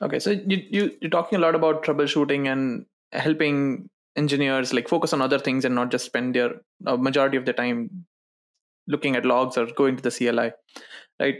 Okay, 0.00 0.18
so 0.18 0.30
you, 0.30 0.62
you 0.70 0.96
you're 1.00 1.10
talking 1.10 1.38
a 1.38 1.40
lot 1.42 1.54
about 1.54 1.84
troubleshooting 1.84 2.50
and 2.50 2.86
helping 3.12 3.88
engineers 4.16 4.72
like 4.72 4.88
focus 4.88 5.12
on 5.12 5.22
other 5.22 5.38
things 5.38 5.64
and 5.64 5.74
not 5.74 5.90
just 5.90 6.04
spend 6.04 6.34
their 6.34 6.60
uh, 6.86 6.96
majority 6.96 7.36
of 7.36 7.44
the 7.44 7.52
time 7.52 8.04
looking 8.88 9.16
at 9.16 9.24
logs 9.24 9.56
or 9.56 9.66
going 9.66 9.96
to 9.96 10.02
the 10.02 10.10
CLI, 10.10 10.52
right? 11.20 11.36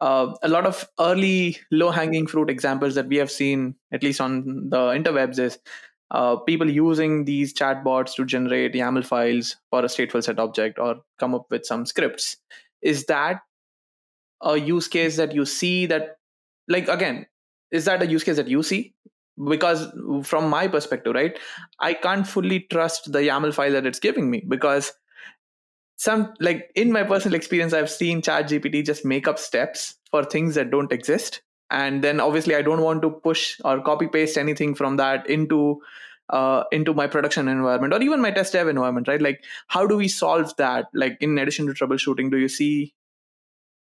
Uh, 0.00 0.34
a 0.42 0.48
lot 0.48 0.66
of 0.66 0.88
early 1.00 1.58
low 1.70 1.90
hanging 1.90 2.26
fruit 2.26 2.50
examples 2.50 2.94
that 2.94 3.08
we 3.08 3.16
have 3.16 3.30
seen, 3.30 3.74
at 3.92 4.02
least 4.02 4.20
on 4.20 4.68
the 4.68 4.78
interwebs, 4.90 5.38
is 5.38 5.58
uh, 6.10 6.36
people 6.36 6.70
using 6.70 7.24
these 7.24 7.54
chatbots 7.54 8.14
to 8.14 8.24
generate 8.24 8.74
YAML 8.74 9.04
files 9.04 9.56
for 9.70 9.80
a 9.80 9.88
stateful 9.88 10.22
set 10.22 10.38
object 10.38 10.78
or 10.78 10.96
come 11.18 11.34
up 11.34 11.46
with 11.50 11.64
some 11.64 11.86
scripts. 11.86 12.36
Is 12.82 13.06
that 13.06 13.40
a 14.42 14.56
use 14.56 14.88
case 14.88 15.16
that 15.16 15.34
you 15.34 15.44
see 15.46 15.86
that, 15.86 16.18
like, 16.68 16.88
again, 16.88 17.26
is 17.70 17.84
that 17.84 18.02
a 18.02 18.06
use 18.06 18.24
case 18.24 18.36
that 18.36 18.48
you 18.48 18.62
see 18.62 18.94
because 19.48 19.88
from 20.22 20.48
my 20.48 20.68
perspective 20.68 21.14
right 21.14 21.38
i 21.80 21.92
can't 21.92 22.26
fully 22.26 22.60
trust 22.70 23.10
the 23.12 23.20
yaml 23.20 23.52
file 23.52 23.72
that 23.72 23.86
it's 23.86 23.98
giving 23.98 24.30
me 24.30 24.42
because 24.48 24.92
some 25.96 26.32
like 26.40 26.70
in 26.74 26.92
my 26.92 27.02
personal 27.02 27.34
experience 27.34 27.72
i've 27.72 27.90
seen 27.90 28.22
chat 28.22 28.48
gpt 28.48 28.84
just 28.84 29.04
make 29.04 29.26
up 29.26 29.38
steps 29.38 29.96
for 30.10 30.24
things 30.24 30.54
that 30.54 30.70
don't 30.70 30.92
exist 30.92 31.42
and 31.70 32.04
then 32.04 32.20
obviously 32.20 32.54
i 32.54 32.62
don't 32.62 32.82
want 32.82 33.02
to 33.02 33.10
push 33.10 33.60
or 33.64 33.80
copy 33.82 34.06
paste 34.06 34.38
anything 34.38 34.74
from 34.74 34.96
that 34.96 35.28
into 35.28 35.80
uh, 36.30 36.64
into 36.72 36.94
my 36.94 37.06
production 37.06 37.48
environment 37.48 37.92
or 37.92 38.02
even 38.02 38.20
my 38.20 38.30
test 38.30 38.52
dev 38.52 38.68
environment, 38.68 39.08
right? 39.08 39.20
Like, 39.20 39.44
how 39.68 39.86
do 39.86 39.96
we 39.96 40.08
solve 40.08 40.56
that? 40.56 40.86
Like, 40.94 41.16
in 41.20 41.38
addition 41.38 41.66
to 41.66 41.72
troubleshooting, 41.72 42.30
do 42.30 42.38
you 42.38 42.48
see 42.48 42.94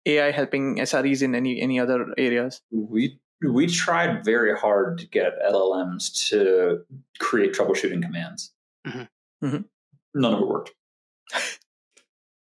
AI 0.07 0.31
helping 0.31 0.79
SREs 0.79 1.23
in 1.23 1.35
any 1.35 1.61
any 1.61 1.79
other 1.79 2.07
areas? 2.19 2.61
We 2.71 3.19
we 3.43 3.67
tried 3.67 4.25
very 4.25 4.57
hard 4.57 4.99
to 4.99 5.07
get 5.07 5.41
LLMs 5.45 6.29
to 6.29 6.85
create 7.19 7.55
troubleshooting 7.55 8.03
commands. 8.03 8.53
Mm-hmm. 8.87 9.47
Mm-hmm. 9.47 10.21
None 10.21 10.35
of 10.35 10.41
it 10.41 10.49
worked. 10.49 10.73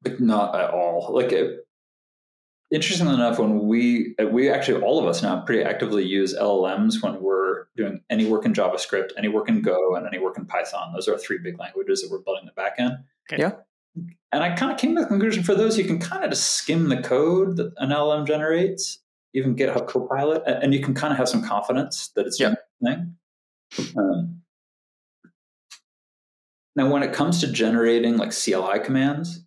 like 0.04 0.20
not 0.20 0.54
at 0.54 0.70
all. 0.70 1.10
Like 1.12 1.32
it, 1.32 1.66
interestingly 2.70 3.14
enough, 3.14 3.38
when 3.38 3.66
we 3.66 4.14
we 4.30 4.50
actually 4.50 4.82
all 4.82 4.98
of 4.98 5.06
us 5.06 5.22
now 5.22 5.40
pretty 5.40 5.62
actively 5.62 6.04
use 6.04 6.34
LLMs 6.34 7.02
when 7.02 7.20
we're 7.20 7.66
doing 7.76 8.02
any 8.10 8.26
work 8.26 8.44
in 8.44 8.52
JavaScript, 8.52 9.10
any 9.16 9.28
work 9.28 9.48
in 9.48 9.62
Go, 9.62 9.96
and 9.96 10.06
any 10.06 10.18
work 10.18 10.38
in 10.38 10.46
Python. 10.46 10.92
Those 10.92 11.08
are 11.08 11.18
three 11.18 11.38
big 11.38 11.58
languages 11.58 12.02
that 12.02 12.10
we're 12.10 12.20
building 12.20 12.46
the 12.46 12.60
backend. 12.60 13.02
Okay. 13.30 13.42
Yeah. 13.42 13.52
And 14.32 14.44
I 14.44 14.54
kind 14.54 14.70
of 14.70 14.78
came 14.78 14.94
to 14.94 15.02
the 15.02 15.06
conclusion 15.06 15.42
for 15.42 15.54
those, 15.54 15.78
you 15.78 15.84
can 15.84 15.98
kind 15.98 16.22
of 16.22 16.30
just 16.30 16.54
skim 16.54 16.88
the 16.90 17.00
code 17.00 17.56
that 17.56 17.72
an 17.78 17.90
LLM 17.90 18.26
generates, 18.26 18.98
even 19.36 19.54
GitHub 19.54 19.86
Copilot, 19.86 20.42
and 20.46 20.72
you 20.72 20.80
can 20.80 20.94
kind 20.94 21.12
of 21.12 21.18
have 21.18 21.28
some 21.28 21.44
confidence 21.44 22.08
that 22.16 22.26
it's 22.26 22.40
yeah. 22.40 22.54
thing. 22.82 23.14
Um, 23.96 24.40
now, 26.74 26.90
when 26.90 27.02
it 27.02 27.12
comes 27.12 27.40
to 27.40 27.46
generating 27.46 28.16
like 28.16 28.30
CLI 28.30 28.80
commands, 28.82 29.44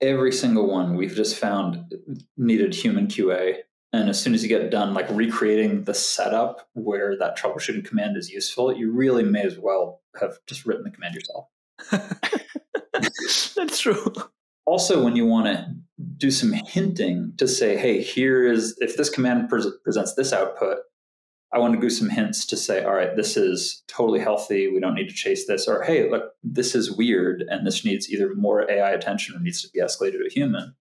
every 0.00 0.32
single 0.32 0.66
one 0.66 0.96
we've 0.96 1.14
just 1.14 1.36
found 1.36 1.92
needed 2.38 2.74
human 2.74 3.06
QA. 3.06 3.58
And 3.92 4.08
as 4.08 4.20
soon 4.20 4.34
as 4.34 4.42
you 4.42 4.48
get 4.48 4.70
done, 4.70 4.94
like 4.94 5.08
recreating 5.10 5.84
the 5.84 5.94
setup 5.94 6.68
where 6.72 7.16
that 7.18 7.38
troubleshooting 7.38 7.84
command 7.84 8.16
is 8.16 8.30
useful, 8.30 8.74
you 8.76 8.90
really 8.90 9.22
may 9.22 9.42
as 9.42 9.58
well 9.58 10.00
have 10.18 10.38
just 10.46 10.64
written 10.64 10.84
the 10.84 10.90
command 10.90 11.14
yourself. 11.14 11.48
That's 13.56 13.78
true. 13.78 14.12
Also, 14.66 15.04
when 15.04 15.16
you 15.16 15.26
want 15.26 15.46
to 15.46 15.74
do 16.16 16.30
some 16.30 16.52
hinting 16.52 17.34
to 17.38 17.46
say, 17.46 17.76
hey, 17.76 18.02
here 18.02 18.50
is, 18.50 18.76
if 18.80 18.96
this 18.96 19.10
command 19.10 19.48
pre- 19.48 19.70
presents 19.82 20.14
this 20.14 20.32
output, 20.32 20.78
I 21.52 21.58
want 21.58 21.74
to 21.74 21.80
do 21.80 21.90
some 21.90 22.08
hints 22.08 22.46
to 22.46 22.56
say, 22.56 22.82
all 22.82 22.94
right, 22.94 23.14
this 23.14 23.36
is 23.36 23.84
totally 23.86 24.18
healthy. 24.18 24.68
We 24.68 24.80
don't 24.80 24.94
need 24.94 25.08
to 25.08 25.14
chase 25.14 25.46
this. 25.46 25.68
Or, 25.68 25.82
hey, 25.82 26.10
look, 26.10 26.32
this 26.42 26.74
is 26.74 26.90
weird 26.90 27.44
and 27.48 27.64
this 27.64 27.84
needs 27.84 28.10
either 28.10 28.34
more 28.34 28.68
AI 28.68 28.90
attention 28.90 29.36
or 29.36 29.40
needs 29.40 29.62
to 29.62 29.68
be 29.72 29.80
escalated 29.80 30.18
to 30.18 30.26
a 30.28 30.32
human. 30.32 30.74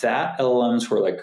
That 0.00 0.38
LLMs 0.38 0.88
were 0.88 1.00
like 1.00 1.18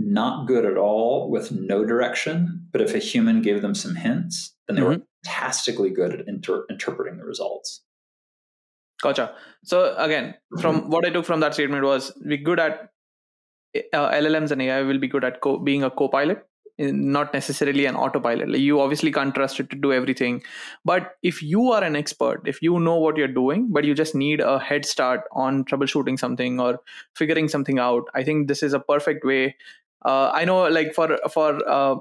not 0.00 0.46
good 0.46 0.64
at 0.64 0.76
all 0.76 1.30
with 1.30 1.52
no 1.52 1.84
direction. 1.84 2.66
But 2.72 2.80
if 2.80 2.94
a 2.94 2.98
human 2.98 3.42
gave 3.42 3.62
them 3.62 3.74
some 3.74 3.96
hints, 3.96 4.54
then 4.66 4.76
they 4.76 4.82
mm-hmm. 4.82 5.00
were 5.00 5.06
fantastically 5.24 5.90
good 5.90 6.20
at 6.20 6.28
inter- 6.28 6.64
interpreting 6.70 7.18
the 7.18 7.24
results. 7.24 7.82
Gotcha. 9.02 9.34
So 9.64 9.94
again, 9.96 10.34
from 10.60 10.82
mm-hmm. 10.82 10.90
what 10.90 11.04
I 11.04 11.10
took 11.10 11.24
from 11.24 11.40
that 11.40 11.54
statement 11.54 11.84
was 11.84 12.12
we're 12.24 12.38
good 12.38 12.60
at 12.60 12.90
uh, 13.92 14.10
LLMs 14.10 14.50
and 14.50 14.60
AI 14.62 14.82
will 14.82 14.98
be 14.98 15.08
good 15.08 15.24
at 15.24 15.40
co- 15.40 15.58
being 15.58 15.82
a 15.84 15.90
co-pilot 15.90 16.46
not 16.80 17.34
necessarily 17.34 17.84
an 17.86 17.94
autopilot 17.94 18.48
like 18.48 18.60
you 18.60 18.80
obviously 18.80 19.12
can't 19.12 19.34
trust 19.34 19.60
it 19.60 19.68
to 19.70 19.76
do 19.76 19.92
everything 19.92 20.42
but 20.84 21.12
if 21.22 21.42
you 21.42 21.70
are 21.70 21.84
an 21.84 21.94
expert 21.94 22.40
if 22.46 22.62
you 22.62 22.78
know 22.80 22.96
what 22.96 23.16
you're 23.16 23.28
doing 23.28 23.68
but 23.70 23.84
you 23.84 23.94
just 23.94 24.14
need 24.14 24.40
a 24.40 24.58
head 24.58 24.84
start 24.84 25.22
on 25.32 25.64
troubleshooting 25.64 26.18
something 26.18 26.58
or 26.58 26.80
figuring 27.14 27.48
something 27.48 27.78
out 27.78 28.04
i 28.14 28.22
think 28.22 28.48
this 28.48 28.62
is 28.62 28.72
a 28.72 28.80
perfect 28.80 29.24
way 29.24 29.54
uh, 30.02 30.30
I 30.32 30.44
know 30.44 30.66
like 30.68 30.94
for 30.94 31.18
for 31.30 31.60
uh, 31.68 31.96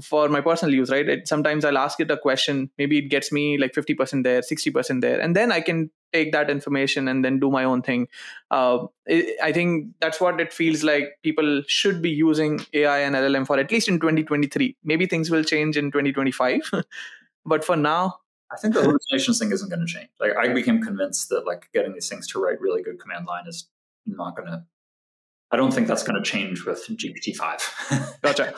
for 0.00 0.28
my 0.28 0.40
personal 0.40 0.74
use, 0.74 0.90
right? 0.90 1.06
It, 1.06 1.28
sometimes 1.28 1.64
I'll 1.64 1.78
ask 1.78 2.00
it 2.00 2.10
a 2.10 2.16
question. 2.16 2.70
Maybe 2.78 2.98
it 2.98 3.08
gets 3.08 3.30
me 3.30 3.58
like 3.58 3.74
fifty 3.74 3.94
percent 3.94 4.24
there, 4.24 4.42
sixty 4.42 4.70
percent 4.70 5.02
there, 5.02 5.20
and 5.20 5.36
then 5.36 5.52
I 5.52 5.60
can 5.60 5.90
take 6.14 6.32
that 6.32 6.48
information 6.48 7.08
and 7.08 7.24
then 7.24 7.40
do 7.40 7.50
my 7.50 7.64
own 7.64 7.82
thing. 7.82 8.08
Uh, 8.50 8.86
it, 9.06 9.38
I 9.42 9.52
think 9.52 9.88
that's 10.00 10.20
what 10.20 10.40
it 10.40 10.52
feels 10.52 10.82
like. 10.82 11.18
People 11.22 11.62
should 11.66 12.00
be 12.00 12.10
using 12.10 12.60
AI 12.72 13.00
and 13.00 13.14
LLM 13.14 13.46
for 13.46 13.58
at 13.58 13.70
least 13.70 13.88
in 13.88 14.00
2023. 14.00 14.76
Maybe 14.84 15.06
things 15.06 15.30
will 15.30 15.44
change 15.44 15.76
in 15.76 15.90
2025, 15.90 16.70
but 17.44 17.64
for 17.64 17.76
now, 17.76 18.16
I 18.50 18.56
think 18.56 18.72
the 18.74 18.82
hallucinations 18.82 19.38
thing 19.38 19.52
isn't 19.52 19.68
going 19.68 19.80
to 19.80 19.92
change. 19.92 20.08
Like 20.18 20.32
I 20.36 20.52
became 20.54 20.82
convinced 20.82 21.28
that 21.30 21.46
like 21.46 21.68
getting 21.74 21.92
these 21.92 22.08
things 22.08 22.26
to 22.28 22.40
write 22.40 22.60
really 22.60 22.82
good 22.82 22.98
command 22.98 23.26
line 23.26 23.46
is 23.46 23.68
not 24.06 24.36
going 24.36 24.48
to 24.48 24.64
I 25.52 25.56
don't 25.58 25.72
think 25.72 25.86
that's 25.86 26.02
going 26.02 26.20
to 26.20 26.28
change 26.28 26.64
with 26.64 26.82
GPT 26.88 27.36
five. 27.36 27.60
gotcha. 28.22 28.54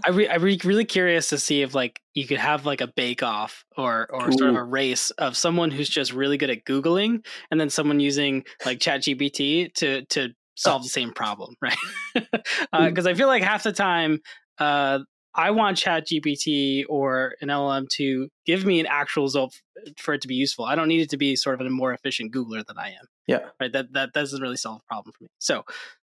I 0.04 0.10
re- 0.10 0.28
I'm 0.28 0.42
re- 0.42 0.60
really 0.64 0.84
curious 0.84 1.28
to 1.28 1.38
see 1.38 1.62
if 1.62 1.72
like 1.72 2.00
you 2.14 2.26
could 2.26 2.38
have 2.38 2.66
like 2.66 2.80
a 2.80 2.88
bake 2.88 3.22
off 3.22 3.64
or 3.76 4.08
or 4.10 4.28
Ooh. 4.28 4.32
sort 4.32 4.50
of 4.50 4.56
a 4.56 4.64
race 4.64 5.10
of 5.12 5.36
someone 5.36 5.70
who's 5.70 5.88
just 5.88 6.12
really 6.12 6.36
good 6.36 6.50
at 6.50 6.64
googling 6.64 7.24
and 7.50 7.60
then 7.60 7.70
someone 7.70 8.00
using 8.00 8.44
like 8.64 8.80
Chat 8.80 9.02
GPT 9.02 9.72
to 9.74 10.04
to 10.06 10.30
solve 10.56 10.82
the 10.82 10.88
same 10.88 11.12
problem, 11.12 11.54
right? 11.62 11.76
Because 12.14 13.06
uh, 13.06 13.10
I 13.10 13.14
feel 13.14 13.28
like 13.28 13.42
half 13.42 13.62
the 13.62 13.72
time. 13.72 14.20
Uh, 14.58 15.00
I 15.38 15.50
want 15.50 15.76
Chat 15.76 16.06
GPT 16.06 16.84
or 16.88 17.34
an 17.42 17.48
LLM 17.48 17.88
to 17.96 18.28
give 18.46 18.64
me 18.64 18.80
an 18.80 18.86
actual 18.86 19.24
result 19.24 19.60
for 19.98 20.14
it 20.14 20.22
to 20.22 20.28
be 20.28 20.34
useful. 20.34 20.64
I 20.64 20.74
don't 20.74 20.88
need 20.88 21.02
it 21.02 21.10
to 21.10 21.18
be 21.18 21.36
sort 21.36 21.60
of 21.60 21.66
a 21.66 21.68
more 21.68 21.92
efficient 21.92 22.32
Googler 22.32 22.64
than 22.64 22.78
I 22.78 22.88
am. 22.88 23.06
Yeah. 23.26 23.40
Right. 23.60 23.70
That 23.70 23.92
that 23.92 24.12
doesn't 24.12 24.40
really 24.40 24.56
solve 24.56 24.78
the 24.78 24.84
problem 24.88 25.12
for 25.12 25.24
me. 25.24 25.28
So 25.38 25.64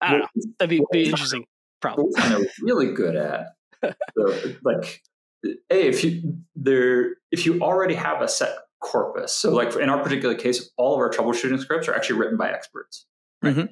I 0.00 0.10
don't 0.12 0.20
know. 0.20 0.26
That'd 0.58 0.70
be, 0.70 0.84
be 0.92 1.08
interesting. 1.08 1.44
Problem. 1.80 2.08
They're 2.16 2.40
really 2.60 2.92
good 2.92 3.14
at. 3.14 3.46
So, 3.82 4.52
like, 4.64 5.00
a 5.44 5.54
if 5.70 6.02
you 6.02 6.38
there 6.56 7.14
if 7.30 7.46
you 7.46 7.60
already 7.60 7.94
have 7.94 8.20
a 8.20 8.28
set 8.28 8.56
corpus. 8.80 9.32
So, 9.32 9.52
like 9.52 9.74
in 9.76 9.88
our 9.88 10.02
particular 10.02 10.34
case, 10.34 10.70
all 10.76 10.94
of 10.94 10.98
our 10.98 11.10
troubleshooting 11.10 11.60
scripts 11.60 11.88
are 11.88 11.94
actually 11.94 12.18
written 12.18 12.36
by 12.36 12.50
experts, 12.50 13.06
right? 13.42 13.54
mm-hmm. 13.54 13.66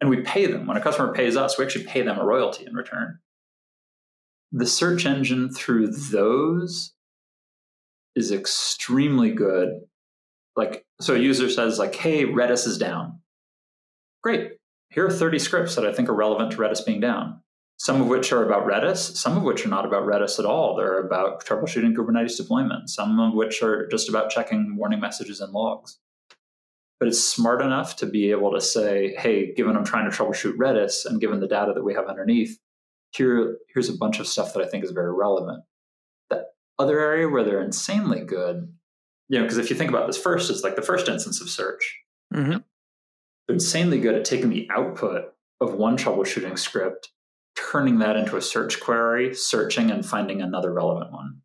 and 0.00 0.10
we 0.10 0.22
pay 0.22 0.46
them. 0.46 0.66
When 0.66 0.76
a 0.76 0.80
customer 0.80 1.12
pays 1.12 1.36
us, 1.36 1.58
we 1.58 1.64
actually 1.64 1.84
pay 1.84 2.02
them 2.02 2.18
a 2.18 2.24
royalty 2.24 2.64
in 2.66 2.74
return. 2.74 3.18
The 4.52 4.66
search 4.66 5.06
engine 5.06 5.52
through 5.52 5.88
those 5.88 6.92
is 8.14 8.30
extremely 8.30 9.30
good. 9.30 9.80
Like, 10.54 10.84
so 11.00 11.14
a 11.14 11.18
user 11.18 11.48
says, 11.48 11.78
like, 11.78 11.94
"Hey, 11.94 12.24
Redis 12.24 12.66
is 12.66 12.78
down." 12.78 13.20
Great 14.22 14.52
here 14.92 15.06
are 15.06 15.10
30 15.10 15.38
scripts 15.38 15.74
that 15.74 15.86
I 15.86 15.92
think 15.92 16.08
are 16.08 16.14
relevant 16.14 16.52
to 16.52 16.58
Redis 16.58 16.84
being 16.84 17.00
down. 17.00 17.40
Some 17.78 18.00
of 18.00 18.06
which 18.06 18.30
are 18.30 18.44
about 18.44 18.66
Redis, 18.66 19.16
some 19.16 19.36
of 19.36 19.42
which 19.42 19.64
are 19.64 19.70
not 19.70 19.86
about 19.86 20.04
Redis 20.04 20.38
at 20.38 20.44
all. 20.44 20.76
They're 20.76 21.00
about 21.00 21.44
troubleshooting 21.44 21.96
Kubernetes 21.96 22.36
deployment, 22.36 22.90
some 22.90 23.18
of 23.18 23.34
which 23.34 23.62
are 23.62 23.88
just 23.88 24.08
about 24.08 24.30
checking 24.30 24.76
warning 24.76 25.00
messages 25.00 25.40
and 25.40 25.52
logs. 25.52 25.98
But 27.00 27.08
it's 27.08 27.18
smart 27.18 27.62
enough 27.62 27.96
to 27.96 28.06
be 28.06 28.30
able 28.30 28.52
to 28.52 28.60
say, 28.60 29.14
hey, 29.18 29.52
given 29.54 29.76
I'm 29.76 29.84
trying 29.84 30.08
to 30.08 30.16
troubleshoot 30.16 30.56
Redis 30.56 31.06
and 31.06 31.20
given 31.20 31.40
the 31.40 31.48
data 31.48 31.72
that 31.74 31.82
we 31.82 31.94
have 31.94 32.06
underneath, 32.06 32.58
here, 33.10 33.58
here's 33.74 33.88
a 33.88 33.96
bunch 33.96 34.20
of 34.20 34.28
stuff 34.28 34.52
that 34.54 34.62
I 34.62 34.68
think 34.68 34.84
is 34.84 34.90
very 34.90 35.12
relevant. 35.12 35.64
That 36.30 36.52
other 36.78 37.00
area 37.00 37.28
where 37.28 37.42
they're 37.42 37.62
insanely 37.62 38.20
good, 38.20 38.72
you 39.28 39.38
know, 39.38 39.44
because 39.44 39.58
if 39.58 39.70
you 39.70 39.76
think 39.76 39.90
about 39.90 40.06
this 40.06 40.18
first, 40.18 40.50
it's 40.50 40.62
like 40.62 40.76
the 40.76 40.82
first 40.82 41.08
instance 41.08 41.40
of 41.40 41.48
search. 41.48 41.98
Mm-hmm 42.32 42.58
insanely 43.48 43.98
good 43.98 44.14
at 44.14 44.24
taking 44.24 44.50
the 44.50 44.68
output 44.70 45.32
of 45.60 45.74
one 45.74 45.96
troubleshooting 45.96 46.58
script, 46.58 47.10
turning 47.56 47.98
that 47.98 48.16
into 48.16 48.36
a 48.36 48.42
search 48.42 48.80
query, 48.80 49.34
searching 49.34 49.90
and 49.90 50.04
finding 50.04 50.40
another 50.40 50.72
relevant 50.72 51.12
one. 51.12 51.40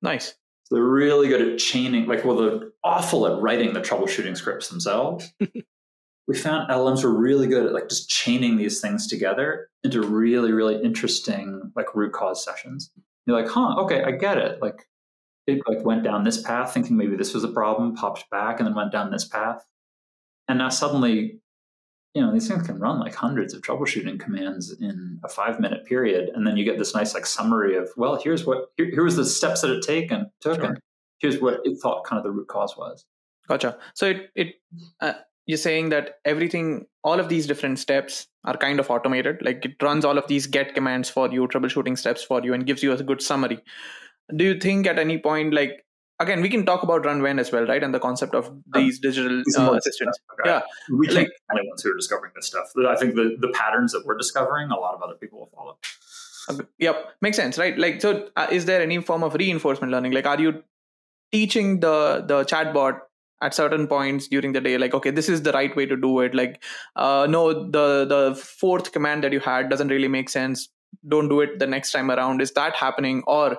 Nice. 0.00 0.34
So 0.64 0.76
they're 0.76 0.84
really 0.84 1.28
good 1.28 1.42
at 1.42 1.58
chaining, 1.58 2.06
like, 2.06 2.24
well, 2.24 2.36
they're 2.36 2.68
awful 2.84 3.26
at 3.26 3.40
writing 3.40 3.72
the 3.72 3.80
troubleshooting 3.80 4.36
scripts 4.36 4.68
themselves. 4.68 5.32
we 6.28 6.36
found 6.36 6.70
LMs 6.70 7.02
were 7.02 7.14
really 7.14 7.46
good 7.46 7.66
at 7.66 7.72
like 7.72 7.88
just 7.88 8.08
chaining 8.08 8.56
these 8.56 8.80
things 8.80 9.06
together 9.06 9.68
into 9.82 10.02
really, 10.02 10.52
really 10.52 10.80
interesting 10.82 11.72
like 11.74 11.94
root 11.94 12.12
cause 12.12 12.44
sessions. 12.44 12.90
You're 13.26 13.40
like, 13.40 13.50
huh, 13.50 13.74
okay, 13.80 14.02
I 14.02 14.12
get 14.12 14.38
it. 14.38 14.62
Like 14.62 14.88
it 15.46 15.60
like 15.66 15.84
went 15.84 16.04
down 16.04 16.24
this 16.24 16.40
path, 16.40 16.72
thinking 16.72 16.96
maybe 16.96 17.16
this 17.16 17.34
was 17.34 17.44
a 17.44 17.48
problem, 17.48 17.94
popped 17.94 18.30
back, 18.30 18.58
and 18.58 18.66
then 18.66 18.74
went 18.74 18.92
down 18.92 19.10
this 19.10 19.26
path. 19.26 19.64
And 20.48 20.58
now 20.58 20.68
suddenly, 20.68 21.38
you 22.14 22.20
know, 22.20 22.32
these 22.32 22.48
things 22.48 22.66
can 22.66 22.78
run 22.78 23.00
like 23.00 23.14
hundreds 23.14 23.54
of 23.54 23.62
troubleshooting 23.62 24.20
commands 24.20 24.72
in 24.80 25.18
a 25.24 25.28
five 25.28 25.60
minute 25.60 25.86
period. 25.86 26.30
And 26.34 26.46
then 26.46 26.56
you 26.56 26.64
get 26.64 26.78
this 26.78 26.94
nice 26.94 27.14
like 27.14 27.26
summary 27.26 27.76
of, 27.76 27.90
well, 27.96 28.20
here's 28.22 28.44
what, 28.44 28.66
here, 28.76 28.90
here 28.90 29.04
was 29.04 29.16
the 29.16 29.24
steps 29.24 29.62
that 29.62 29.70
it 29.70 29.82
taken, 29.82 30.30
took, 30.40 30.56
sure. 30.56 30.64
and 30.64 30.78
here's 31.20 31.40
what 31.40 31.60
it 31.64 31.78
thought 31.80 32.04
kind 32.04 32.18
of 32.18 32.24
the 32.24 32.30
root 32.30 32.48
cause 32.48 32.76
was. 32.76 33.04
Gotcha. 33.48 33.78
So 33.94 34.06
it, 34.06 34.30
it, 34.34 34.54
uh, 35.00 35.14
you're 35.46 35.58
saying 35.58 35.88
that 35.88 36.18
everything, 36.24 36.86
all 37.02 37.18
of 37.18 37.28
these 37.28 37.46
different 37.46 37.78
steps 37.78 38.28
are 38.44 38.56
kind 38.56 38.78
of 38.78 38.90
automated. 38.90 39.38
Like 39.40 39.64
it 39.64 39.82
runs 39.82 40.04
all 40.04 40.18
of 40.18 40.26
these 40.28 40.46
get 40.46 40.74
commands 40.74 41.08
for 41.08 41.30
you, 41.32 41.48
troubleshooting 41.48 41.98
steps 41.98 42.22
for 42.22 42.42
you, 42.42 42.54
and 42.54 42.66
gives 42.66 42.82
you 42.82 42.92
a 42.92 43.02
good 43.02 43.22
summary. 43.22 43.60
Do 44.36 44.44
you 44.44 44.58
think 44.58 44.86
at 44.86 44.98
any 44.98 45.18
point, 45.18 45.52
like 45.52 45.84
again 46.22 46.40
we 46.40 46.48
can 46.48 46.64
talk 46.64 46.82
about 46.82 47.02
RunWhen 47.02 47.38
as 47.40 47.52
well 47.52 47.66
right? 47.66 47.82
And 47.82 47.94
the 47.94 48.00
concept 48.00 48.34
of 48.34 48.50
these 48.74 48.98
digital 48.98 49.40
uh, 49.40 49.72
assistants. 49.72 50.18
okay. 50.32 50.50
yeah. 50.50 50.62
We 50.90 51.06
can't 51.06 51.28
be 51.28 51.60
the 51.62 51.68
ones 51.68 51.82
who 51.82 51.90
are 51.92 51.96
discovering 51.96 52.32
this 52.34 52.46
stuff. 52.46 52.72
I 52.88 52.96
think 52.96 53.14
the, 53.14 53.36
the 53.38 53.48
patterns 53.48 53.92
that 53.92 54.04
we're 54.04 54.16
discovering 54.16 54.70
a 54.70 54.78
lot 54.78 54.94
of 54.94 55.02
other 55.02 55.14
people 55.14 55.40
will 55.40 55.50
follow. 55.54 55.78
Yep, 56.78 57.12
makes 57.20 57.36
sense, 57.36 57.56
right? 57.56 57.78
Like, 57.78 58.00
so 58.00 58.28
uh, 58.36 58.48
is 58.50 58.64
there 58.64 58.82
any 58.82 59.00
form 59.00 59.22
of 59.22 59.34
reinforcement 59.34 59.92
learning? 59.92 60.12
Like, 60.12 60.26
are 60.26 60.40
you 60.40 60.62
teaching 61.30 61.80
the 61.80 62.24
the 62.26 62.44
chatbot 62.44 62.98
at 63.40 63.54
certain 63.54 63.86
points 63.86 64.28
during 64.28 64.52
the 64.52 64.60
day? 64.60 64.76
Like 64.78 64.94
okay 64.94 65.10
this 65.10 65.28
is 65.28 65.42
the 65.42 65.52
right 65.52 65.74
way 65.74 65.86
to 65.86 65.96
do 65.96 66.20
it. 66.20 66.34
Like 66.34 66.62
uh, 66.96 67.26
no 67.28 67.52
the 67.52 68.04
the 68.04 68.34
fourth 68.34 68.92
command 68.92 69.24
that 69.24 69.32
you 69.32 69.40
had 69.40 69.70
doesn't 69.70 69.88
really 69.88 70.08
make 70.08 70.28
sense. 70.28 70.68
Don't 71.08 71.28
do 71.28 71.40
it 71.40 71.58
the 71.58 71.66
next 71.66 71.92
time 71.92 72.10
around. 72.10 72.42
Is 72.42 72.52
that 72.52 72.76
happening? 72.76 73.22
Or 73.26 73.56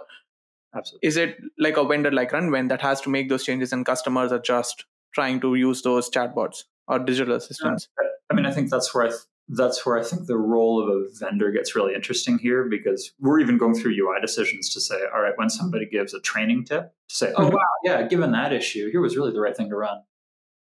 Absolutely. 0.75 1.07
is 1.07 1.17
it 1.17 1.37
like 1.59 1.77
a 1.77 1.85
vendor 1.85 2.11
like 2.11 2.31
runwhen 2.31 2.69
that 2.69 2.81
has 2.81 3.01
to 3.01 3.09
make 3.09 3.29
those 3.29 3.43
changes 3.43 3.71
and 3.73 3.85
customers 3.85 4.31
are 4.31 4.39
just 4.39 4.85
trying 5.13 5.39
to 5.41 5.55
use 5.55 5.81
those 5.81 6.09
chatbots 6.09 6.63
or 6.87 6.99
digital 6.99 7.35
assistants 7.35 7.87
i 8.29 8.33
mean 8.33 8.45
i 8.45 8.51
think 8.51 8.69
that's 8.69 8.93
where 8.93 9.05
i 9.05 9.09
th- 9.09 9.21
that's 9.49 9.85
where 9.85 9.99
I 9.99 10.03
think 10.03 10.25
the 10.25 10.37
role 10.37 10.81
of 10.81 10.89
a 10.89 11.05
vendor 11.19 11.51
gets 11.51 11.75
really 11.75 11.93
interesting 11.93 12.37
here 12.37 12.63
because 12.69 13.11
we're 13.19 13.39
even 13.39 13.57
going 13.57 13.75
through 13.75 13.91
UI 13.91 14.21
decisions 14.21 14.73
to 14.73 14.81
say, 14.81 14.95
all 15.13 15.21
right, 15.21 15.33
when 15.35 15.49
somebody 15.49 15.85
gives 15.85 16.13
a 16.13 16.21
training 16.21 16.65
tip, 16.65 16.93
to 17.09 17.15
say, 17.15 17.33
oh, 17.35 17.43
mm-hmm. 17.43 17.55
wow, 17.55 17.61
yeah, 17.83 18.07
given 18.07 18.31
that 18.31 18.53
issue, 18.53 18.89
here 18.89 19.01
was 19.01 19.17
really 19.17 19.31
the 19.31 19.41
right 19.41 19.55
thing 19.55 19.69
to 19.69 19.75
run. 19.75 20.01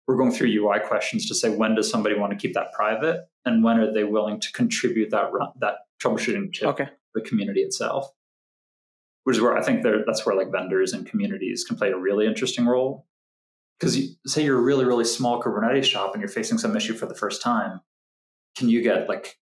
We're 0.07 0.17
going 0.17 0.33
through 0.33 0.49
UI 0.49 0.81
questions 0.81 1.27
to 1.29 1.35
say, 1.35 1.51
when 1.51 1.75
does 1.75 1.91
somebody 1.91 2.15
want 2.15 2.33
to 2.33 2.39
keep 2.39 2.55
that 2.55 2.73
private? 2.73 3.29
And 3.45 3.65
when 3.65 3.79
are 3.79 3.93
they 3.93 4.05
willing 4.05 4.41
to 4.41 4.53
contribute 4.53 5.11
that 5.11 5.33
run, 5.33 5.49
that 5.61 5.75
troubleshooting 6.03 6.53
tip 6.53 6.69
okay. 6.69 6.85
to 6.85 6.91
the 7.15 7.23
community 7.23 7.61
itself? 7.61 8.11
Which 9.29 9.37
is 9.37 9.43
where 9.43 9.57
I 9.57 9.63
think 9.63 9.85
that's 10.07 10.25
where 10.25 10.35
like 10.35 10.51
vendors 10.51 10.93
and 10.93 11.07
communities 11.07 11.65
can 11.65 11.77
play 11.77 11.91
a 11.91 11.99
really 11.99 12.27
interesting 12.27 12.67
role. 12.67 13.07
Because 13.79 13.97
you, 13.97 14.15
say 14.27 14.43
you're 14.43 14.59
a 14.59 14.63
really, 14.63 14.85
really 14.85 15.05
small 15.05 15.41
Kubernetes 15.41 15.85
shop 15.85 16.13
and 16.13 16.21
you're 16.21 16.29
facing 16.29 16.59
some 16.59 16.75
issue 16.77 16.95
for 16.95 17.07
the 17.07 17.15
first 17.15 17.43
time 17.43 17.81
can 18.59 18.69
you 18.69 18.83
get 18.83 19.09
like 19.09 19.39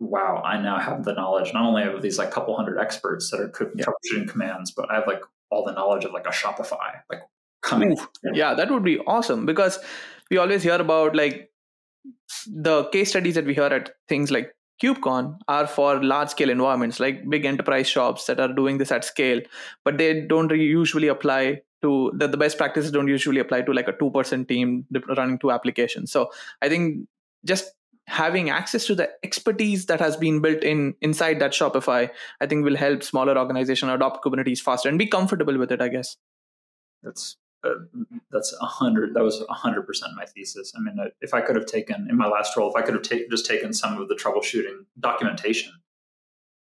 wow 0.00 0.42
i 0.44 0.60
now 0.60 0.78
have 0.78 1.04
the 1.04 1.12
knowledge 1.12 1.52
not 1.54 1.64
only 1.64 1.84
of 1.84 2.02
these 2.02 2.18
like 2.18 2.30
couple 2.30 2.56
hundred 2.56 2.78
experts 2.78 3.30
that 3.30 3.40
are 3.40 3.72
yeah. 3.76 3.84
troubleshooting 3.84 4.28
commands 4.28 4.72
but 4.72 4.90
i 4.90 4.94
have 4.94 5.06
like 5.06 5.22
all 5.50 5.64
the 5.64 5.72
knowledge 5.72 6.04
of 6.04 6.12
like 6.12 6.26
a 6.26 6.30
shopify 6.30 7.00
like 7.10 7.22
coming 7.62 7.92
Ooh, 7.92 8.32
yeah 8.34 8.54
that 8.54 8.70
would 8.70 8.82
be 8.84 8.98
awesome 9.00 9.46
because 9.46 9.78
we 10.30 10.36
always 10.36 10.62
hear 10.62 10.74
about 10.74 11.14
like 11.14 11.50
the 12.46 12.84
case 12.90 13.10
studies 13.10 13.36
that 13.36 13.46
we 13.46 13.54
hear 13.54 13.64
at 13.64 13.90
things 14.08 14.30
like 14.30 14.53
KubeCon 14.82 15.38
are 15.48 15.66
for 15.66 16.02
large 16.02 16.30
scale 16.30 16.50
environments 16.50 16.98
like 17.00 17.28
big 17.28 17.44
enterprise 17.44 17.88
shops 17.88 18.26
that 18.26 18.40
are 18.40 18.52
doing 18.52 18.78
this 18.78 18.90
at 18.90 19.04
scale, 19.04 19.40
but 19.84 19.98
they 19.98 20.20
don't 20.22 20.50
usually 20.50 21.08
apply 21.08 21.62
to 21.82 22.12
the, 22.16 22.26
the 22.26 22.36
best 22.36 22.58
practices 22.58 22.90
don't 22.90 23.08
usually 23.08 23.40
apply 23.40 23.62
to 23.62 23.72
like 23.72 23.88
a 23.88 23.96
two 23.98 24.10
person 24.10 24.44
team 24.44 24.86
running 25.16 25.38
two 25.38 25.50
applications. 25.50 26.10
So 26.10 26.30
I 26.62 26.68
think 26.68 27.06
just 27.44 27.72
having 28.06 28.50
access 28.50 28.86
to 28.86 28.94
the 28.94 29.10
expertise 29.22 29.86
that 29.86 30.00
has 30.00 30.16
been 30.16 30.40
built 30.40 30.62
in 30.62 30.94
inside 31.00 31.40
that 31.40 31.52
Shopify, 31.52 32.10
I 32.40 32.46
think 32.46 32.64
will 32.64 32.76
help 32.76 33.02
smaller 33.02 33.38
organization 33.38 33.88
adopt 33.88 34.24
Kubernetes 34.24 34.60
faster 34.60 34.88
and 34.88 34.98
be 34.98 35.06
comfortable 35.06 35.56
with 35.56 35.70
it. 35.72 35.80
I 35.80 35.88
guess 35.88 36.16
that's 37.02 37.36
uh, 37.64 38.02
that's 38.30 38.56
a 38.60 38.66
hundred. 38.66 39.14
That 39.14 39.22
was 39.22 39.42
a 39.48 39.52
hundred 39.52 39.86
percent 39.86 40.12
my 40.16 40.24
thesis. 40.24 40.72
I 40.76 40.80
mean, 40.80 40.96
if 41.20 41.34
I 41.34 41.40
could 41.40 41.56
have 41.56 41.66
taken 41.66 42.06
in 42.08 42.16
my 42.16 42.26
last 42.26 42.56
role, 42.56 42.70
if 42.70 42.76
I 42.76 42.82
could 42.82 42.94
have 42.94 43.02
ta- 43.02 43.26
just 43.30 43.46
taken 43.46 43.72
some 43.72 44.00
of 44.00 44.08
the 44.08 44.14
troubleshooting 44.14 44.84
documentation, 44.98 45.72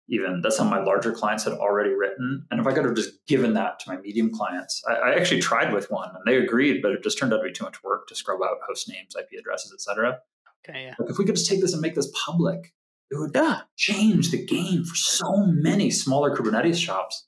even 0.10 0.41
that 0.41 0.54
some 0.54 0.68
of 0.68 0.72
my 0.72 0.84
larger 0.84 1.12
clients 1.12 1.43
had 1.43 1.54
already 1.54 1.91
written, 1.91 2.45
and 2.50 2.60
if 2.60 2.68
I 2.68 2.74
could 2.74 2.86
have 2.86 2.95
just 2.95 3.26
given 3.28 3.54
that 3.54 3.80
to 3.80 3.89
my 3.89 3.98
medium 3.98 4.32
clients, 4.32 4.82
I, 4.88 4.93
I 4.93 5.16
actually 5.16 5.41
tried 5.41 5.74
with 5.74 5.91
one 5.91 6.10
and 6.10 6.24
they 6.26 6.38
agreed, 6.38 6.82
but 6.82 6.91
it 6.91 7.04
just 7.04 7.18
turned 7.18 7.34
out 7.34 7.38
to 7.38 7.43
be 7.43 7.52
too 7.52 7.66
much 7.66 7.84
work 7.84 8.08
to 8.08 8.16
scrub 8.16 8.41
out 8.41 8.58
host 8.68 8.89
names, 8.89 9.16
IP 9.18 9.39
addresses, 9.39 9.74
etc. 9.74 10.20
Okay, 10.68 10.86
yeah. 10.86 10.95
Like 11.00 11.10
if 11.10 11.18
we 11.18 11.26
could 11.26 11.36
just 11.36 11.50
take 11.50 11.62
this 11.62 11.74
and 11.74 11.82
make 11.82 11.95
this 11.95 12.12
public, 12.26 12.74
it 13.12 13.18
would 13.18 13.32
yeah. 13.34 13.62
change 13.76 14.32
the 14.32 14.45
game 14.45 14.84
for 14.84 14.95
so 14.95 15.45
many 15.45 15.91
smaller 15.91 16.36
Kubernetes 16.36 16.78
shops. 16.78 17.26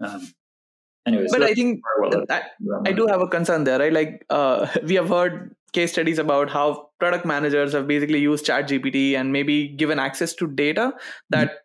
Um, 0.00 0.32
anyways, 1.08 1.32
but 1.32 1.42
I 1.42 1.54
think 1.54 1.80
I, 2.30 2.42
I 2.86 2.92
do 2.92 3.06
have 3.06 3.20
a 3.20 3.28
concern 3.28 3.64
there, 3.64 3.78
right? 3.78 3.92
Like 3.92 4.24
uh, 4.30 4.66
we 4.84 4.94
have 4.94 5.08
heard 5.08 5.54
case 5.72 5.92
studies 5.92 6.18
about 6.18 6.50
how 6.50 6.90
product 6.98 7.26
managers 7.26 7.72
have 7.72 7.86
basically 7.86 8.18
used 8.18 8.46
ChatGPT 8.46 9.14
and 9.14 9.32
maybe 9.32 9.68
given 9.68 9.98
access 9.98 10.34
to 10.34 10.46
data 10.46 10.92
that 11.30 11.58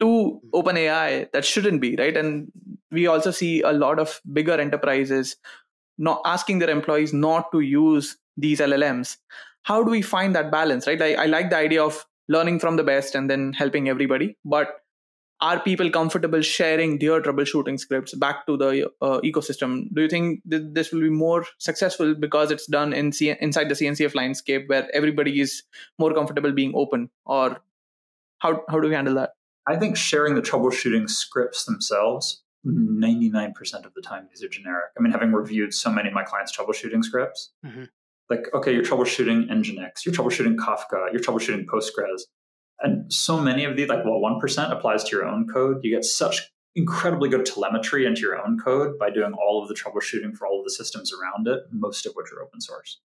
to 0.00 0.40
OpenAI 0.52 1.32
that 1.32 1.44
shouldn't 1.44 1.80
be, 1.80 1.96
right? 1.96 2.16
And 2.16 2.52
we 2.90 3.06
also 3.06 3.30
see 3.30 3.62
a 3.62 3.72
lot 3.72 3.98
of 3.98 4.20
bigger 4.32 4.60
enterprises 4.60 5.36
not 5.98 6.20
asking 6.26 6.58
their 6.58 6.68
employees 6.68 7.14
not 7.14 7.50
to 7.52 7.60
use 7.60 8.18
these 8.36 8.60
LLMs 8.60 9.16
how 9.66 9.82
do 9.82 9.90
we 9.90 10.00
find 10.00 10.34
that 10.34 10.50
balance 10.50 10.86
right 10.86 11.02
I, 11.02 11.14
I 11.14 11.26
like 11.26 11.50
the 11.50 11.56
idea 11.56 11.82
of 11.82 12.06
learning 12.28 12.60
from 12.60 12.76
the 12.76 12.84
best 12.84 13.14
and 13.14 13.28
then 13.28 13.52
helping 13.52 13.88
everybody 13.88 14.36
but 14.44 14.80
are 15.40 15.60
people 15.60 15.90
comfortable 15.90 16.40
sharing 16.40 16.98
their 16.98 17.20
troubleshooting 17.20 17.78
scripts 17.78 18.14
back 18.14 18.46
to 18.46 18.56
the 18.56 18.90
uh, 19.02 19.20
ecosystem? 19.20 19.88
Do 19.92 20.02
you 20.02 20.08
think 20.08 20.40
th- 20.50 20.62
this 20.72 20.92
will 20.92 21.02
be 21.02 21.10
more 21.10 21.44
successful 21.58 22.14
because 22.14 22.50
it's 22.50 22.66
done 22.66 22.92
in 22.92 23.12
C- 23.12 23.36
inside 23.40 23.68
the 23.68 23.74
cncf 23.74 24.14
landscape 24.14 24.68
where 24.68 24.88
everybody 24.94 25.40
is 25.40 25.62
more 25.98 26.14
comfortable 26.14 26.52
being 26.52 26.72
open? 26.74 27.10
Or 27.26 27.58
how, 28.38 28.62
how 28.68 28.80
do 28.80 28.88
we 28.88 28.94
handle 28.94 29.14
that? 29.14 29.30
I 29.66 29.76
think 29.76 29.96
sharing 29.96 30.36
the 30.36 30.42
troubleshooting 30.42 31.10
scripts 31.10 31.64
themselves 31.64 32.42
99% 32.66 33.84
of 33.84 33.94
the 33.94 34.02
time 34.02 34.26
these 34.30 34.42
are 34.42 34.48
generic. 34.48 34.86
I 34.98 35.02
mean 35.02 35.12
having 35.12 35.32
reviewed 35.32 35.74
so 35.74 35.90
many 35.90 36.08
of 36.08 36.14
my 36.14 36.24
clients 36.24 36.56
troubleshooting 36.56 37.04
scripts 37.04 37.52
mm-hmm. 37.64 37.84
like, 38.30 38.46
okay, 38.54 38.72
you're 38.72 38.84
troubleshooting 38.84 39.50
Nginx, 39.50 40.04
you're 40.04 40.14
troubleshooting 40.14 40.56
Kafka, 40.56 41.12
you're 41.12 41.20
troubleshooting 41.20 41.66
Postgres. 41.66 42.22
And 42.80 43.12
so 43.12 43.40
many 43.40 43.64
of 43.64 43.76
these, 43.76 43.88
like, 43.88 44.04
well, 44.04 44.20
1% 44.20 44.72
applies 44.72 45.04
to 45.04 45.16
your 45.16 45.26
own 45.26 45.46
code. 45.48 45.78
You 45.82 45.94
get 45.94 46.04
such 46.04 46.42
incredibly 46.74 47.30
good 47.30 47.46
telemetry 47.46 48.04
into 48.04 48.20
your 48.20 48.38
own 48.38 48.58
code 48.58 48.98
by 48.98 49.10
doing 49.10 49.32
all 49.32 49.62
of 49.62 49.68
the 49.68 49.74
troubleshooting 49.74 50.36
for 50.36 50.46
all 50.46 50.60
of 50.60 50.64
the 50.64 50.70
systems 50.70 51.10
around 51.12 51.48
it, 51.48 51.62
most 51.72 52.04
of 52.04 52.12
which 52.14 52.26
are 52.32 52.42
open 52.42 52.60
source. 52.60 53.00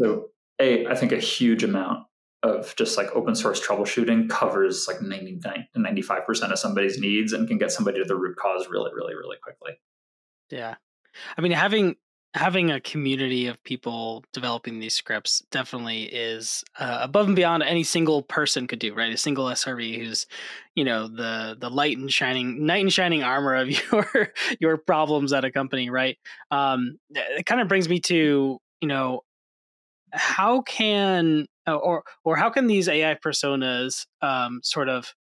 So, 0.00 0.30
A, 0.58 0.86
I 0.86 0.94
think 0.94 1.12
a 1.12 1.18
huge 1.18 1.62
amount 1.62 2.06
of 2.42 2.74
just 2.76 2.96
like 2.96 3.14
open 3.14 3.34
source 3.34 3.60
troubleshooting 3.64 4.30
covers 4.30 4.86
like 4.88 5.02
99 5.02 5.66
to 5.74 5.80
95% 5.80 6.52
of 6.52 6.58
somebody's 6.58 6.98
needs 6.98 7.32
and 7.32 7.48
can 7.48 7.58
get 7.58 7.72
somebody 7.72 7.98
to 7.98 8.04
the 8.04 8.16
root 8.16 8.36
cause 8.36 8.68
really, 8.70 8.90
really, 8.94 9.14
really 9.14 9.36
quickly. 9.42 9.72
Yeah. 10.50 10.76
I 11.36 11.40
mean, 11.40 11.52
having 11.52 11.96
having 12.36 12.70
a 12.70 12.80
community 12.80 13.46
of 13.46 13.62
people 13.64 14.22
developing 14.34 14.78
these 14.78 14.94
scripts 14.94 15.42
definitely 15.50 16.02
is 16.02 16.62
uh, 16.78 16.98
above 17.00 17.26
and 17.28 17.34
beyond 17.34 17.62
any 17.62 17.82
single 17.82 18.22
person 18.22 18.66
could 18.66 18.78
do 18.78 18.94
right? 18.94 19.12
A 19.12 19.16
single 19.16 19.46
sre 19.46 19.96
who's 19.98 20.26
you 20.74 20.84
know 20.84 21.08
the 21.08 21.56
the 21.58 21.70
light 21.70 21.96
and 21.96 22.12
shining 22.12 22.66
knight 22.66 22.82
and 22.82 22.92
shining 22.92 23.22
armor 23.22 23.54
of 23.54 23.70
your 23.92 24.32
your 24.60 24.76
problems 24.76 25.32
at 25.32 25.46
a 25.46 25.50
company 25.50 25.88
right? 25.88 26.18
Um 26.50 26.98
it 27.10 27.46
kind 27.46 27.62
of 27.62 27.68
brings 27.68 27.88
me 27.88 28.00
to 28.00 28.58
you 28.82 28.88
know 28.88 29.22
how 30.12 30.60
can 30.60 31.46
or 31.66 32.04
or 32.22 32.36
how 32.36 32.50
can 32.50 32.66
these 32.66 32.86
ai 32.88 33.14
personas 33.14 34.06
um 34.20 34.60
sort 34.62 34.90
of 34.90 35.14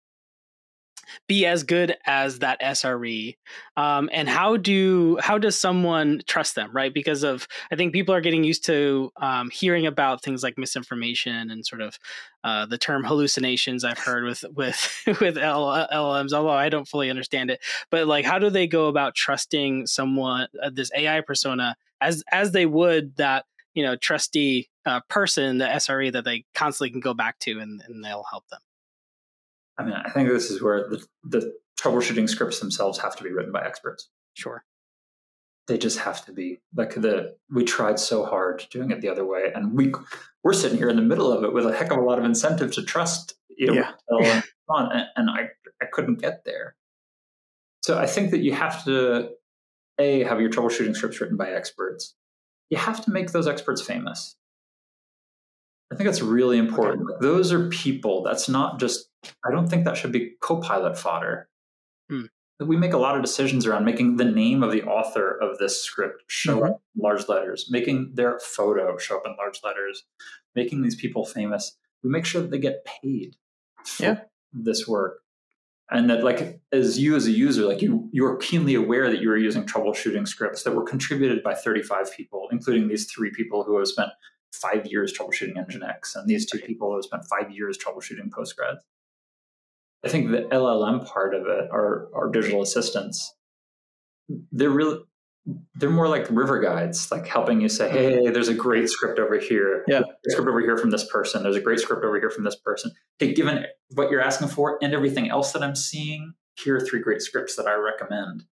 be 1.29 1.47
as 1.47 1.63
good 1.63 1.97
as 2.07 2.41
that 2.41 2.61
SRE? 2.61 3.37
Um, 3.77 4.11
and 4.13 4.29
how 4.29 4.57
do 4.57 5.19
how 5.21 5.39
does 5.39 5.59
someone 5.59 6.23
trust 6.27 6.55
them, 6.55 6.71
right? 6.73 6.93
Because 6.93 7.23
of 7.23 7.47
I 7.71 7.77
think 7.77 7.93
people 7.93 8.15
are 8.15 8.21
getting 8.21 8.45
used 8.45 8.65
to 8.67 9.13
um, 9.17 9.51
hearing 9.51 9.87
about 9.87 10.23
things 10.23 10.43
like 10.43 10.59
misinformation 10.59 11.51
and 11.51 11.65
sort 11.65 11.83
of 11.83 11.99
uh, 12.45 12.67
the 12.67 12.79
term 12.79 13.05
hallucinations 13.05 13.85
I've 13.85 13.99
heard 13.99 14.25
with 14.25 14.45
with 14.55 15.03
with 15.07 15.37
LLMs, 15.37 16.33
although 16.33 16.51
I 16.51 16.69
don't 16.69 16.89
fully 16.89 17.11
understand 17.11 17.51
it. 17.51 17.61
But 17.91 18.07
like, 18.07 18.25
how 18.25 18.39
do 18.39 18.51
they 18.51 18.67
go 18.67 18.89
about 18.89 19.15
trusting 19.15 19.87
someone, 19.87 20.49
uh, 20.63 20.71
this 20.73 20.91
AI 20.95 21.21
persona, 21.21 21.77
as 22.01 22.23
as 22.33 22.53
they 22.53 22.67
would 22.67 23.17
that 23.17 23.45
you 23.75 23.83
know 23.83 23.97
trusty 23.97 24.69
uh, 24.87 25.01
person, 25.09 25.59
the 25.59 25.67
SRE 25.67 26.13
that 26.13 26.25
they 26.25 26.45
constantly 26.55 26.91
can 26.91 27.01
go 27.01 27.15
back 27.15 27.39
to, 27.41 27.59
and, 27.61 27.83
and 27.87 28.05
they'll 28.05 28.25
help 28.25 28.49
them. 28.49 28.61
I 29.79 29.85
mean, 29.85 29.95
I 29.95 30.11
think 30.11 30.29
this 30.29 30.51
is 30.51 30.63
where 30.63 30.89
the, 30.89 31.05
the 31.25 31.55
troubleshooting 31.81 32.29
scripts 32.29 32.61
themselves 32.61 32.99
have 32.99 33.17
to 33.17 33.25
be 33.25 33.33
written 33.33 33.53
by 33.53 33.65
experts. 33.65 34.09
Sure. 34.35 34.65
They 35.69 35.79
just 35.79 36.01
have 36.01 36.25
to 36.27 36.33
be 36.33 36.61
like 36.75 36.95
the 36.95 37.37
we 37.51 37.65
tried 37.65 37.99
so 37.99 38.25
hard 38.25 38.67
doing 38.71 38.91
it 38.91 39.01
the 39.01 39.09
other 39.09 39.25
way, 39.25 39.53
and 39.55 39.75
we 39.75 39.93
we're 40.43 40.53
sitting 40.55 40.77
here 40.77 40.89
in 40.89 40.97
the 40.97 41.03
middle 41.03 41.33
of 41.33 41.45
it 41.45 41.53
with 41.53 41.67
a 41.67 41.73
heck 41.73 41.93
of 41.93 41.99
a 41.99 42.03
lot 42.03 42.19
of 42.19 42.25
incentive 42.25 42.73
to 42.73 42.83
trust 42.83 43.37
you 43.57 43.69
know, 43.69 43.75
yeah. 44.21 44.43
on, 44.69 44.93
and, 44.93 45.07
and 45.17 45.31
I 45.31 45.49
I 45.81 45.87
couldn't 45.93 46.21
get 46.21 46.45
there. 46.45 46.75
So 47.83 47.99
I 47.99 48.07
think 48.07 48.31
that 48.31 48.41
you 48.41 48.53
have 48.55 48.85
to 48.85 49.31
a 49.99 50.25
have 50.25 50.41
your 50.41 50.51
troubleshooting 50.51 50.97
scripts 50.97 51.21
written 51.21 51.37
by 51.37 51.51
experts. 51.51 52.15
You 52.71 52.79
have 52.79 53.05
to 53.05 53.11
make 53.11 53.33
those 53.33 53.47
experts 53.47 53.83
famous. 53.83 54.37
I 55.93 55.95
think 55.95 56.09
that's 56.09 56.23
really 56.23 56.59
important. 56.59 57.03
Okay. 57.03 57.19
Those 57.21 57.53
are 57.53 57.69
people. 57.69 58.23
That's 58.23 58.49
not 58.49 58.81
just, 58.81 59.11
I 59.47 59.51
don't 59.51 59.69
think 59.69 59.85
that 59.85 59.97
should 59.97 60.13
be 60.13 60.33
co 60.41 60.61
pilot 60.61 60.97
fodder. 60.97 61.49
Hmm. 62.09 62.23
We 62.61 62.77
make 62.77 62.93
a 62.93 62.99
lot 62.99 63.17
of 63.17 63.23
decisions 63.23 63.67
around 63.67 63.85
making 63.85 64.17
the 64.17 64.25
name 64.25 64.63
of 64.63 64.71
the 64.71 64.85
author 64.85 65.37
of 65.37 65.59
this 65.59 65.83
script 65.83 66.23
show 66.29 66.57
mm-hmm. 66.57 66.73
up 66.73 66.83
in 66.95 67.03
large 67.03 67.29
letters, 67.29 67.67
making 67.71 68.13
their 68.15 68.39
photo 68.39 68.97
show 68.99 69.19
up 69.19 69.25
in 69.27 69.35
large 69.37 69.61
letters, 69.65 70.05
making 70.55 70.83
these 70.83 70.95
people 70.95 71.25
famous. 71.27 71.77
We 72.03 72.11
make 72.11 72.25
sure 72.25 72.41
that 72.41 72.51
they 72.51 72.59
get 72.59 72.85
paid 72.85 73.37
yeah. 73.99 74.21
this 74.53 74.87
work 74.87 75.23
and 75.91 76.09
that 76.09 76.25
like 76.25 76.61
as 76.73 76.99
you 76.99 77.15
as 77.15 77.27
a 77.27 77.31
user 77.31 77.63
like 77.63 77.83
you 77.83 78.09
you're 78.13 78.37
keenly 78.37 78.75
aware 78.75 79.11
that 79.11 79.21
you 79.21 79.31
are 79.31 79.37
using 79.37 79.65
troubleshooting 79.65 80.27
scripts 80.27 80.63
that 80.63 80.75
were 80.75 80.85
contributed 80.85 81.43
by 81.43 81.55
35 81.55 82.13
people 82.17 82.49
including 82.51 82.89
these 82.89 83.11
three 83.11 83.31
people 83.31 83.63
who 83.65 83.77
have 83.79 83.87
spent 83.87 84.11
five 84.53 84.87
years 84.87 85.17
troubleshooting 85.17 85.55
nginx 85.55 86.15
and 86.15 86.29
these 86.29 86.47
two 86.47 86.59
people 86.59 86.95
have 86.95 87.05
spent 87.05 87.25
five 87.25 87.51
years 87.51 87.79
troubleshooting 87.79 88.29
postgres 88.31 88.79
i 90.05 90.09
think 90.09 90.31
the 90.31 90.43
llm 90.53 91.07
part 91.07 91.35
of 91.35 91.47
it 91.47 91.71
our 91.71 92.09
our 92.15 92.29
digital 92.31 92.63
assistants 92.63 93.35
they're 94.51 94.71
really 94.71 94.99
they're 95.75 95.91
more 95.91 96.09
like 96.09 96.27
river 96.31 96.61
guides, 96.61 97.11
like 97.11 97.27
helping 97.27 97.61
you 97.61 97.69
say, 97.69 97.91
"Hey, 97.91 98.31
there's 98.31 98.49
a 98.49 98.55
great 98.55 98.89
script 98.89 99.19
over 99.19 99.39
here. 99.39 99.85
Yeah, 99.89 100.03
script 100.29 100.49
over 100.49 100.61
here 100.61 100.77
from 100.77 100.91
this 100.91 101.05
person. 101.11 101.43
There's 101.43 101.57
a 101.57 101.61
great 101.61 101.81
script 101.81 102.05
over 102.05 102.19
here 102.21 102.31
from 102.31 102.45
this 102.45 102.55
person. 102.55 102.93
Hey, 103.19 103.35
given 103.35 103.67
what 103.95 104.11
you're 104.11 104.21
asking 104.21 104.49
for 104.49 104.79
and 104.81 104.95
everything 104.95 105.31
else 105.31 105.53
that 105.53 105.63
I'm 105.63 105.75
seeing, 105.75 106.35
here 106.55 106.77
are 106.77 106.81
three 106.81 107.01
great 107.01 107.23
scripts 107.23 107.57
that 107.57 107.67
I 107.67 107.75
recommend." 107.75 108.45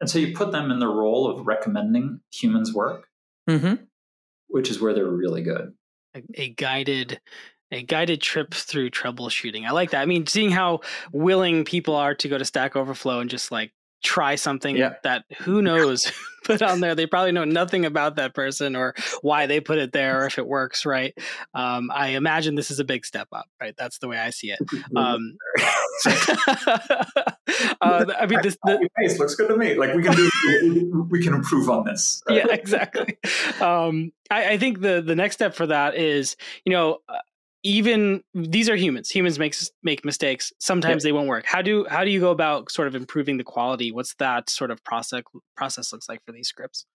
And 0.00 0.10
so 0.10 0.18
you 0.18 0.34
put 0.34 0.50
them 0.50 0.72
in 0.72 0.80
the 0.80 0.88
role 0.88 1.30
of 1.30 1.46
recommending 1.46 2.20
humans' 2.32 2.74
work, 2.74 3.06
mm-hmm. 3.48 3.84
Which 4.52 4.70
is 4.70 4.80
where 4.80 4.94
they're 4.94 5.04
really 5.04 5.42
good. 5.42 5.72
A, 6.14 6.22
a 6.34 6.48
guided 6.50 7.20
a 7.70 7.82
guided 7.82 8.20
trip 8.20 8.52
through 8.52 8.90
troubleshooting. 8.90 9.66
I 9.66 9.70
like 9.70 9.90
that. 9.90 10.02
I 10.02 10.06
mean, 10.06 10.26
seeing 10.26 10.50
how 10.50 10.80
willing 11.10 11.64
people 11.64 11.96
are 11.96 12.14
to 12.16 12.28
go 12.28 12.36
to 12.36 12.44
Stack 12.44 12.76
Overflow 12.76 13.20
and 13.20 13.30
just 13.30 13.50
like 13.50 13.72
try 14.02 14.34
something 14.34 14.76
yeah. 14.76 14.94
that 15.02 15.24
who 15.38 15.62
knows 15.62 16.10
put 16.44 16.62
on 16.62 16.80
there. 16.80 16.94
They 16.94 17.06
probably 17.06 17.32
know 17.32 17.44
nothing 17.44 17.84
about 17.84 18.16
that 18.16 18.34
person 18.34 18.76
or 18.76 18.94
why 19.20 19.46
they 19.46 19.60
put 19.60 19.78
it 19.78 19.92
there 19.92 20.22
or 20.22 20.26
if 20.26 20.38
it 20.38 20.46
works 20.46 20.84
right. 20.84 21.16
Um, 21.54 21.90
I 21.92 22.08
imagine 22.08 22.54
this 22.54 22.70
is 22.70 22.80
a 22.80 22.84
big 22.84 23.06
step 23.06 23.28
up, 23.32 23.46
right? 23.60 23.74
That's 23.76 23.98
the 23.98 24.08
way 24.08 24.18
I 24.18 24.30
see 24.30 24.50
it. 24.52 24.58
Um, 24.94 25.36
uh, 26.06 28.04
I 28.20 28.26
mean, 28.28 28.40
this 28.42 28.58
the 28.64 28.88
face 28.98 29.18
looks 29.18 29.34
good 29.34 29.48
to 29.48 29.56
me. 29.56 29.74
Like 29.74 29.94
we 29.94 30.02
can 30.02 30.14
do, 30.14 31.06
we 31.08 31.22
can 31.22 31.34
improve 31.34 31.70
on 31.70 31.84
this. 31.84 32.22
yeah, 32.28 32.46
exactly. 32.50 33.16
Um, 33.60 34.12
I, 34.30 34.50
I, 34.50 34.58
think 34.58 34.80
the 34.80 35.00
the 35.00 35.14
next 35.14 35.36
step 35.36 35.54
for 35.54 35.66
that 35.66 35.94
is, 35.94 36.36
you 36.64 36.72
know, 36.72 36.98
uh, 37.08 37.18
even 37.62 38.22
these 38.34 38.68
are 38.68 38.76
humans. 38.76 39.10
Humans 39.10 39.38
make 39.38 39.54
make 39.82 40.04
mistakes. 40.04 40.52
Sometimes 40.58 41.02
they 41.02 41.12
won't 41.12 41.28
work. 41.28 41.44
How 41.46 41.62
do 41.62 41.86
how 41.88 42.04
do 42.04 42.10
you 42.10 42.20
go 42.20 42.30
about 42.30 42.70
sort 42.70 42.88
of 42.88 42.94
improving 42.94 43.36
the 43.36 43.44
quality? 43.44 43.92
What's 43.92 44.14
that 44.14 44.50
sort 44.50 44.70
of 44.70 44.82
process 44.84 45.22
process 45.56 45.92
looks 45.92 46.08
like 46.08 46.20
for 46.24 46.32
these 46.32 46.48
scripts? 46.48 46.86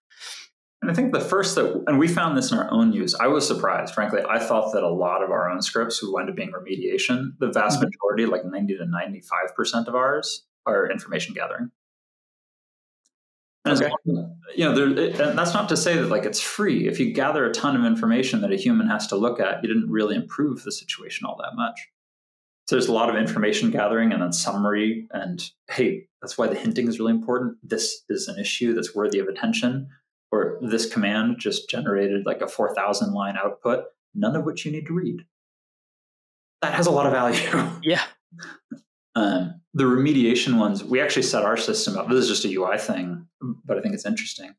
And 0.84 0.91
i 0.91 0.93
think 0.93 1.11
the 1.11 1.20
first 1.20 1.55
that 1.55 1.84
and 1.88 1.97
we 1.97 2.07
found 2.07 2.38
this 2.38 2.51
in 2.51 2.57
our 2.57 2.70
own 2.72 2.93
use. 2.93 3.15
I 3.15 3.28
was 3.28 3.47
surprised 3.47 3.93
frankly. 3.93 4.22
I 4.30 4.39
thought 4.39 4.74
that 4.74 4.84
a 4.84 4.89
lot 4.89 5.24
of 5.24 5.32
our 5.32 5.49
own 5.49 5.61
scripts 5.61 5.97
who 5.97 6.13
went 6.13 6.30
up 6.30 6.36
being 6.36 6.51
remediation. 6.51 7.32
The 7.39 7.51
vast 7.51 7.80
mm-hmm. 7.80 7.89
majority 7.89 8.26
like 8.26 8.45
90 8.45 8.78
to 8.78 8.86
95% 8.86 9.88
of 9.88 9.95
ours 9.95 10.45
are 10.65 10.89
information 10.91 11.34
gathering 11.34 11.72
and 13.65 13.81
okay. 13.81 13.91
you 14.55 14.65
know, 14.65 14.73
there, 14.73 15.29
and 15.29 15.37
that's 15.37 15.53
not 15.53 15.67
to 15.69 15.77
say 15.77 15.95
that 15.95 16.09
like 16.09 16.25
it's 16.25 16.39
free. 16.39 16.87
If 16.87 16.99
you 16.99 17.11
gather 17.13 17.45
a 17.45 17.51
ton 17.51 17.75
of 17.75 17.85
information 17.85 18.41
that 18.41 18.51
a 18.51 18.55
human 18.55 18.87
has 18.87 19.07
to 19.07 19.15
look 19.15 19.39
at, 19.39 19.61
you 19.61 19.67
didn't 19.67 19.89
really 19.89 20.15
improve 20.15 20.63
the 20.63 20.71
situation 20.71 21.25
all 21.25 21.37
that 21.41 21.55
much. 21.55 21.89
So 22.67 22.75
there's 22.75 22.87
a 22.87 22.93
lot 22.93 23.09
of 23.09 23.15
information 23.15 23.71
gathering 23.71 24.11
and 24.11 24.21
then 24.21 24.33
summary. 24.33 25.07
And 25.11 25.43
hey, 25.69 26.07
that's 26.21 26.37
why 26.37 26.47
the 26.47 26.55
hinting 26.55 26.87
is 26.87 26.99
really 26.99 27.13
important. 27.13 27.57
This 27.63 28.03
is 28.09 28.27
an 28.27 28.37
issue 28.39 28.73
that's 28.73 28.93
worthy 28.93 29.19
of 29.19 29.27
attention. 29.27 29.89
Or 30.31 30.57
this 30.61 30.91
command 30.91 31.37
just 31.39 31.69
generated 31.69 32.25
like 32.25 32.41
a 32.41 32.47
4,000 32.47 33.13
line 33.13 33.37
output, 33.37 33.85
none 34.13 34.35
of 34.35 34.43
which 34.43 34.65
you 34.65 34.71
need 34.71 34.85
to 34.87 34.93
read. 34.93 35.21
That 36.61 36.73
has 36.73 36.87
a 36.87 36.91
lot 36.91 37.05
of 37.05 37.13
value. 37.13 37.71
Yeah. 37.83 38.03
Um, 39.15 39.61
the 39.78 39.84
remediation 39.84 40.57
ones, 40.57 40.84
we 40.84 40.99
actually 40.99 41.21
set 41.21 41.43
our 41.43 41.55
system 41.55 41.97
up. 41.97 42.09
This 42.09 42.28
is 42.28 42.28
just 42.28 42.45
a 42.45 42.53
UI 42.53 42.80
thing, 42.80 43.28
but 43.63 43.78
I 43.78 43.82
think 43.82 43.93
it's 43.93 44.07
interesting. 44.07 44.55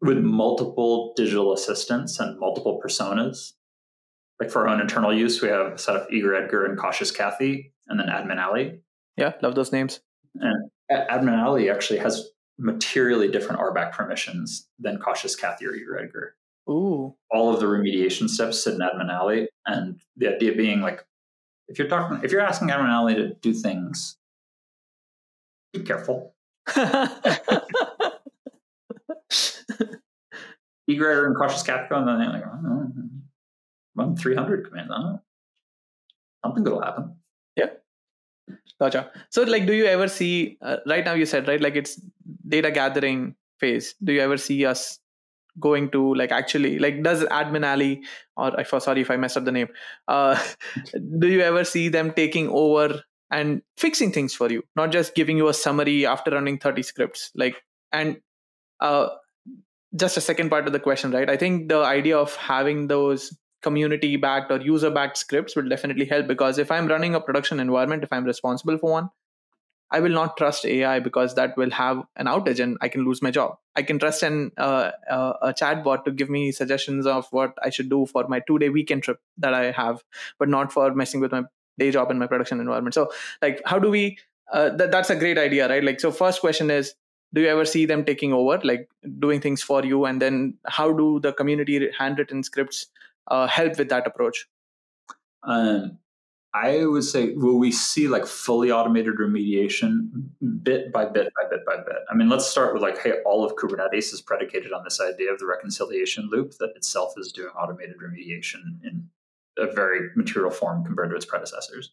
With 0.00 0.18
multiple 0.18 1.12
digital 1.16 1.52
assistants 1.52 2.20
and 2.20 2.38
multiple 2.38 2.80
personas. 2.84 3.54
Like 4.40 4.50
for 4.52 4.60
our 4.60 4.68
own 4.68 4.80
internal 4.80 5.12
use, 5.12 5.42
we 5.42 5.48
have 5.48 5.72
a 5.72 5.78
set 5.78 5.96
up 5.96 6.12
Eager 6.12 6.36
Edgar 6.36 6.64
and 6.66 6.78
Cautious 6.78 7.10
Kathy, 7.10 7.72
and 7.88 7.98
then 7.98 8.06
Admin 8.06 8.40
Ali. 8.40 8.80
Yeah, 9.16 9.32
love 9.42 9.56
those 9.56 9.72
names. 9.72 9.98
And 10.36 10.70
Admin 10.88 11.36
Ali 11.36 11.68
actually 11.68 11.98
has 11.98 12.30
materially 12.56 13.28
different 13.28 13.60
RBAC 13.60 13.90
permissions 13.90 14.68
than 14.78 14.98
Cautious 14.98 15.34
Kathy 15.34 15.66
or 15.66 15.74
Eager 15.74 15.98
Edgar. 15.98 16.36
Ooh. 16.70 17.16
All 17.32 17.52
of 17.52 17.58
the 17.58 17.66
remediation 17.66 18.28
steps 18.28 18.62
sit 18.62 18.74
in 18.74 18.80
Admin 18.80 19.12
Ali, 19.12 19.48
and 19.66 19.98
the 20.16 20.32
idea 20.32 20.52
being 20.52 20.80
like 20.80 21.04
if 21.66 21.76
you're 21.76 21.88
talking, 21.88 22.20
if 22.22 22.30
you're 22.30 22.40
asking 22.40 22.68
Admin 22.68 22.90
Ali 22.90 23.16
to 23.16 23.34
do 23.34 23.52
things, 23.52 24.17
be 25.78 25.84
careful. 25.84 26.34
Eager 30.88 31.26
and 31.26 31.36
cautious 31.36 31.68
and 31.68 32.08
then 32.08 32.18
they're 32.18 32.30
like, 32.30 32.44
oh, 32.46 32.90
run 33.94 34.16
300 34.16 34.68
commands. 34.68 34.90
Oh, 34.94 35.20
something 36.44 36.64
good 36.64 36.72
will 36.72 36.82
happen. 36.82 37.16
Yeah. 37.56 37.70
Gotcha. 38.80 39.10
So, 39.30 39.42
like, 39.42 39.66
do 39.66 39.74
you 39.74 39.84
ever 39.86 40.08
see, 40.08 40.56
uh, 40.62 40.78
right 40.86 41.04
now 41.04 41.12
you 41.12 41.26
said, 41.26 41.46
right, 41.46 41.60
like 41.60 41.76
it's 41.76 42.00
data 42.46 42.70
gathering 42.70 43.34
phase. 43.60 43.94
Do 44.02 44.12
you 44.12 44.20
ever 44.20 44.38
see 44.38 44.64
us 44.64 44.98
going 45.60 45.90
to 45.90 46.14
like 46.14 46.30
actually 46.30 46.78
like 46.78 47.02
does 47.02 47.24
admin 47.24 47.66
ali 47.66 48.00
or 48.36 48.58
i 48.58 48.62
sorry 48.62 49.00
if 49.00 49.10
i 49.10 49.16
messed 49.16 49.36
up 49.36 49.44
the 49.44 49.50
name 49.50 49.66
uh, 50.06 50.38
do 51.18 51.26
you 51.26 51.40
ever 51.40 51.64
see 51.64 51.88
them 51.88 52.12
taking 52.12 52.48
over 52.48 53.02
and 53.30 53.62
fixing 53.76 54.12
things 54.12 54.34
for 54.34 54.50
you 54.50 54.62
not 54.76 54.90
just 54.90 55.14
giving 55.14 55.36
you 55.36 55.48
a 55.48 55.54
summary 55.54 56.06
after 56.06 56.30
running 56.30 56.58
30 56.58 56.82
scripts 56.82 57.30
like 57.34 57.62
and 57.92 58.20
uh, 58.80 59.08
just 59.96 60.16
a 60.16 60.20
second 60.20 60.50
part 60.50 60.66
of 60.66 60.72
the 60.72 60.80
question 60.80 61.10
right 61.10 61.30
i 61.30 61.36
think 61.36 61.68
the 61.68 61.78
idea 61.78 62.16
of 62.16 62.34
having 62.36 62.86
those 62.88 63.36
community 63.62 64.16
backed 64.16 64.52
or 64.52 64.60
user 64.60 64.90
backed 64.90 65.16
scripts 65.18 65.56
will 65.56 65.68
definitely 65.68 66.04
help 66.04 66.26
because 66.26 66.58
if 66.58 66.70
i'm 66.70 66.86
running 66.86 67.14
a 67.14 67.20
production 67.20 67.60
environment 67.60 68.04
if 68.04 68.12
i'm 68.12 68.24
responsible 68.24 68.78
for 68.78 68.90
one 68.92 69.10
I 69.90 70.00
will 70.00 70.12
not 70.12 70.36
trust 70.36 70.66
AI 70.66 71.00
because 71.00 71.34
that 71.36 71.56
will 71.56 71.70
have 71.70 72.02
an 72.16 72.26
outage 72.26 72.62
and 72.62 72.76
I 72.80 72.88
can 72.88 73.04
lose 73.04 73.22
my 73.22 73.30
job. 73.30 73.56
I 73.74 73.82
can 73.82 73.98
trust 73.98 74.22
an 74.22 74.52
uh, 74.58 74.90
uh, 75.10 75.32
a 75.40 75.54
chatbot 75.54 76.04
to 76.04 76.10
give 76.10 76.28
me 76.28 76.52
suggestions 76.52 77.06
of 77.06 77.26
what 77.30 77.54
I 77.62 77.70
should 77.70 77.88
do 77.88 78.04
for 78.04 78.26
my 78.28 78.40
two 78.40 78.58
day 78.58 78.68
weekend 78.68 79.04
trip 79.04 79.18
that 79.38 79.54
I 79.54 79.70
have, 79.70 80.04
but 80.38 80.48
not 80.48 80.72
for 80.72 80.94
messing 80.94 81.20
with 81.20 81.32
my 81.32 81.44
day 81.78 81.90
job 81.90 82.10
in 82.10 82.18
my 82.18 82.26
production 82.26 82.60
environment. 82.60 82.94
So, 82.94 83.10
like, 83.42 83.62
how 83.64 83.78
do 83.78 83.90
we? 83.90 84.18
Uh, 84.52 84.70
th- 84.76 84.90
that's 84.90 85.10
a 85.10 85.16
great 85.16 85.38
idea, 85.38 85.68
right? 85.68 85.84
Like, 85.84 86.00
so 86.00 86.10
first 86.10 86.40
question 86.40 86.70
is, 86.70 86.94
do 87.34 87.42
you 87.42 87.48
ever 87.48 87.64
see 87.64 87.84
them 87.84 88.04
taking 88.04 88.32
over, 88.32 88.58
like 88.64 88.88
doing 89.18 89.40
things 89.40 89.62
for 89.62 89.84
you, 89.84 90.04
and 90.06 90.22
then 90.22 90.54
how 90.66 90.92
do 90.92 91.20
the 91.20 91.32
community 91.32 91.90
handwritten 91.98 92.42
scripts 92.42 92.86
uh, 93.28 93.46
help 93.46 93.78
with 93.78 93.88
that 93.90 94.06
approach? 94.06 94.46
Um, 95.42 95.98
I 96.54 96.86
would 96.86 97.04
say, 97.04 97.34
will 97.34 97.58
we 97.58 97.70
see 97.70 98.08
like 98.08 98.26
fully 98.26 98.72
automated 98.72 99.16
remediation 99.16 100.08
bit 100.62 100.92
by 100.92 101.04
bit 101.04 101.30
by 101.36 101.48
bit 101.50 101.64
by 101.66 101.76
bit? 101.76 102.02
I 102.10 102.14
mean, 102.14 102.30
let's 102.30 102.46
start 102.46 102.72
with 102.72 102.82
like, 102.82 102.98
hey, 102.98 103.20
all 103.26 103.44
of 103.44 103.54
Kubernetes 103.56 104.12
is 104.14 104.22
predicated 104.22 104.72
on 104.72 104.82
this 104.82 104.98
idea 105.00 105.30
of 105.30 105.38
the 105.38 105.46
reconciliation 105.46 106.28
loop 106.32 106.54
that 106.58 106.70
itself 106.74 107.12
is 107.18 107.32
doing 107.32 107.50
automated 107.50 107.96
remediation 107.98 108.82
in 108.82 109.10
a 109.58 109.72
very 109.72 110.10
material 110.16 110.50
form 110.50 110.84
compared 110.84 111.10
to 111.10 111.16
its 111.16 111.24
predecessors. 111.24 111.92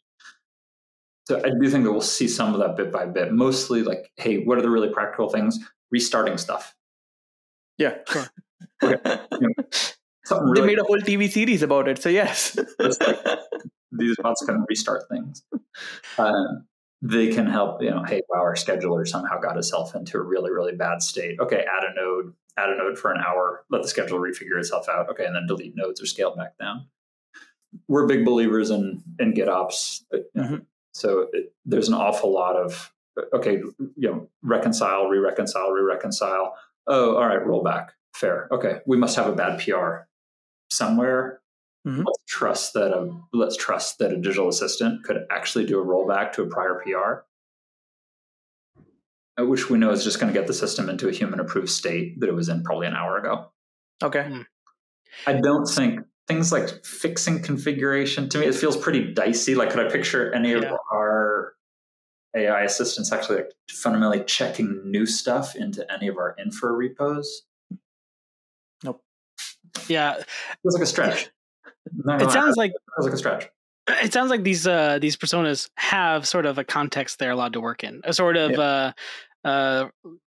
So 1.28 1.41
I 1.43 1.49
do 1.49 1.70
think 1.70 1.84
that 1.86 1.91
we'll 1.91 2.01
see 2.01 2.28
some 2.28 2.53
of 2.53 2.59
that 2.59 2.76
bit 2.76 2.91
by 2.91 3.05
bit. 3.05 3.32
Mostly 3.32 3.82
like, 3.82 4.11
hey, 4.18 4.43
what 4.43 4.57
are 4.57 4.61
the 4.61 4.70
really 4.70 4.89
practical 4.89 5.30
things? 5.30 5.57
Restarting 5.91 6.38
stuff. 6.38 6.76
Yeah, 7.78 7.95
sure. 8.07 8.28
okay. 8.84 9.20
you 9.41 9.47
know, 9.57 10.39
really 10.41 10.61
they 10.61 10.68
made 10.68 10.80
a 10.80 10.84
whole 10.84 10.99
TV 10.99 11.30
series 11.30 11.61
about 11.63 11.88
it. 11.88 12.01
So 12.01 12.09
yes 12.09 12.57
these 13.97 14.16
bots 14.18 14.43
can 14.45 14.66
restart 14.70 15.03
things. 15.09 15.43
Um, 16.18 16.68
they 17.01 17.28
can 17.28 17.45
help, 17.45 17.82
you 17.82 17.91
know, 17.91 18.03
hey, 18.03 18.22
wow, 18.30 18.39
our 18.39 18.55
scheduler 18.55 19.07
somehow 19.07 19.39
got 19.39 19.57
itself 19.57 19.95
into 19.95 20.18
a 20.18 20.22
really, 20.22 20.51
really 20.51 20.76
bad 20.76 21.01
state. 21.01 21.39
Okay, 21.39 21.66
add 21.70 21.84
a 21.84 21.93
node, 21.93 22.34
add 22.57 22.70
a 22.70 22.78
node 22.78 22.97
for 22.97 23.11
an 23.11 23.22
hour, 23.26 23.66
let 23.70 23.84
the 23.84 23.88
scheduler 23.88 24.20
refigure 24.20 24.57
itself 24.57 24.88
out. 24.89 25.09
Okay, 25.09 25.26
and 25.26 25.36
then 25.36 25.45
delete 25.47 25.76
nodes 25.76 26.01
or 26.01 26.05
scale 26.05 26.36
back 26.36 26.57
down. 26.57 26.88
We're 27.88 28.07
big 28.07 28.26
believers 28.26 28.69
in 28.69 29.03
in 29.19 29.34
GitOps. 29.34 30.03
Mm-hmm. 30.36 30.57
So 30.93 31.28
it, 31.34 31.53
there's 31.65 31.88
an 31.88 31.93
awful 31.93 32.32
lot 32.34 32.55
of 32.55 32.93
okay, 33.34 33.61
you 33.95 34.09
know, 34.09 34.30
reconcile, 34.41 35.07
re-reconcile, 35.07 35.71
re-reconcile. 35.71 36.55
Oh, 36.88 37.15
all 37.15 37.26
right, 37.26 37.45
roll 37.45 37.63
back. 37.63 37.93
Fair. 38.13 38.47
Okay, 38.51 38.80
we 38.86 38.97
must 38.97 39.15
have 39.15 39.28
a 39.28 39.36
bad 39.36 39.59
PR 39.59 40.07
somewhere 40.71 41.41
Mm-hmm. 41.86 42.03
Let's 42.03 42.19
trust 42.28 42.73
that 42.73 42.91
a 42.91 43.11
let's 43.32 43.55
trust 43.55 43.99
that 43.99 44.11
a 44.11 44.15
digital 44.15 44.49
assistant 44.49 45.03
could 45.03 45.26
actually 45.30 45.65
do 45.67 45.80
a 45.80 45.86
rollback 45.86 46.34
to 46.34 46.41
a 46.41 46.47
prior 46.47 46.82
PR, 46.84 47.21
which 49.43 49.69
we 49.69 49.78
know 49.78 49.91
is 49.91 50.03
just 50.03 50.19
going 50.19 50.34
to 50.34 50.38
get 50.39 50.47
the 50.47 50.53
system 50.53 50.89
into 50.89 51.07
a 51.07 51.11
human 51.11 51.39
approved 51.39 51.69
state 51.69 52.19
that 52.19 52.28
it 52.28 52.34
was 52.34 52.49
in 52.49 52.63
probably 52.63 52.88
an 52.88 52.95
hour 52.95 53.19
ago. 53.19 53.51
Okay. 54.01 54.23
Mm. 54.23 54.45
I 55.28 55.34
don't 55.34 55.67
think 55.67 55.99
things 56.28 56.51
like 56.51 56.84
fixing 56.86 57.41
configuration 57.41 58.28
to 58.30 58.39
me 58.39 58.45
it 58.45 58.55
feels 58.55 58.78
pretty 58.78 59.13
dicey. 59.13 59.55
Like 59.55 59.69
could 59.69 59.86
i 59.86 59.89
picture 59.91 60.34
any 60.34 60.53
of 60.53 60.65
our 60.91 61.53
ai 62.36 62.63
assistants 62.63 63.11
actually 63.11 63.38
like 63.38 63.51
fundamentally 63.69 64.23
checking 64.26 64.82
new 64.89 65.05
stuff 65.05 65.55
into 65.55 65.89
any 65.91 66.07
of 66.07 66.17
our 66.17 66.36
infra 66.43 66.71
repos? 66.71 67.43
Nope. 68.84 69.01
Yeah, 69.88 70.15
feels 70.61 70.73
like 70.73 70.84
a 70.84 70.88
stretch. 70.88 71.30
Not 71.93 72.21
it 72.21 72.32
sounds 72.32 72.57
like 72.57 72.71
feels 72.95 73.05
like 73.05 73.13
a 73.13 73.17
stretch. 73.17 73.49
it 73.88 74.13
sounds 74.13 74.32
like 74.32 74.43
these 74.43 74.65
uh 74.65 74.99
these 74.99 75.15
personas 75.15 75.69
have 75.78 76.28
sort 76.28 76.45
of 76.45 76.57
a 76.57 76.63
context 76.63 77.19
they're 77.19 77.32
allowed 77.32 77.53
to 77.53 77.61
work 77.61 77.84
in. 77.84 78.01
A 78.03 78.13
sort 78.13 78.38
of 78.38 78.57
uh 78.57 78.93
uh 79.43 79.89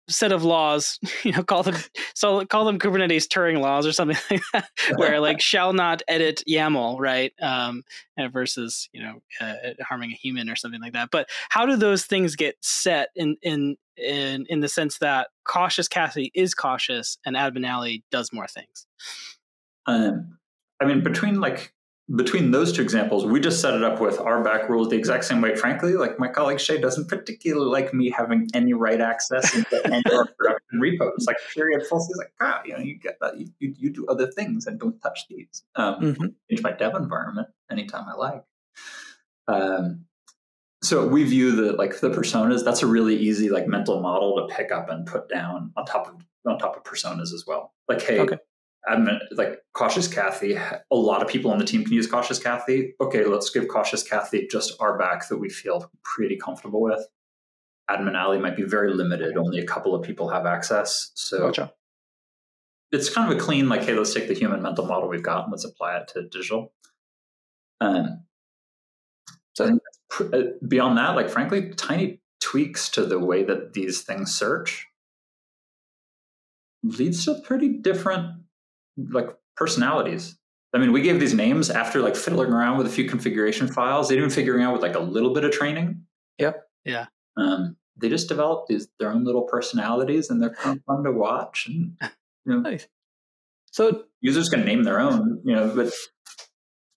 set 0.09 0.31
of 0.31 0.43
laws 0.43 0.99
you 1.23 1.31
know 1.31 1.43
call 1.43 1.63
them 1.63 1.75
so 2.13 2.45
call 2.45 2.65
them 2.65 2.77
kubernetes 2.77 3.27
turing 3.27 3.61
laws 3.61 3.85
or 3.87 3.91
something 3.91 4.17
like 4.31 4.41
that 4.53 4.69
where 4.97 5.19
like 5.19 5.39
shall 5.41 5.73
not 5.73 6.01
edit 6.07 6.43
yaml 6.47 6.99
right? 6.99 7.33
Um 7.41 7.83
versus 8.31 8.89
you 8.93 9.01
know 9.01 9.21
uh, 9.41 9.53
harming 9.81 10.11
a 10.11 10.15
human 10.15 10.49
or 10.49 10.55
something 10.55 10.81
like 10.81 10.93
that. 10.93 11.09
But 11.11 11.29
how 11.49 11.65
do 11.65 11.75
those 11.75 12.05
things 12.05 12.35
get 12.35 12.55
set 12.61 13.09
in 13.15 13.37
in 13.41 13.77
in 13.97 14.45
in 14.49 14.59
the 14.59 14.69
sense 14.69 14.99
that 14.99 15.29
cautious 15.45 15.87
Kathy 15.87 16.31
is 16.33 16.53
cautious 16.53 17.17
and 17.25 17.35
admin 17.35 17.69
Ali 17.69 18.03
does 18.11 18.31
more 18.31 18.47
things? 18.47 18.85
Um, 19.85 20.37
I 20.81 20.85
mean, 20.85 21.01
between 21.01 21.39
like 21.39 21.73
between 22.15 22.51
those 22.51 22.73
two 22.73 22.81
examples, 22.81 23.25
we 23.25 23.39
just 23.39 23.61
set 23.61 23.73
it 23.73 23.83
up 23.83 24.01
with 24.01 24.17
RBAC 24.17 24.67
rules 24.67 24.89
the 24.89 24.97
exact 24.97 25.23
same 25.23 25.39
way. 25.41 25.55
Frankly, 25.55 25.93
like 25.93 26.19
my 26.19 26.27
colleague 26.27 26.59
Shay 26.59 26.79
doesn't 26.79 27.07
particularly 27.07 27.69
like 27.71 27.93
me 27.93 28.09
having 28.09 28.47
any 28.53 28.73
write 28.73 28.99
access 28.99 29.55
into 29.55 29.81
any 29.87 30.03
of 30.07 30.13
our 30.13 30.25
production 30.37 30.79
repos. 30.79 31.25
Like 31.25 31.37
period 31.55 31.85
full. 31.87 32.05
He's 32.05 32.17
like, 32.17 32.33
ah, 32.41 32.61
you 32.65 32.73
know, 32.73 32.79
you 32.79 32.95
get 32.99 33.17
that. 33.21 33.37
You, 33.39 33.47
you, 33.59 33.73
you 33.77 33.89
do 33.89 34.05
other 34.07 34.27
things 34.27 34.67
and 34.67 34.77
don't 34.79 34.99
touch 35.01 35.27
these. 35.29 35.63
Um, 35.75 35.95
Mhm. 36.01 36.33
change 36.49 36.61
my 36.61 36.71
dev 36.73 36.93
environment 36.95 37.47
anytime 37.71 38.05
I 38.09 38.15
like. 38.15 38.43
Um, 39.47 40.05
so 40.81 41.07
we 41.07 41.23
view 41.23 41.55
the 41.55 41.71
like 41.73 42.01
the 42.01 42.09
personas. 42.09 42.65
That's 42.65 42.83
a 42.83 42.87
really 42.87 43.15
easy 43.15 43.49
like 43.49 43.67
mental 43.67 44.01
model 44.01 44.45
to 44.45 44.53
pick 44.53 44.71
up 44.71 44.89
and 44.89 45.05
put 45.07 45.29
down 45.29 45.71
on 45.77 45.85
top 45.85 46.07
of 46.07 46.15
on 46.45 46.59
top 46.59 46.75
of 46.75 46.83
personas 46.83 47.33
as 47.33 47.45
well. 47.47 47.73
Like, 47.87 48.01
hey, 48.01 48.19
Okay. 48.19 48.37
I'm 48.87 49.07
like 49.31 49.59
cautious 49.73 50.07
Kathy. 50.07 50.55
A 50.55 50.95
lot 50.95 51.21
of 51.21 51.27
people 51.27 51.51
on 51.51 51.57
the 51.57 51.65
team 51.65 51.83
can 51.83 51.93
use 51.93 52.07
cautious 52.07 52.39
Kathy. 52.39 52.95
Okay, 52.99 53.23
let's 53.25 53.49
give 53.49 53.67
cautious 53.67 54.03
Kathy 54.03 54.47
just 54.51 54.77
RBAC 54.79 55.27
that 55.29 55.37
we 55.37 55.49
feel 55.49 55.89
pretty 56.03 56.37
comfortable 56.37 56.81
with. 56.81 57.05
Admin 57.89 58.19
Ali 58.19 58.39
might 58.39 58.55
be 58.57 58.63
very 58.63 58.93
limited. 58.93 59.37
Only 59.37 59.59
a 59.59 59.65
couple 59.65 59.95
of 59.95 60.03
people 60.03 60.29
have 60.29 60.45
access. 60.45 61.11
So 61.15 61.39
Gotcha. 61.47 61.73
it's 62.91 63.09
kind 63.09 63.31
of 63.31 63.37
a 63.37 63.39
clean, 63.39 63.69
like, 63.69 63.83
hey, 63.83 63.93
let's 63.93 64.13
take 64.13 64.27
the 64.27 64.33
human 64.33 64.61
mental 64.61 64.85
model 64.85 65.09
we've 65.09 65.23
got 65.23 65.43
and 65.43 65.51
let's 65.51 65.65
apply 65.65 65.97
it 65.97 66.07
to 66.09 66.23
digital. 66.23 66.73
Um, 67.81 68.23
so 69.53 69.65
I 69.65 69.67
think 69.67 69.81
pr- 70.09 70.35
uh, 70.35 70.41
beyond 70.67 70.97
that, 70.97 71.15
like, 71.15 71.29
frankly, 71.29 71.69
tiny 71.71 72.21
tweaks 72.41 72.89
to 72.89 73.05
the 73.05 73.19
way 73.19 73.43
that 73.43 73.73
these 73.73 74.01
things 74.01 74.33
search 74.33 74.87
leads 76.83 77.25
to 77.25 77.35
pretty 77.41 77.69
different, 77.69 78.42
like, 78.97 79.29
personalities. 79.55 80.37
I 80.73 80.79
mean, 80.79 80.91
we 80.91 81.01
gave 81.01 81.19
these 81.19 81.33
names 81.33 81.69
after 81.69 82.01
like 82.01 82.15
fiddling 82.15 82.51
around 82.51 82.77
with 82.77 82.87
a 82.87 82.89
few 82.89 83.07
configuration 83.07 83.67
files, 83.67 84.09
They 84.09 84.15
didn't 84.15 84.31
even 84.31 84.35
figuring 84.35 84.63
out 84.63 84.73
with 84.73 84.81
like 84.81 84.95
a 84.95 84.99
little 84.99 85.33
bit 85.33 85.43
of 85.43 85.51
training. 85.51 86.03
Yep. 86.39 86.63
Yeah. 86.83 87.05
Um, 87.37 87.77
they 87.95 88.09
just 88.09 88.27
developed 88.27 88.69
these 88.69 88.87
their 88.99 89.11
own 89.11 89.23
little 89.23 89.43
personalities, 89.43 90.31
and 90.31 90.41
they're 90.41 90.53
kind 90.53 90.77
of 90.77 90.83
fun 90.85 91.03
to 91.03 91.11
watch. 91.11 91.67
And 91.67 91.95
you 92.01 92.53
know, 92.53 92.59
Nice. 92.59 92.87
So 93.71 94.03
users 94.19 94.49
can 94.49 94.65
name 94.65 94.83
their 94.83 94.99
own, 94.99 95.41
you 95.45 95.55
know, 95.55 95.71
but 95.75 95.93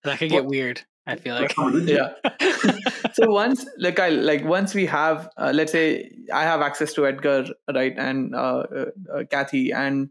that 0.03 0.19
could 0.19 0.29
get 0.29 0.45
weird 0.45 0.81
i 1.07 1.15
feel 1.15 1.35
like 1.35 1.53
yeah. 1.87 2.13
so 3.13 3.29
once 3.29 3.65
like 3.77 3.97
I 3.97 4.09
like 4.09 4.43
once 4.43 4.73
we 4.75 4.85
have 4.85 5.29
uh, 5.37 5.51
let's 5.55 5.71
say 5.71 6.11
I 6.33 6.43
have 6.43 6.61
access 6.61 6.93
to 6.93 7.07
Edgar 7.07 7.45
right 7.73 7.93
and 7.97 8.35
uh, 8.35 8.37
uh, 8.37 8.85
uh, 9.13 9.23
Kathy 9.31 9.71
and 9.71 10.09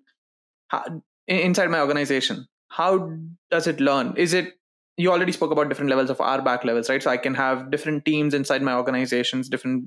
how, 0.68 0.84
in- 0.84 1.02
inside 1.28 1.70
my 1.70 1.80
organization, 1.80 2.46
how 2.68 3.12
does 3.50 3.66
it 3.66 3.80
learn? 3.80 4.14
Is 4.16 4.34
it 4.34 4.54
you 4.96 5.12
already 5.12 5.32
spoke 5.32 5.50
about 5.50 5.68
different 5.68 5.90
levels 5.90 6.08
of 6.08 6.18
RBAC 6.18 6.64
levels, 6.64 6.88
right? 6.88 7.02
So 7.02 7.10
I 7.10 7.18
can 7.18 7.34
have 7.34 7.70
different 7.70 8.04
teams 8.04 8.32
inside 8.32 8.62
my 8.62 8.74
organizations, 8.74 9.48
different 9.48 9.84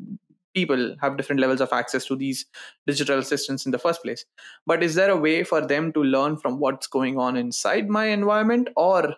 people 0.54 0.96
have 1.02 1.18
different 1.18 1.40
levels 1.40 1.62
of 1.62 1.72
access 1.72 2.06
to 2.06 2.16
these 2.16 2.46
digital 2.88 3.20
assistants 3.20 3.66
in 3.66 3.72
the 3.72 3.80
first 3.80 4.02
place. 4.04 4.26
But 4.66 4.84
is 4.84 4.96
there 4.96 5.10
a 5.10 5.18
way 5.18 5.44
for 5.44 5.66
them 5.66 5.94
to 5.94 6.04
learn 6.04 6.38
from 6.38 6.60
what's 6.60 6.88
going 6.88 7.18
on 7.18 7.38
inside 7.38 7.90
my 7.90 8.06
environment, 8.06 8.70
or 8.76 9.16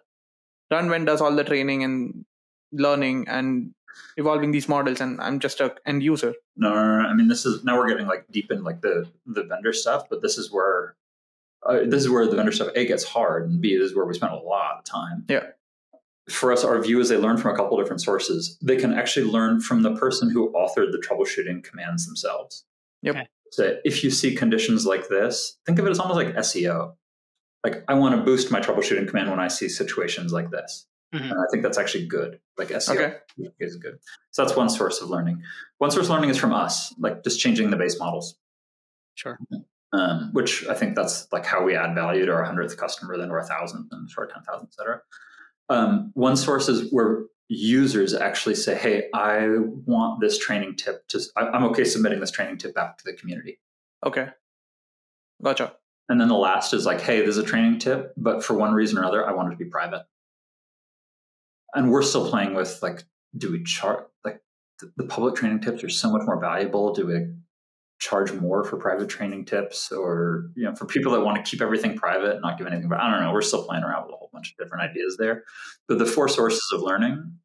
RunWhen 0.72 1.06
does 1.06 1.22
all 1.22 1.36
the 1.36 1.44
training 1.44 1.84
and 1.84 2.26
learning 2.72 3.28
and 3.28 3.74
evolving 4.18 4.52
these 4.52 4.70
models, 4.70 5.02
and 5.02 5.20
I'm 5.22 5.40
just 5.40 5.60
a 5.60 5.76
end 5.86 6.04
user? 6.04 6.34
no, 6.56 6.74
no, 6.74 7.02
no, 7.02 7.08
I 7.08 7.14
mean, 7.14 7.28
this 7.28 7.46
is 7.46 7.64
now 7.64 7.78
we're 7.78 7.90
getting 7.90 8.08
like 8.08 8.26
deep 8.32 8.52
in 8.52 8.64
like 8.64 8.82
the 8.82 9.10
the 9.26 9.44
vendor 9.44 9.74
stuff, 9.74 10.10
but 10.10 10.22
this 10.22 10.38
is 10.38 10.52
where 10.52 10.96
uh, 11.68 11.80
this 11.86 12.02
is 12.02 12.10
where 12.10 12.26
the 12.28 12.36
vendor 12.36 12.52
stuff 12.52 12.70
a 12.76 12.86
gets 12.86 13.04
hard, 13.04 13.50
and 13.50 13.62
b 13.62 13.78
this 13.78 13.92
is 13.92 13.96
where 13.96 14.06
we 14.06 14.14
spend 14.14 14.34
a 14.34 14.38
lot 14.38 14.78
of 14.80 14.84
time. 14.86 15.26
Yeah. 15.30 15.48
For 16.30 16.52
us, 16.52 16.64
our 16.64 16.80
view 16.82 17.00
is 17.00 17.10
they 17.10 17.18
learn 17.18 17.38
from 17.38 17.54
a 17.54 17.58
couple 17.58 17.78
different 17.78 18.02
sources. 18.02 18.58
They 18.62 18.78
can 18.78 18.94
actually 18.94 19.26
learn 19.26 19.60
from 19.60 19.82
the 19.82 19.96
person 19.96 20.30
who 20.30 20.52
authored 20.54 20.92
the 20.92 21.04
troubleshooting 21.06 21.64
commands 21.64 22.06
themselves. 22.06 22.64
Yep. 23.02 23.16
Okay. 23.16 23.28
So 23.52 23.78
if 23.84 24.04
you 24.04 24.12
see 24.12 24.34
conditions 24.36 24.86
like 24.86 25.10
this, 25.10 25.58
think 25.66 25.78
of 25.80 25.86
it 25.86 25.90
as 25.90 26.00
almost 26.00 26.16
like 26.18 26.34
SEO. 26.36 26.94
Like 27.66 27.84
I 27.88 27.96
want 27.96 28.16
to 28.16 28.22
boost 28.24 28.50
my 28.52 28.62
troubleshooting 28.62 29.08
command 29.10 29.30
when 29.30 29.40
I 29.40 29.50
see 29.50 29.68
situations 29.68 30.32
like 30.32 30.52
this. 30.52 30.88
Mhm. 31.14 31.24
And 31.32 31.34
I 31.34 31.44
think 31.52 31.64
that's 31.64 31.78
actually 31.78 32.06
good. 32.08 32.40
Like 32.58 32.70
SEO 32.70 32.96
Okay. 32.96 33.18
is 33.60 33.76
good. 33.76 34.00
So 34.30 34.44
that's 34.44 34.56
one 34.56 34.70
source 34.70 35.02
of 35.02 35.10
learning. 35.10 35.44
One 35.80 35.92
source 35.92 36.06
of 36.06 36.12
learning 36.12 36.30
is 36.30 36.38
from 36.38 36.54
us, 36.54 36.94
like 36.98 37.24
just 37.24 37.40
changing 37.42 37.70
the 37.72 37.78
base 37.78 38.00
models, 38.00 38.36
sure 39.16 39.38
um, 39.94 40.30
which 40.34 40.66
I 40.68 40.74
think 40.74 40.96
that's 40.96 41.32
like 41.32 41.46
how 41.46 41.64
we 41.64 41.76
add 41.76 41.96
value 41.96 42.26
to 42.26 42.32
our 42.34 42.44
hundredth 42.44 42.78
customer, 42.78 43.18
then 43.18 43.28
to 43.28 43.34
our 43.34 43.44
thousandth, 43.44 43.88
and 43.92 44.10
to 44.10 44.16
our 44.18 44.28
ten 44.28 44.44
thousand, 44.44 44.68
et 44.68 44.74
cetera. 44.74 45.02
Um, 45.70 46.12
one 46.14 46.36
source 46.36 46.70
is 46.70 46.92
where 46.92 47.24
users 47.50 48.14
actually 48.14 48.56
say, 48.56 48.76
"Hey, 48.76 49.10
I 49.14 49.48
want 49.86 50.22
this 50.22 50.38
training 50.38 50.76
tip. 50.76 51.08
To 51.10 51.22
I'm 51.36 51.66
okay 51.66 51.84
submitting 51.84 52.20
this 52.20 52.32
training 52.32 52.58
tip 52.58 52.74
back 52.74 52.98
to 52.98 53.04
the 53.06 53.14
community." 53.14 53.60
Okay, 54.06 54.30
gotcha. 55.44 55.74
And 56.10 56.20
then 56.20 56.28
the 56.28 56.36
last 56.36 56.74
is 56.74 56.86
like, 56.86 57.02
"Hey, 57.02 57.22
there's 57.22 57.38
a 57.38 57.44
training 57.44 57.80
tip, 57.80 58.14
but 58.18 58.44
for 58.44 58.54
one 58.54 58.74
reason 58.74 58.98
or 58.98 59.06
other, 59.06 59.28
I 59.28 59.34
want 59.34 59.50
it 59.50 59.52
to 59.52 59.64
be 59.64 59.70
private." 59.70 60.04
And 61.74 61.92
we're 61.92 62.02
still 62.02 62.30
playing 62.30 62.54
with 62.54 62.80
like, 62.82 63.04
do 63.38 63.52
we 63.52 63.64
chart 63.64 64.10
like 64.26 64.42
the, 64.80 64.92
the 64.98 65.06
public 65.06 65.36
training 65.36 65.62
tips 65.62 65.84
are 65.84 65.90
so 65.90 66.12
much 66.12 66.24
more 66.26 66.40
valuable? 66.40 66.94
Do 66.94 67.08
we 67.08 67.28
charge 68.02 68.34
more 68.34 68.66
for 68.66 68.76
private 68.76 69.08
training 69.08 69.46
tips, 69.46 69.92
or 69.92 70.50
you 70.56 70.66
know, 70.66 70.76
for 70.76 70.86
people 70.86 71.14
that 71.14 71.22
want 71.22 71.38
to 71.38 71.50
keep 71.50 71.62
everything 71.62 71.96
private 71.96 72.32
and 72.32 72.42
not 72.42 72.58
give 72.58 72.68
anything? 72.68 72.90
But 72.90 73.00
I 73.00 73.10
don't 73.10 73.22
know. 73.24 73.32
We're 73.32 73.42
still 73.42 73.64
playing 73.64 73.84
around 73.84 74.08
with 74.08 74.14
a 74.14 74.18
whole 74.18 74.30
bunch 74.34 74.52
of 74.52 74.58
different 74.58 74.84
ideas 74.90 75.16
there. 75.18 75.44
But 75.88 76.00
the 76.00 76.06
four 76.06 76.28
sources 76.28 76.68
of 76.74 76.82
learning 76.82 77.38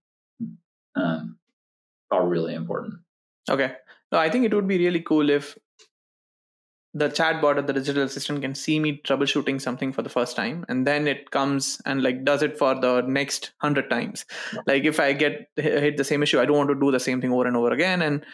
um, 0.96 1.38
are 2.10 2.26
really 2.26 2.54
important. 2.54 2.94
Okay. 3.48 3.72
No, 4.10 4.18
I 4.18 4.30
think 4.30 4.44
it 4.44 4.54
would 4.54 4.66
be 4.66 4.78
really 4.78 5.00
cool 5.00 5.30
if 5.30 5.56
the 6.96 7.10
chatbot 7.10 7.58
or 7.58 7.62
the 7.62 7.74
digital 7.74 8.04
assistant 8.04 8.40
can 8.40 8.54
see 8.54 8.80
me 8.80 9.02
troubleshooting 9.04 9.60
something 9.60 9.92
for 9.92 10.00
the 10.00 10.08
first 10.08 10.34
time 10.34 10.64
and 10.70 10.86
then 10.86 11.06
it 11.06 11.30
comes 11.30 11.78
and 11.84 12.02
like 12.02 12.24
does 12.24 12.42
it 12.42 12.56
for 12.56 12.74
the 12.74 13.02
next 13.02 13.52
100 13.60 13.90
times 13.90 14.24
like 14.66 14.84
if 14.84 14.98
i 14.98 15.12
get 15.12 15.50
hit 15.56 15.98
the 15.98 16.04
same 16.04 16.22
issue 16.22 16.40
i 16.40 16.46
don't 16.46 16.56
want 16.56 16.70
to 16.70 16.74
do 16.74 16.90
the 16.90 16.98
same 16.98 17.20
thing 17.20 17.32
over 17.32 17.46
and 17.46 17.56
over 17.56 17.70
again 17.70 18.00
and 18.00 18.24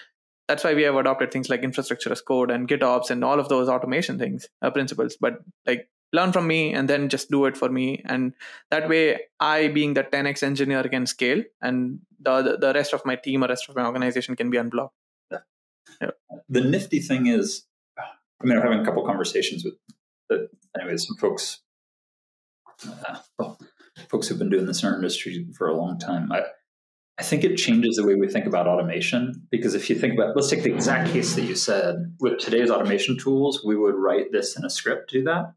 that's 0.53 0.65
why 0.65 0.75
we 0.75 0.83
have 0.83 0.97
adopted 0.97 1.31
things 1.33 1.49
like 1.49 1.63
infrastructure 1.63 2.13
as 2.13 2.21
code 2.21 2.51
and 2.51 2.69
gitops 2.69 3.11
and 3.11 3.25
all 3.25 3.41
of 3.41 3.49
those 3.49 3.71
automation 3.71 4.19
things 4.19 4.49
uh, 4.61 4.71
principles. 4.71 5.17
But 5.19 5.39
like 5.67 5.89
learn 6.13 6.31
from 6.31 6.47
me 6.47 6.75
and 6.75 6.91
then 6.91 7.09
just 7.09 7.31
do 7.31 7.47
it 7.47 7.57
for 7.57 7.71
me. 7.71 8.03
And 8.05 8.35
that 8.71 8.87
way 8.87 9.21
i 9.41 9.69
being 9.69 9.95
the 9.95 10.05
10x 10.05 10.43
engineer 10.43 10.83
can 10.83 11.07
scale 11.07 11.43
and 11.63 12.01
the 12.21 12.59
the 12.61 12.73
rest 12.75 12.93
of 12.93 13.07
my 13.07 13.17
team 13.17 13.43
or 13.43 13.49
rest 13.49 13.71
of 13.71 13.77
my 13.77 13.87
organization 13.87 14.37
can 14.37 14.51
be 14.51 14.59
unblocked. 14.59 14.95
The 16.51 16.61
nifty 16.61 17.01
thing 17.01 17.27
is, 17.29 17.65
I 17.99 18.45
mean, 18.45 18.59
I'm 18.59 18.63
having 18.63 18.81
a 18.81 18.85
couple 18.85 19.07
conversations 19.07 19.65
with, 19.65 19.75
uh, 20.31 20.47
anyways, 20.79 21.07
some 21.07 21.17
folks, 21.17 21.61
uh, 22.87 23.19
well, 23.39 23.59
folks 24.11 24.29
who've 24.29 24.39
been 24.39 24.51
doing 24.51 24.67
this 24.67 24.83
in 24.83 24.89
our 24.89 24.97
industry 24.97 25.47
for 25.57 25.69
a 25.69 25.77
long 25.77 25.99
time. 25.99 26.31
I, 26.31 26.43
I 27.19 27.23
think 27.23 27.45
it 27.45 27.57
changes 27.57 27.97
the 27.97 28.07
way 28.07 28.15
we 28.15 28.29
think 28.29 28.47
about 28.47 28.67
automation 28.67 29.47
because 29.51 29.75
if 29.75 29.91
you 29.91 29.97
think 29.97 30.15
about, 30.15 30.35
let's 30.35 30.49
take 30.49 30.63
the 30.63 30.75
exact 30.75 31.13
case 31.13 31.35
that 31.35 31.43
you 31.43 31.55
said. 31.55 32.17
With 32.21 32.39
today's 32.39 32.71
automation 32.71 33.19
tools, 33.19 33.63
we 33.65 33.77
would 33.77 33.95
write 33.95 34.33
this 34.33 34.57
in 34.57 34.65
a 34.65 34.71
script 34.71 35.11
to 35.11 35.19
do 35.19 35.25
that, 35.25 35.53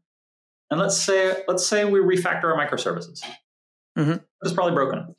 and 0.70 0.78
let's 0.78 0.96
say 0.96 1.42
let's 1.48 1.66
say 1.66 1.84
we 1.84 2.00
refactor 2.00 2.44
our 2.44 2.56
microservices. 2.56 3.22
Mhm. 3.96 4.22
It's 4.42 4.52
probably 4.52 4.74
broken. 4.74 5.14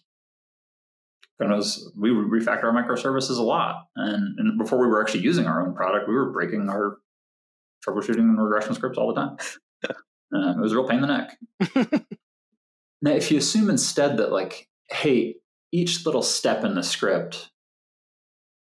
Because 1.40 1.92
we 1.96 2.10
refactor 2.10 2.64
our 2.64 2.74
microservices 2.74 3.38
a 3.38 3.44
lot, 3.44 3.88
and, 3.96 4.40
and 4.40 4.58
before 4.58 4.80
we 4.80 4.88
were 4.88 5.02
actually 5.02 5.22
using 5.22 5.46
our 5.46 5.66
own 5.66 5.76
product, 5.76 6.08
we 6.08 6.16
were 6.16 6.32
breaking 6.32 6.68
our 6.68 6.98
troubleshooting 7.86 8.20
and 8.20 8.42
regression 8.42 8.74
scripts 8.74 8.98
all 8.98 9.14
the 9.14 9.22
time. 9.22 9.38
uh, 9.90 10.52
it 10.58 10.60
was 10.60 10.72
a 10.72 10.76
real 10.76 10.88
pain 10.88 11.04
in 11.04 11.08
the 11.08 11.28
neck. 11.88 12.04
Now, 13.02 13.12
if 13.12 13.32
you 13.32 13.38
assume 13.38 13.70
instead 13.70 14.18
that, 14.18 14.32
like, 14.32 14.68
hey, 14.90 15.36
each 15.78 16.06
little 16.06 16.24
step 16.24 16.64
in 16.64 16.74
the 16.74 16.84
script, 16.84 17.52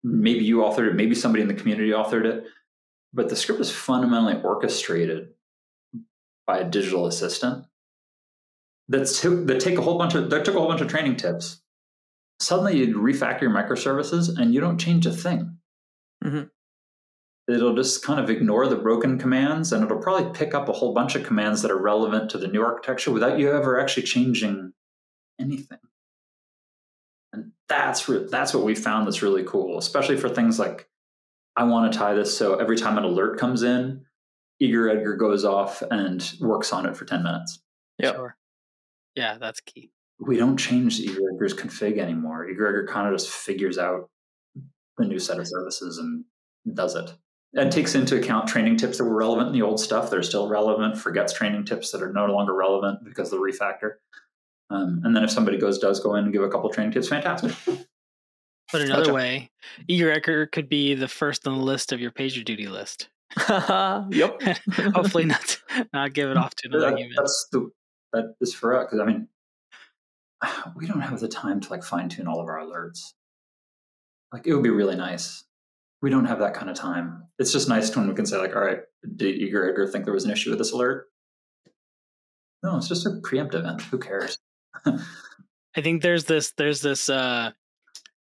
maybe 0.03 0.43
you 0.43 0.57
authored 0.57 0.89
it, 0.89 0.95
maybe 0.95 1.15
somebody 1.15 1.41
in 1.41 1.47
the 1.47 1.53
community 1.53 1.91
authored 1.91 2.25
it, 2.25 2.43
but 3.13 3.29
the 3.29 3.35
script 3.35 3.61
is 3.61 3.71
fundamentally 3.71 4.41
orchestrated 4.43 5.29
by 6.45 6.59
a 6.59 6.69
digital 6.69 7.05
assistant 7.05 7.65
that 8.89 9.05
took 9.07 9.47
that 9.47 9.59
take 9.59 9.77
a 9.77 9.81
whole 9.81 9.97
bunch 9.97 10.15
of 10.15 10.29
that 10.29 10.43
took 10.43 10.55
a 10.55 10.59
whole 10.59 10.67
bunch 10.67 10.81
of 10.81 10.89
training 10.89 11.15
tips. 11.15 11.61
Suddenly, 12.41 12.77
you 12.77 12.97
refactor 12.97 13.41
your 13.41 13.51
microservices 13.51 14.37
and 14.37 14.53
you 14.53 14.59
don't 14.59 14.77
change 14.77 15.05
a 15.05 15.11
thing. 15.11 15.57
Mm-hmm. 16.23 17.53
It'll 17.53 17.75
just 17.75 18.03
kind 18.03 18.19
of 18.19 18.29
ignore 18.29 18.67
the 18.67 18.75
broken 18.75 19.17
commands, 19.17 19.71
and 19.71 19.83
it'll 19.83 19.97
probably 19.97 20.31
pick 20.33 20.53
up 20.53 20.69
a 20.69 20.73
whole 20.73 20.93
bunch 20.93 21.15
of 21.15 21.23
commands 21.23 21.61
that 21.61 21.71
are 21.71 21.81
relevant 21.81 22.29
to 22.31 22.37
the 22.37 22.47
new 22.47 22.61
architecture 22.61 23.11
without 23.11 23.39
you 23.39 23.51
ever 23.51 23.79
actually 23.79 24.03
changing 24.03 24.73
anything. 25.39 25.79
And 27.39 27.51
that's 27.67 28.07
re- 28.09 28.27
that's 28.29 28.53
what 28.53 28.63
we 28.63 28.75
found 28.75 29.07
that's 29.07 29.21
really 29.21 29.43
cool, 29.43 29.77
especially 29.77 30.17
for 30.17 30.29
things 30.29 30.59
like 30.59 30.87
I 31.55 31.63
want 31.63 31.91
to 31.91 31.97
tie 31.97 32.13
this 32.13 32.35
so 32.35 32.55
every 32.55 32.77
time 32.77 32.97
an 32.97 33.03
alert 33.03 33.39
comes 33.39 33.63
in, 33.63 34.05
Eager 34.59 34.89
Edgar 34.89 35.15
goes 35.15 35.45
off 35.45 35.81
and 35.89 36.33
works 36.39 36.73
on 36.73 36.85
it 36.85 36.97
for 36.97 37.05
10 37.05 37.23
minutes. 37.23 37.59
Yeah. 37.97 38.11
Sure. 38.13 38.37
Yeah, 39.15 39.37
that's 39.37 39.59
key. 39.61 39.91
We 40.19 40.37
don't 40.37 40.57
change 40.57 40.99
Eager 40.99 41.21
Edgar's 41.33 41.53
config 41.53 41.97
anymore. 41.97 42.47
Eager 42.47 42.67
Edgar 42.67 42.87
kind 42.87 43.07
of 43.07 43.13
just 43.13 43.29
figures 43.29 43.77
out 43.77 44.09
the 44.97 45.05
new 45.05 45.19
set 45.19 45.39
of 45.39 45.47
services 45.47 45.97
and 45.97 46.25
does 46.75 46.95
it. 46.95 47.13
And 47.55 47.71
takes 47.71 47.95
into 47.95 48.17
account 48.17 48.47
training 48.47 48.77
tips 48.77 48.99
that 48.99 49.05
were 49.05 49.15
relevant 49.15 49.47
in 49.47 49.53
the 49.53 49.63
old 49.63 49.79
stuff. 49.79 50.09
They're 50.11 50.21
still 50.21 50.47
relevant, 50.47 50.97
forgets 50.97 51.33
training 51.33 51.65
tips 51.65 51.91
that 51.91 52.03
are 52.03 52.13
no 52.13 52.27
longer 52.27 52.53
relevant 52.53 53.03
because 53.03 53.33
of 53.33 53.39
the 53.39 53.45
refactor. 53.45 53.93
Um, 54.69 55.01
and 55.03 55.15
then 55.15 55.23
if 55.23 55.31
somebody 55.31 55.57
goes 55.57 55.79
does 55.79 55.99
go 55.99 56.15
in 56.15 56.25
and 56.25 56.33
give 56.33 56.43
a 56.43 56.49
couple 56.49 56.69
training 56.69 56.91
tips, 56.93 57.07
fantastic. 57.07 57.53
But 58.71 58.81
another 58.81 59.01
Gotcha. 59.05 59.13
way, 59.13 59.49
Eager 59.87 60.11
Edgar 60.11 60.45
could 60.45 60.69
be 60.69 60.93
the 60.93 61.07
first 61.07 61.47
on 61.47 61.57
the 61.57 61.63
list 61.63 61.91
of 61.91 61.99
your 61.99 62.11
pager 62.11 62.45
duty 62.45 62.67
list. 62.67 63.09
yep. 63.49 64.39
Hopefully 64.93 65.25
not 65.25 65.57
not 65.93 66.13
give 66.13 66.29
it 66.29 66.37
off 66.37 66.53
to 66.55 66.67
another 66.67 66.91
That- 66.91 66.97
human. 66.99 67.15
that's 67.17 67.47
the 67.51 67.69
that 68.13 68.35
is 68.41 68.53
for 68.53 68.75
us 68.75 68.85
because 68.85 68.99
I 68.99 69.05
mean 69.05 69.27
we 70.75 70.85
don't 70.87 71.01
have 71.01 71.19
the 71.19 71.27
time 71.27 71.59
to 71.61 71.69
like 71.69 71.83
fine 71.83 72.09
tune 72.09 72.27
all 72.27 72.39
of 72.39 72.47
our 72.47 72.59
alerts. 72.59 73.13
Like 74.31 74.45
it 74.45 74.53
would 74.53 74.63
be 74.63 74.69
really 74.69 74.95
nice. 74.95 75.43
We 76.01 76.09
don't 76.11 76.25
have 76.25 76.39
that 76.39 76.53
kind 76.53 76.69
of 76.69 76.75
time. 76.77 77.23
It's 77.39 77.51
just 77.51 77.67
nice 77.67 77.93
when 77.95 78.07
we 78.07 78.13
can 78.13 78.25
say 78.27 78.37
like, 78.37 78.55
all 78.55 78.61
right, 78.61 78.79
did 79.15 79.35
Eager 79.35 79.67
Edgar 79.67 79.87
think 79.87 80.05
there 80.05 80.13
was 80.13 80.25
an 80.25 80.31
issue 80.31 80.49
with 80.51 80.59
this 80.59 80.71
alert? 80.71 81.07
No, 82.63 82.77
it's 82.77 82.87
just 82.87 83.05
a 83.05 83.09
preemptive 83.09 83.55
event. 83.55 83.81
Who 83.81 83.97
cares? 83.97 84.37
I 84.85 85.81
think 85.81 86.01
there's 86.01 86.25
this 86.25 86.51
there's 86.57 86.81
this 86.81 87.09
uh 87.09 87.51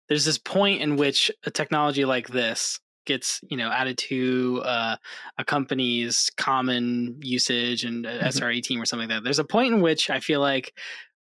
there's 0.10 0.26
this 0.26 0.38
point 0.38 0.82
in 0.82 0.96
which 0.98 1.32
a 1.46 1.52
technology 1.52 2.06
like 2.06 2.28
this 2.28 2.80
gets 3.06 3.42
you 3.50 3.58
know 3.58 3.70
added 3.70 3.98
to 3.98 4.62
uh, 4.64 4.96
a 5.38 5.44
company's 5.46 6.30
common 6.38 7.18
usage 7.22 7.84
and 7.84 8.06
a 8.06 8.20
Mhm. 8.20 8.28
SRE 8.28 8.62
team 8.62 8.82
or 8.82 8.86
something 8.86 9.10
like 9.10 9.18
that. 9.18 9.24
There's 9.24 9.40
a 9.40 9.44
point 9.44 9.74
in 9.74 9.82
which 9.82 10.10
I 10.10 10.20
feel 10.20 10.40
like 10.40 10.78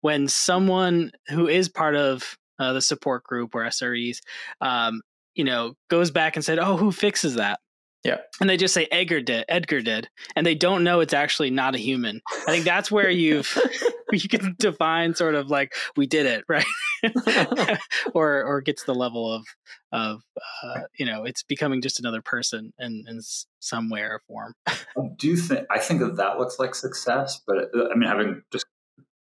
when 0.02 0.28
someone 0.28 1.12
who 1.30 1.48
is 1.48 1.70
part 1.70 1.96
of 1.96 2.38
uh, 2.60 2.74
the 2.74 2.82
support 2.82 3.24
group 3.24 3.56
or 3.56 3.64
SREs, 3.64 4.20
um, 4.62 5.02
you 5.34 5.44
know, 5.44 5.74
goes 5.90 6.12
back 6.12 6.36
and 6.36 6.46
said, 6.46 6.60
"Oh, 6.60 6.78
who 6.78 6.92
fixes 6.92 7.36
that?" 7.36 7.60
Yeah. 8.04 8.18
and 8.42 8.50
they 8.50 8.58
just 8.58 8.74
say 8.74 8.88
Edgar 8.92 9.22
did, 9.22 9.46
Edgar 9.48 9.82
did, 9.82 10.10
and 10.36 10.46
they 10.46 10.56
don't 10.56 10.84
know 10.84 11.00
it's 11.00 11.14
actually 11.14 11.52
not 11.52 11.76
a 11.76 11.78
human. 11.78 12.22
I 12.48 12.52
think 12.52 12.66
that's 12.66 12.92
where 12.92 13.10
you've 13.10 13.58
you 14.12 14.28
can 14.28 14.56
define 14.60 15.16
sort 15.16 15.36
of 15.36 15.48
like 15.48 15.74
we 15.96 16.06
did 16.06 16.26
it 16.26 16.44
right 16.48 16.66
or 18.14 18.44
or 18.44 18.62
gets 18.62 18.84
the 18.84 18.94
level 18.94 19.32
of 19.32 19.46
of 19.92 20.22
uh, 20.64 20.82
you 21.00 21.06
know 21.06 21.24
it's 21.24 21.44
becoming 21.44 21.82
just 21.82 22.00
another 22.00 22.22
person 22.22 22.74
in 22.78 23.06
in 23.08 23.20
some 23.60 23.90
way 23.90 24.02
or 24.02 24.22
form 24.28 24.54
I 24.68 25.10
do 25.18 25.36
think 25.36 25.66
I 25.72 25.80
think 25.80 26.02
that 26.02 26.18
that 26.18 26.40
looks 26.40 26.60
like 26.60 26.76
success, 26.76 27.42
but 27.46 27.70
uh, 27.76 27.90
I 27.92 27.96
mean, 27.96 28.08
having 28.08 28.42
just 28.52 28.66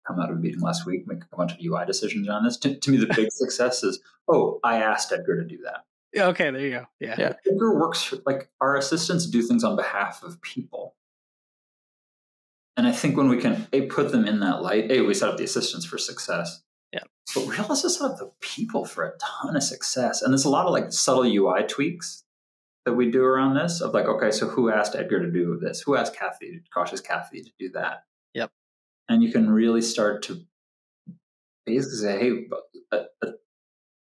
come 0.06 0.18
out 0.18 0.30
of 0.30 0.36
a 0.36 0.40
meeting 0.40 0.60
last 0.60 0.86
week, 0.86 1.06
make 1.06 1.22
a 1.30 1.36
bunch 1.36 1.52
of 1.52 1.58
UI 1.64 1.84
decisions 1.86 2.28
on 2.28 2.44
this. 2.44 2.56
To, 2.58 2.74
to 2.74 2.90
me, 2.90 2.96
the 2.96 3.12
big 3.14 3.28
success 3.30 3.82
is, 3.82 4.00
oh, 4.28 4.58
I 4.64 4.78
asked 4.78 5.12
Edgar 5.12 5.36
to 5.36 5.44
do 5.46 5.58
that. 5.64 5.84
Yeah, 6.12 6.28
okay 6.28 6.50
there 6.50 6.60
you 6.60 6.70
go 6.70 6.86
yeah, 7.00 7.14
Yeah. 7.18 7.32
Edgar 7.46 7.78
works 7.78 8.02
for, 8.02 8.18
like 8.24 8.50
our 8.60 8.76
assistants 8.76 9.26
do 9.26 9.42
things 9.42 9.64
on 9.64 9.76
behalf 9.76 10.22
of 10.22 10.40
people. 10.40 10.94
And 12.76 12.86
I 12.86 12.92
think 12.92 13.16
when 13.16 13.28
we 13.28 13.38
can 13.38 13.66
a 13.72 13.86
put 13.86 14.12
them 14.12 14.26
in 14.26 14.40
that 14.40 14.62
light, 14.62 14.90
a 14.90 15.00
we 15.00 15.12
set 15.12 15.28
up 15.28 15.36
the 15.36 15.44
assistants 15.44 15.84
for 15.84 15.98
success. 15.98 16.62
Yeah. 16.92 17.00
But 17.34 17.46
we 17.46 17.56
also 17.56 17.88
set 17.88 18.10
up 18.10 18.18
the 18.18 18.30
people 18.40 18.84
for 18.84 19.04
a 19.04 19.12
ton 19.18 19.56
of 19.56 19.62
success. 19.62 20.22
And 20.22 20.32
there's 20.32 20.44
a 20.44 20.50
lot 20.50 20.66
of 20.66 20.72
like 20.72 20.92
subtle 20.92 21.24
UI 21.24 21.64
tweaks 21.64 22.24
that 22.84 22.94
we 22.94 23.10
do 23.10 23.22
around 23.22 23.54
this 23.54 23.80
of 23.80 23.92
like, 23.92 24.06
okay, 24.06 24.30
so 24.30 24.48
who 24.48 24.70
asked 24.70 24.94
Edgar 24.94 25.20
to 25.20 25.30
do 25.30 25.58
this? 25.60 25.82
Who 25.82 25.96
asked 25.96 26.16
Kathy, 26.16 26.62
cautious 26.72 27.00
Kathy, 27.00 27.42
to 27.42 27.50
do 27.58 27.70
that? 27.70 28.04
Yep. 28.34 28.50
And 29.08 29.22
you 29.22 29.32
can 29.32 29.50
really 29.50 29.82
start 29.82 30.22
to 30.24 30.40
basically 31.66 31.98
say, 31.98 32.18
hey, 32.18 32.46
but, 32.48 32.60
uh, 32.92 33.26
uh, 33.26 33.32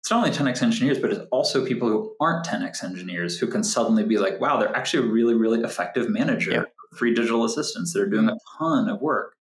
it's 0.06 0.10
not 0.12 0.18
only 0.18 0.30
10x 0.30 0.62
engineers, 0.62 1.00
but 1.00 1.10
it's 1.10 1.26
also 1.32 1.66
people 1.66 1.88
who 1.88 2.14
aren't 2.20 2.46
10x 2.46 2.84
engineers 2.84 3.40
who 3.40 3.48
can 3.48 3.64
suddenly 3.64 4.04
be 4.04 4.18
like, 4.18 4.40
wow, 4.40 4.56
they're 4.56 4.74
actually 4.76 5.04
a 5.04 5.10
really, 5.10 5.34
really 5.34 5.62
effective 5.62 6.08
manager, 6.08 6.52
Yeah. 6.52 6.62
free 6.96 7.12
digital 7.12 7.44
assistants 7.44 7.92
that 7.92 8.02
are 8.02 8.08
doing 8.08 8.28
a 8.28 8.36
ton 8.56 8.88
of 8.88 9.00
work. 9.00 9.34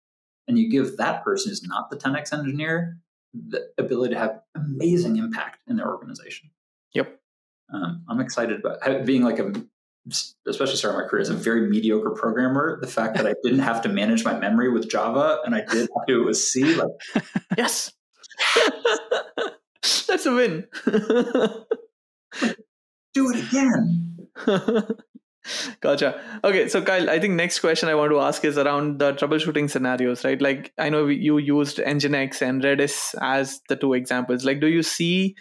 And 0.47 0.57
you 0.57 0.67
give 0.67 0.97
that 0.97 1.23
person 1.23 1.51
who's 1.51 1.61
not 1.61 1.91
the 1.91 1.97
10x 1.97 2.33
engineer 2.33 2.97
the 3.35 3.67
ability 3.77 4.15
to 4.15 4.19
have 4.19 4.39
amazing 4.55 5.17
impact 5.17 5.59
in 5.67 5.75
their 5.75 5.87
organization. 5.87 6.49
Yep. 6.95 7.15
Um, 7.71 8.03
I'm 8.09 8.19
excited 8.19 8.59
about 8.65 9.05
being 9.05 9.21
like 9.21 9.37
a, 9.37 9.53
especially 10.47 10.77
starting 10.77 10.99
my 10.99 11.07
career 11.07 11.21
as 11.21 11.29
a 11.29 11.35
very 11.35 11.69
mediocre 11.69 12.09
programmer. 12.09 12.79
The 12.81 12.87
fact 12.87 13.17
that 13.17 13.27
I 13.27 13.35
didn't 13.43 13.59
have 13.59 13.83
to 13.83 13.89
manage 13.89 14.25
my 14.25 14.35
memory 14.39 14.71
with 14.71 14.89
Java 14.89 15.41
and 15.45 15.53
I 15.53 15.59
did 15.59 15.81
have 15.95 16.07
to 16.07 16.13
do 16.13 16.21
it 16.23 16.25
with 16.25 16.37
C, 16.37 16.73
like 16.73 16.89
yes. 17.55 17.91
That's 20.07 20.25
a 20.25 20.33
win. 20.33 20.67
do 23.13 23.31
it 23.31 23.47
again. 23.47 24.17
gotcha. 25.81 26.21
Okay, 26.43 26.67
so 26.67 26.81
Kyle, 26.81 27.09
I 27.09 27.19
think 27.19 27.35
next 27.35 27.59
question 27.59 27.89
I 27.89 27.95
want 27.95 28.11
to 28.11 28.19
ask 28.19 28.43
is 28.43 28.57
around 28.57 28.99
the 28.99 29.13
troubleshooting 29.13 29.69
scenarios, 29.69 30.25
right? 30.25 30.41
Like 30.41 30.73
I 30.77 30.89
know 30.89 31.07
you 31.07 31.37
used 31.37 31.77
Nginx 31.77 32.41
and 32.41 32.61
Redis 32.61 33.15
as 33.21 33.61
the 33.69 33.75
two 33.75 33.93
examples. 33.93 34.43
Like, 34.43 34.59
do 34.59 34.67
you 34.67 34.83
see, 34.83 35.35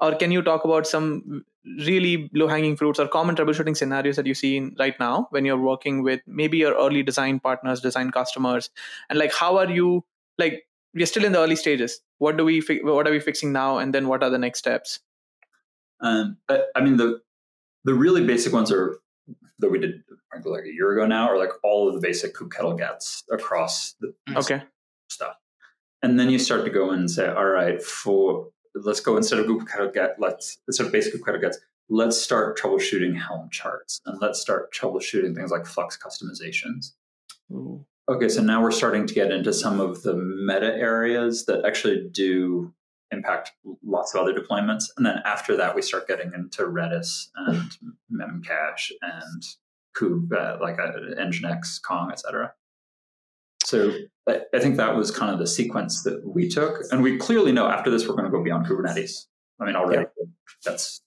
or 0.00 0.14
can 0.14 0.30
you 0.30 0.42
talk 0.42 0.64
about 0.64 0.86
some 0.86 1.44
really 1.84 2.30
low-hanging 2.32 2.76
fruits 2.76 3.00
or 3.00 3.08
common 3.08 3.34
troubleshooting 3.34 3.76
scenarios 3.76 4.14
that 4.16 4.26
you 4.26 4.34
see 4.34 4.56
in, 4.56 4.76
right 4.78 4.94
now 5.00 5.26
when 5.30 5.44
you're 5.44 5.60
working 5.60 6.02
with 6.02 6.20
maybe 6.26 6.58
your 6.58 6.74
early 6.74 7.02
design 7.02 7.40
partners, 7.40 7.80
design 7.80 8.12
customers, 8.12 8.70
and 9.10 9.18
like 9.18 9.34
how 9.34 9.56
are 9.56 9.70
you 9.70 10.04
like? 10.38 10.62
We're 10.94 11.06
still 11.06 11.24
in 11.24 11.32
the 11.32 11.40
early 11.40 11.56
stages. 11.56 12.00
What 12.18 12.36
do 12.36 12.44
we? 12.44 12.60
Fi- 12.60 12.82
what 12.82 13.06
are 13.06 13.10
we 13.10 13.20
fixing 13.20 13.52
now? 13.52 13.78
And 13.78 13.94
then 13.94 14.08
what 14.08 14.22
are 14.22 14.30
the 14.30 14.38
next 14.38 14.58
steps? 14.60 15.00
Um, 16.00 16.38
I, 16.48 16.62
I 16.74 16.80
mean, 16.82 16.96
the 16.96 17.20
the 17.84 17.94
really 17.94 18.24
basic 18.26 18.52
ones 18.52 18.72
are 18.72 18.98
that 19.58 19.70
we 19.70 19.78
did 19.78 20.02
frankly 20.30 20.52
like 20.52 20.64
a 20.64 20.72
year 20.72 20.92
ago 20.92 21.06
now, 21.06 21.28
are 21.28 21.38
like 21.38 21.50
all 21.62 21.88
of 21.88 21.94
the 21.94 22.00
basic 22.00 22.34
kubectl 22.34 22.76
gets 22.76 23.24
across 23.30 23.94
the 24.00 24.14
Okay. 24.36 24.62
stuff. 25.08 25.36
And 26.02 26.20
then 26.20 26.28
you 26.30 26.38
start 26.38 26.64
to 26.64 26.70
go 26.70 26.92
in 26.92 27.00
and 27.00 27.10
say, 27.10 27.28
all 27.28 27.46
right, 27.46 27.82
for 27.82 28.50
let's 28.74 29.00
go 29.00 29.16
instead 29.16 29.38
of 29.38 29.46
kubectl 29.46 29.94
get, 29.94 30.16
let's 30.18 30.58
instead 30.68 30.86
of 30.86 30.92
basic 30.92 31.14
kubectl 31.14 31.40
gets, 31.40 31.58
let's 31.88 32.20
start 32.20 32.58
troubleshooting 32.58 33.16
Helm 33.16 33.48
charts 33.50 34.00
and 34.04 34.20
let's 34.20 34.40
start 34.40 34.72
troubleshooting 34.74 35.34
things 35.34 35.50
like 35.50 35.64
flux 35.64 35.96
Kustomizations. 35.96 36.92
Okay, 38.08 38.28
so 38.28 38.40
now 38.40 38.62
we're 38.62 38.70
starting 38.70 39.04
to 39.06 39.14
get 39.14 39.32
into 39.32 39.52
some 39.52 39.80
of 39.80 40.02
the 40.02 40.14
meta 40.14 40.72
areas 40.74 41.44
that 41.46 41.64
actually 41.64 42.08
do 42.12 42.72
impact 43.10 43.52
lots 43.84 44.14
of 44.14 44.20
other 44.20 44.32
deployments. 44.32 44.84
And 44.96 45.04
then 45.04 45.20
after 45.24 45.56
that, 45.56 45.74
we 45.74 45.82
start 45.82 46.06
getting 46.06 46.32
into 46.32 46.62
Redis 46.62 47.28
and 47.34 47.70
Memcache 48.12 48.92
and 49.02 49.42
Kube, 49.96 50.32
uh, 50.32 50.58
like 50.60 50.78
uh, 50.78 50.92
Nginx, 51.18 51.82
Kong, 51.82 52.12
etc. 52.12 52.52
So 53.64 53.92
I 54.28 54.42
I 54.54 54.60
think 54.60 54.76
that 54.76 54.94
was 54.94 55.10
kind 55.10 55.32
of 55.32 55.40
the 55.40 55.46
sequence 55.46 56.04
that 56.04 56.24
we 56.24 56.48
took. 56.48 56.82
And 56.92 57.02
we 57.02 57.18
clearly 57.18 57.50
know 57.50 57.66
after 57.66 57.90
this, 57.90 58.06
we're 58.06 58.14
going 58.14 58.26
to 58.26 58.30
go 58.30 58.42
beyond 58.42 58.66
Kubernetes. 58.66 59.26
I 59.58 59.64
mean, 59.64 59.74
already 59.74 60.06
that's, 60.64 61.00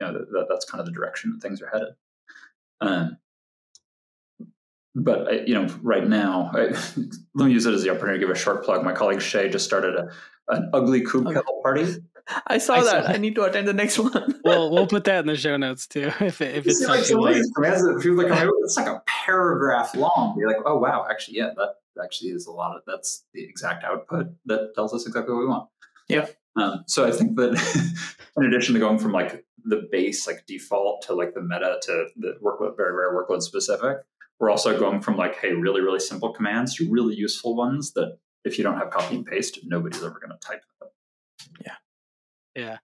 you 0.00 0.06
know, 0.06 0.12
that, 0.12 0.46
that's 0.48 0.64
kind 0.64 0.80
of 0.80 0.86
the 0.86 0.92
direction 0.92 1.32
that 1.32 1.46
things 1.46 1.60
are 1.60 1.68
headed. 1.68 1.94
Um, 2.80 3.18
but 4.94 5.28
I, 5.28 5.32
you 5.46 5.54
know, 5.54 5.66
right 5.82 6.06
now, 6.06 6.50
I, 6.54 6.76
let 7.34 7.46
me 7.46 7.52
use 7.52 7.66
it 7.66 7.74
as 7.74 7.82
the 7.82 7.90
opportunity 7.90 8.20
to 8.20 8.26
give 8.26 8.34
a 8.34 8.38
short 8.38 8.64
plug. 8.64 8.84
My 8.84 8.92
colleague 8.92 9.22
Shay 9.22 9.48
just 9.48 9.64
started 9.64 9.96
a 9.96 10.08
an 10.48 10.70
ugly 10.72 11.02
kubectl 11.02 11.62
party. 11.62 11.96
I 12.46 12.58
saw 12.58 12.74
I 12.74 12.84
that. 12.84 13.06
that. 13.06 13.14
I 13.14 13.18
need 13.18 13.34
to 13.34 13.44
attend 13.44 13.66
the 13.66 13.72
next 13.72 13.98
one. 13.98 14.40
we'll 14.44 14.70
we'll 14.70 14.86
put 14.86 15.04
that 15.04 15.20
in 15.20 15.26
the 15.26 15.36
show 15.36 15.56
notes 15.56 15.86
too 15.86 16.12
if 16.20 16.40
it, 16.40 16.56
if 16.56 16.66
it's 16.66 16.78
See, 16.78 16.86
like, 16.86 17.00
too 17.00 17.06
some 17.06 17.18
of 17.18 17.24
late 17.24 17.34
these 17.34 17.50
commands 17.54 17.82
that 17.82 18.00
people 18.00 18.28
like, 18.28 18.48
it's 18.62 18.76
like 18.76 18.86
a 18.86 19.02
paragraph 19.06 19.94
long. 19.94 20.36
You're 20.38 20.48
like, 20.48 20.62
oh 20.64 20.78
wow, 20.78 21.06
actually, 21.10 21.38
yeah, 21.38 21.50
that 21.56 21.74
actually 22.02 22.30
is 22.30 22.46
a 22.46 22.52
lot 22.52 22.76
of 22.76 22.82
that's 22.86 23.24
the 23.34 23.42
exact 23.42 23.84
output 23.84 24.28
that 24.46 24.74
tells 24.74 24.94
us 24.94 25.06
exactly 25.06 25.34
what 25.34 25.40
we 25.40 25.46
want. 25.46 25.68
Yeah. 26.08 26.26
Um, 26.56 26.84
so 26.86 27.06
I 27.06 27.12
think 27.12 27.36
that 27.36 27.52
in 28.36 28.44
addition 28.44 28.74
to 28.74 28.80
going 28.80 28.98
from 28.98 29.12
like 29.12 29.44
the 29.64 29.88
base 29.90 30.26
like 30.26 30.44
default 30.46 31.02
to 31.02 31.14
like 31.14 31.34
the 31.34 31.40
meta 31.40 31.78
to 31.82 32.06
the 32.16 32.34
workload 32.42 32.76
very 32.76 32.92
very 32.92 33.12
workload 33.14 33.42
specific, 33.42 33.98
we're 34.42 34.50
also 34.50 34.76
going 34.76 35.00
from 35.00 35.16
like 35.16 35.36
hey 35.36 35.52
really 35.52 35.80
really 35.80 36.00
simple 36.00 36.32
commands 36.32 36.74
to 36.74 36.90
really 36.90 37.14
useful 37.14 37.54
ones 37.54 37.92
that 37.92 38.18
if 38.44 38.58
you 38.58 38.64
don't 38.64 38.76
have 38.76 38.90
copy 38.90 39.14
and 39.14 39.24
paste, 39.24 39.60
nobody's 39.64 40.02
ever 40.02 40.18
going 40.18 40.36
to 40.36 40.46
type 40.46 40.62
them. 40.80 40.88
Yeah. 41.64 41.74
Yeah, 42.54 42.78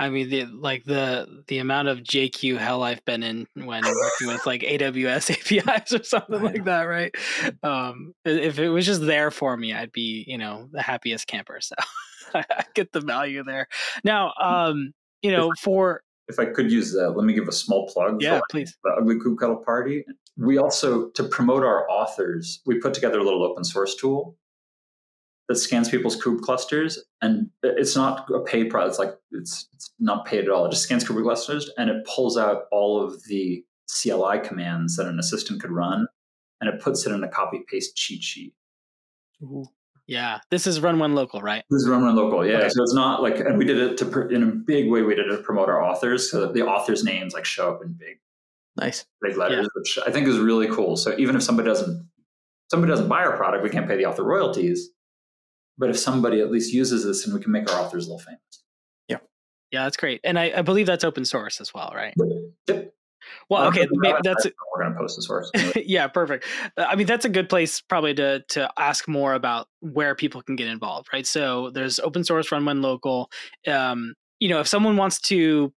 I 0.00 0.08
mean 0.08 0.30
the 0.30 0.46
like 0.46 0.82
the 0.82 1.44
the 1.46 1.58
amount 1.58 1.86
of 1.86 1.98
JQ 1.98 2.58
hell 2.58 2.82
I've 2.82 3.04
been 3.04 3.22
in 3.22 3.46
when 3.54 3.84
working 3.84 4.26
with 4.26 4.44
like 4.46 4.62
AWS 4.62 5.60
APIs 5.68 5.92
or 5.92 6.02
something 6.02 6.42
like 6.42 6.64
that, 6.64 6.82
right? 6.84 7.14
Um, 7.62 8.14
if 8.24 8.58
it 8.58 8.70
was 8.70 8.84
just 8.84 9.02
there 9.02 9.30
for 9.30 9.56
me, 9.56 9.72
I'd 9.72 9.92
be 9.92 10.24
you 10.26 10.38
know 10.38 10.68
the 10.72 10.82
happiest 10.82 11.28
camper. 11.28 11.60
So 11.60 11.76
I 12.34 12.64
get 12.74 12.90
the 12.90 13.00
value 13.00 13.44
there. 13.44 13.68
Now, 14.02 14.32
um, 14.40 14.92
you 15.22 15.30
know, 15.30 15.52
for 15.60 16.02
if 16.28 16.38
I 16.38 16.46
could 16.46 16.70
use 16.70 16.92
that, 16.92 17.10
let 17.10 17.24
me 17.24 17.32
give 17.32 17.48
a 17.48 17.52
small 17.52 17.88
plug. 17.88 18.22
Yeah, 18.22 18.38
for 18.38 18.44
please. 18.50 18.76
The 18.84 18.90
Ugly 18.98 19.16
kubectl 19.16 19.64
Party. 19.64 20.04
We 20.36 20.58
also 20.58 21.10
to 21.10 21.24
promote 21.24 21.62
our 21.62 21.88
authors, 21.90 22.60
we 22.64 22.78
put 22.78 22.94
together 22.94 23.18
a 23.18 23.24
little 23.24 23.44
open 23.44 23.64
source 23.64 23.94
tool 23.94 24.36
that 25.48 25.56
scans 25.56 25.88
people's 25.88 26.16
kube 26.20 26.40
clusters 26.40 26.98
and 27.20 27.50
it's 27.62 27.96
not 27.96 28.30
a 28.30 28.40
paid 28.40 28.70
product 28.70 28.90
it's 28.90 28.98
like 28.98 29.14
it's, 29.32 29.68
it's 29.74 29.92
not 29.98 30.24
paid 30.24 30.44
at 30.44 30.50
all 30.50 30.64
it 30.64 30.70
just 30.70 30.84
scans 30.84 31.04
kube 31.04 31.22
clusters 31.22 31.70
and 31.76 31.90
it 31.90 32.06
pulls 32.06 32.38
out 32.38 32.64
all 32.70 33.02
of 33.02 33.22
the 33.24 33.62
cli 33.88 34.38
commands 34.42 34.96
that 34.96 35.06
an 35.06 35.18
assistant 35.18 35.60
could 35.60 35.70
run 35.70 36.06
and 36.60 36.72
it 36.72 36.80
puts 36.80 37.06
it 37.06 37.12
in 37.12 37.22
a 37.22 37.28
copy 37.28 37.62
paste 37.68 37.96
cheat 37.96 38.22
sheet 38.22 38.54
Ooh. 39.42 39.64
Yeah. 40.12 40.40
This 40.50 40.66
is 40.66 40.78
RunWhen 40.78 41.14
Local 41.14 41.40
right? 41.40 41.64
This 41.70 41.84
is 41.84 41.88
RunWhen 41.88 42.14
Local 42.14 42.46
yeah. 42.46 42.58
Okay. 42.58 42.68
so 42.68 42.82
it's 42.82 42.92
not 42.92 43.22
like 43.22 43.40
and 43.40 43.56
we 43.56 43.64
did 43.64 43.78
it 43.78 43.96
to 43.96 44.28
in 44.28 44.42
a 44.42 44.46
big 44.46 44.90
way 44.90 45.00
we 45.00 45.14
did 45.14 45.26
it 45.26 45.36
to 45.38 45.42
promote 45.42 45.70
our 45.70 45.82
authors 45.82 46.30
so 46.30 46.42
that 46.42 46.52
the 46.52 46.60
authors 46.60 47.02
names 47.02 47.32
like 47.32 47.46
show 47.46 47.72
up 47.72 47.82
in 47.82 47.94
big 47.94 48.18
nice. 48.76 49.06
big 49.22 49.38
letters 49.38 49.62
yeah. 49.64 49.68
which 49.74 49.98
i 50.06 50.10
think 50.10 50.28
is 50.28 50.38
really 50.38 50.68
cool. 50.68 50.98
So 50.98 51.14
even 51.16 51.34
if 51.34 51.42
somebody 51.42 51.66
doesn't 51.66 52.06
somebody 52.70 52.90
doesn't 52.90 53.08
buy 53.08 53.24
our 53.24 53.38
product 53.38 53.64
we 53.64 53.70
can't 53.70 53.88
pay 53.88 53.96
the 53.96 54.04
author 54.04 54.24
royalties. 54.24 54.90
But 55.78 55.88
if 55.88 55.98
somebody 55.98 56.42
at 56.42 56.50
least 56.50 56.74
uses 56.74 57.04
this 57.06 57.24
and 57.24 57.34
we 57.34 57.40
can 57.40 57.50
make 57.50 57.72
our 57.72 57.80
authors 57.80 58.06
a 58.06 58.10
little 58.10 58.18
famous. 58.18 58.64
Yeah. 59.08 59.16
Yeah 59.70 59.84
that's 59.84 59.96
great. 59.96 60.20
And 60.24 60.38
i, 60.38 60.52
I 60.56 60.60
believe 60.60 60.84
that's 60.84 61.04
open 61.04 61.24
source 61.24 61.58
as 61.58 61.72
well 61.72 61.90
right? 61.96 62.12
Yep 62.68 62.92
well, 63.52 63.68
okay, 63.68 63.86
that's 64.24 64.46
a, 64.46 64.52
we're 64.72 64.82
going 64.82 64.94
to 64.94 64.98
post 64.98 65.16
the 65.16 65.22
source. 65.22 65.50
yeah, 65.76 66.06
perfect. 66.06 66.44
Uh, 66.76 66.86
I 66.88 66.96
mean, 66.96 67.06
that's 67.06 67.24
a 67.24 67.28
good 67.28 67.48
place 67.48 67.80
probably 67.80 68.14
to 68.14 68.42
to 68.50 68.70
ask 68.78 69.06
more 69.08 69.34
about 69.34 69.68
where 69.80 70.14
people 70.14 70.42
can 70.42 70.56
get 70.56 70.68
involved, 70.68 71.08
right? 71.12 71.26
So 71.26 71.70
there's 71.70 71.98
open 72.00 72.24
source 72.24 72.48
RunWhen 72.50 72.82
Local. 72.82 73.30
Um, 73.66 74.14
you 74.40 74.48
know, 74.48 74.60
if 74.60 74.66
someone 74.66 74.96
wants 74.96 75.20
to 75.22 75.72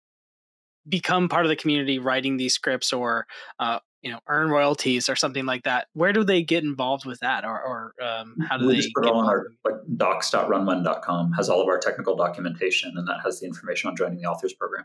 become 0.88 1.28
part 1.28 1.44
of 1.44 1.48
the 1.48 1.56
community 1.56 1.98
writing 1.98 2.36
these 2.36 2.54
scripts 2.54 2.92
or 2.92 3.26
uh, 3.58 3.78
you 4.02 4.10
know 4.10 4.18
earn 4.28 4.50
royalties 4.50 5.08
or 5.08 5.16
something 5.16 5.46
like 5.46 5.62
that 5.62 5.86
where 5.94 6.12
do 6.12 6.24
they 6.24 6.42
get 6.42 6.64
involved 6.64 7.06
with 7.06 7.20
that 7.20 7.44
or, 7.44 7.62
or 7.62 7.94
um, 8.04 8.34
how 8.48 8.58
do 8.58 8.66
we 8.66 8.74
they 8.74 8.80
just 8.80 8.94
put 8.94 9.06
it 9.06 9.12
on 9.12 9.24
our 9.26 9.46
like 9.64 9.76
docs.runwhen.com 9.96 11.32
has 11.32 11.48
all 11.48 11.62
of 11.62 11.68
our 11.68 11.78
technical 11.78 12.16
documentation 12.16 12.92
and 12.96 13.06
that 13.06 13.20
has 13.24 13.38
the 13.40 13.46
information 13.46 13.88
on 13.88 13.96
joining 13.96 14.18
the 14.18 14.26
authors 14.26 14.52
program 14.52 14.84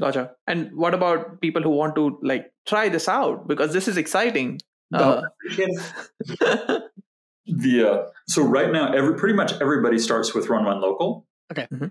gotcha 0.00 0.32
and 0.46 0.74
what 0.76 0.94
about 0.94 1.40
people 1.40 1.62
who 1.62 1.70
want 1.70 1.94
to 1.94 2.18
like 2.22 2.52
try 2.66 2.88
this 2.88 3.08
out 3.08 3.46
because 3.46 3.72
this 3.72 3.88
is 3.88 3.96
exciting 3.96 4.58
uh, 4.92 5.22
the 7.46 7.88
uh, 7.88 8.06
so 8.26 8.42
right 8.42 8.72
now 8.72 8.92
every 8.92 9.14
pretty 9.14 9.34
much 9.34 9.52
everybody 9.60 9.98
starts 9.98 10.34
with 10.34 10.48
RunWhen 10.48 10.80
Local 10.80 11.26
okay 11.52 11.68
mm-hmm. 11.72 11.86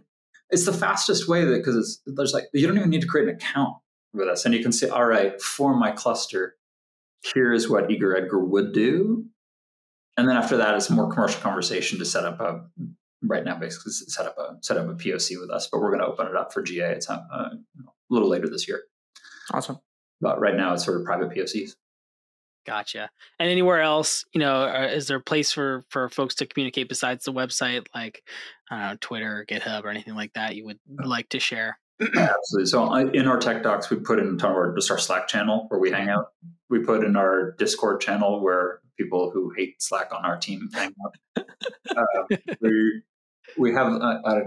it's 0.49 0.65
the 0.65 0.73
fastest 0.73 1.27
way 1.29 1.45
that 1.45 1.57
because 1.57 1.75
it's 1.75 2.01
there's 2.05 2.33
like 2.33 2.45
you 2.53 2.67
don't 2.67 2.77
even 2.77 2.89
need 2.89 3.01
to 3.01 3.07
create 3.07 3.29
an 3.29 3.35
account 3.35 3.75
with 4.13 4.27
us. 4.27 4.45
And 4.45 4.53
you 4.53 4.61
can 4.61 4.71
say, 4.71 4.89
all 4.89 5.05
right, 5.05 5.39
for 5.41 5.75
my 5.75 5.91
cluster, 5.91 6.55
here's 7.33 7.69
what 7.69 7.91
Eager 7.91 8.15
Edgar 8.15 8.43
would 8.43 8.73
do. 8.73 9.25
And 10.17 10.27
then 10.27 10.35
after 10.35 10.57
that, 10.57 10.75
it's 10.75 10.89
a 10.89 10.93
more 10.93 11.11
commercial 11.11 11.41
conversation 11.41 11.99
to 11.99 12.05
set 12.05 12.25
up 12.25 12.39
a 12.39 12.65
right 13.21 13.43
now 13.43 13.57
basically 13.57 13.91
set 13.91 14.25
up 14.25 14.37
a 14.37 14.57
set 14.61 14.77
up 14.77 14.87
a 14.87 14.93
POC 14.93 15.39
with 15.39 15.49
us. 15.49 15.67
But 15.71 15.79
we're 15.79 15.89
going 15.89 16.01
to 16.01 16.07
open 16.07 16.27
it 16.27 16.35
up 16.35 16.53
for 16.53 16.61
GA. 16.61 16.91
It's 16.91 17.09
uh, 17.09 17.19
a 18.09 18.13
little 18.13 18.29
later 18.29 18.49
this 18.49 18.67
year. 18.67 18.83
Awesome. 19.51 19.79
But 20.21 20.39
right 20.39 20.55
now, 20.55 20.73
it's 20.73 20.85
sort 20.85 20.99
of 20.99 21.05
private 21.05 21.29
POCs. 21.29 21.71
Gotcha. 22.65 23.09
And 23.39 23.49
anywhere 23.49 23.81
else, 23.81 24.25
you 24.33 24.39
know, 24.39 24.63
uh, 24.63 24.89
is 24.91 25.07
there 25.07 25.17
a 25.17 25.21
place 25.21 25.51
for 25.51 25.85
for 25.89 26.09
folks 26.09 26.35
to 26.35 26.45
communicate 26.45 26.89
besides 26.89 27.25
the 27.25 27.33
website, 27.33 27.87
like 27.95 28.21
I 28.69 28.79
don't 28.79 28.89
know, 28.89 28.97
Twitter, 28.99 29.39
or 29.39 29.45
GitHub, 29.45 29.85
or 29.85 29.89
anything 29.89 30.15
like 30.15 30.33
that? 30.33 30.55
You 30.55 30.65
would 30.65 30.79
like 31.03 31.29
to 31.29 31.39
share? 31.39 31.79
Absolutely. 32.01 32.65
So 32.65 32.93
in 32.93 33.27
our 33.27 33.39
tech 33.39 33.63
docs, 33.63 33.89
we 33.89 33.97
put 33.97 34.19
in 34.19 34.27
a 34.27 34.37
ton 34.37 34.51
of 34.51 34.57
our 34.57 34.75
just 34.75 34.91
our 34.91 34.97
Slack 34.97 35.27
channel 35.27 35.65
where 35.69 35.79
we 35.79 35.89
hang 35.91 36.09
out. 36.09 36.27
We 36.69 36.79
put 36.79 37.03
in 37.03 37.15
our 37.15 37.55
Discord 37.57 38.01
channel 38.01 38.41
where 38.41 38.81
people 38.97 39.31
who 39.31 39.51
hate 39.55 39.81
Slack 39.81 40.13
on 40.13 40.23
our 40.23 40.37
team 40.37 40.69
hang 40.73 40.93
out. 41.05 41.45
uh, 41.97 42.37
we 42.61 43.01
we 43.57 43.73
have 43.73 43.87
uh, 43.93 44.19
uh, 44.23 44.39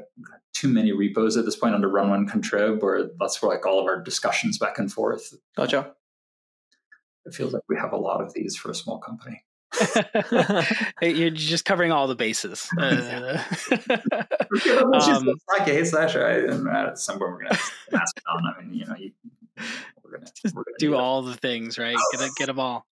too 0.52 0.68
many 0.68 0.92
repos 0.92 1.36
at 1.36 1.44
this 1.44 1.56
point 1.56 1.74
under 1.74 1.88
RunWhen 1.88 2.28
Contrib, 2.28 2.82
where 2.82 3.10
that's 3.18 3.40
where 3.42 3.50
like 3.50 3.66
all 3.66 3.80
of 3.80 3.86
our 3.86 4.00
discussions 4.00 4.58
back 4.58 4.78
and 4.78 4.92
forth. 4.92 5.34
Gotcha. 5.56 5.92
It 7.24 7.34
feels 7.34 7.52
like 7.52 7.62
we 7.68 7.76
have 7.76 7.92
a 7.92 7.96
lot 7.96 8.20
of 8.20 8.32
these 8.34 8.56
for 8.56 8.70
a 8.70 8.74
small 8.74 8.98
company. 8.98 9.44
You're 11.02 11.30
just 11.30 11.64
covering 11.64 11.92
all 11.92 12.06
the 12.06 12.14
bases. 12.14 12.68
Uh, 12.78 13.42
um, 14.94 15.34
like 15.48 15.68
a 15.68 15.84
slash 15.86 16.14
right, 16.14 16.44
and 16.44 16.68
uh, 16.68 16.94
somewhere 16.94 17.30
we're 17.30 17.42
gonna 17.44 17.58
it 17.90 18.22
on. 18.28 18.42
I 18.46 18.62
mean, 18.62 18.74
you 18.74 18.86
know, 18.86 18.94
you, 18.98 19.12
we're 20.04 20.18
gonna, 20.18 20.30
we're 20.52 20.64
gonna 20.64 20.76
do, 20.78 20.90
do 20.90 20.96
all 20.96 21.22
the 21.22 21.34
things, 21.34 21.78
right? 21.78 21.96
Get 22.12 22.30
get 22.36 22.46
them 22.46 22.60
all 22.60 22.86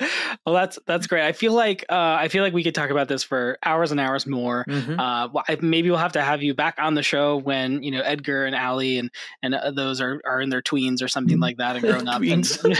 well 0.46 0.54
that's 0.54 0.78
that's 0.86 1.06
great 1.06 1.24
i 1.24 1.32
feel 1.32 1.52
like 1.52 1.84
uh, 1.88 2.16
i 2.18 2.28
feel 2.28 2.42
like 2.42 2.52
we 2.52 2.62
could 2.62 2.74
talk 2.74 2.90
about 2.90 3.08
this 3.08 3.22
for 3.22 3.58
hours 3.64 3.90
and 3.90 4.00
hours 4.00 4.26
more 4.26 4.64
mm-hmm. 4.68 4.98
uh, 4.98 5.28
maybe 5.60 5.90
we'll 5.90 5.98
have 5.98 6.12
to 6.12 6.22
have 6.22 6.42
you 6.42 6.54
back 6.54 6.76
on 6.78 6.94
the 6.94 7.02
show 7.02 7.36
when 7.36 7.82
you 7.82 7.90
know 7.90 8.00
edgar 8.00 8.44
and 8.44 8.54
ali 8.54 8.98
and 8.98 9.10
and 9.42 9.54
uh, 9.54 9.70
those 9.70 10.00
are, 10.00 10.20
are 10.24 10.40
in 10.40 10.50
their 10.50 10.62
tweens 10.62 11.02
or 11.02 11.08
something 11.08 11.40
like 11.40 11.56
that 11.56 11.76
and 11.76 11.84
grown 11.84 12.08
up 12.08 12.22
and 12.22 12.58
we 12.64 12.74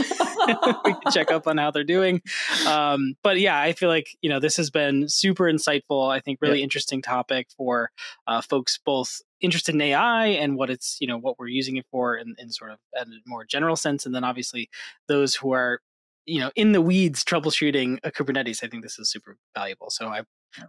can 0.95 1.13
check 1.13 1.31
up 1.31 1.47
on 1.47 1.59
how 1.59 1.71
they're 1.71 1.85
doing 1.85 2.21
um, 2.67 3.15
but 3.23 3.39
yeah 3.41 3.61
i 3.61 3.73
feel 3.73 3.89
like 3.89 4.17
you 4.21 4.31
know 4.31 4.41
this 4.41 4.57
has 4.57 4.71
been 4.71 5.09
super 5.09 5.45
insightful 5.45 6.11
i 6.11 6.21
think 6.21 6.39
really 6.41 6.59
yeah. 6.59 6.65
interesting 6.65 7.03
topic 7.03 7.49
for 7.57 7.91
uh, 8.27 8.41
folks 8.41 8.79
both 8.85 9.21
interested 9.41 9.75
in 9.75 9.81
AI 9.81 10.27
and 10.27 10.57
what 10.57 10.71
it's 10.71 10.97
you 11.01 11.07
know 11.07 11.19
what 11.19 11.39
we're 11.39 11.49
using 11.49 11.77
it 11.77 11.87
for 11.91 12.17
in, 12.17 12.35
in 12.39 12.51
sort 12.51 12.71
of 12.71 12.79
a 12.97 13.05
more 13.27 13.45
general 13.45 13.77
sense, 13.77 14.07
and 14.07 14.15
then 14.15 14.25
obviously 14.25 14.69
those 15.07 15.35
who 15.35 15.53
are 15.53 15.81
you 16.29 16.41
know 16.41 16.51
in 16.55 16.73
the 16.73 16.81
weeds 16.81 17.25
troubleshooting 17.25 17.99
a 18.05 18.11
Kubernetes. 18.11 18.63
I 18.63 18.69
think 18.69 18.83
this 18.83 18.99
is 18.99 19.11
super 19.11 19.37
valuable. 19.55 19.91
So 19.91 20.09
I 20.09 20.23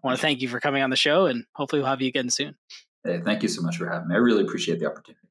want 0.04 0.18
to 0.18 0.22
thank 0.22 0.42
you 0.42 0.48
for 0.48 0.60
coming 0.60 0.82
on 0.82 0.90
the 0.90 0.96
show, 0.96 1.26
and 1.26 1.46
hopefully 1.54 1.82
we'll 1.82 1.90
have 1.90 2.02
you 2.02 2.08
again 2.08 2.30
soon. 2.30 2.56
Hey, 3.04 3.22
thank 3.24 3.44
you 3.44 3.50
so 3.50 3.62
much 3.62 3.78
for 3.78 3.88
having 3.88 4.08
me. 4.08 4.16
I 4.16 4.18
really 4.18 4.44
appreciate 4.44 4.80
the 4.80 4.86
opportunity. 4.86 5.29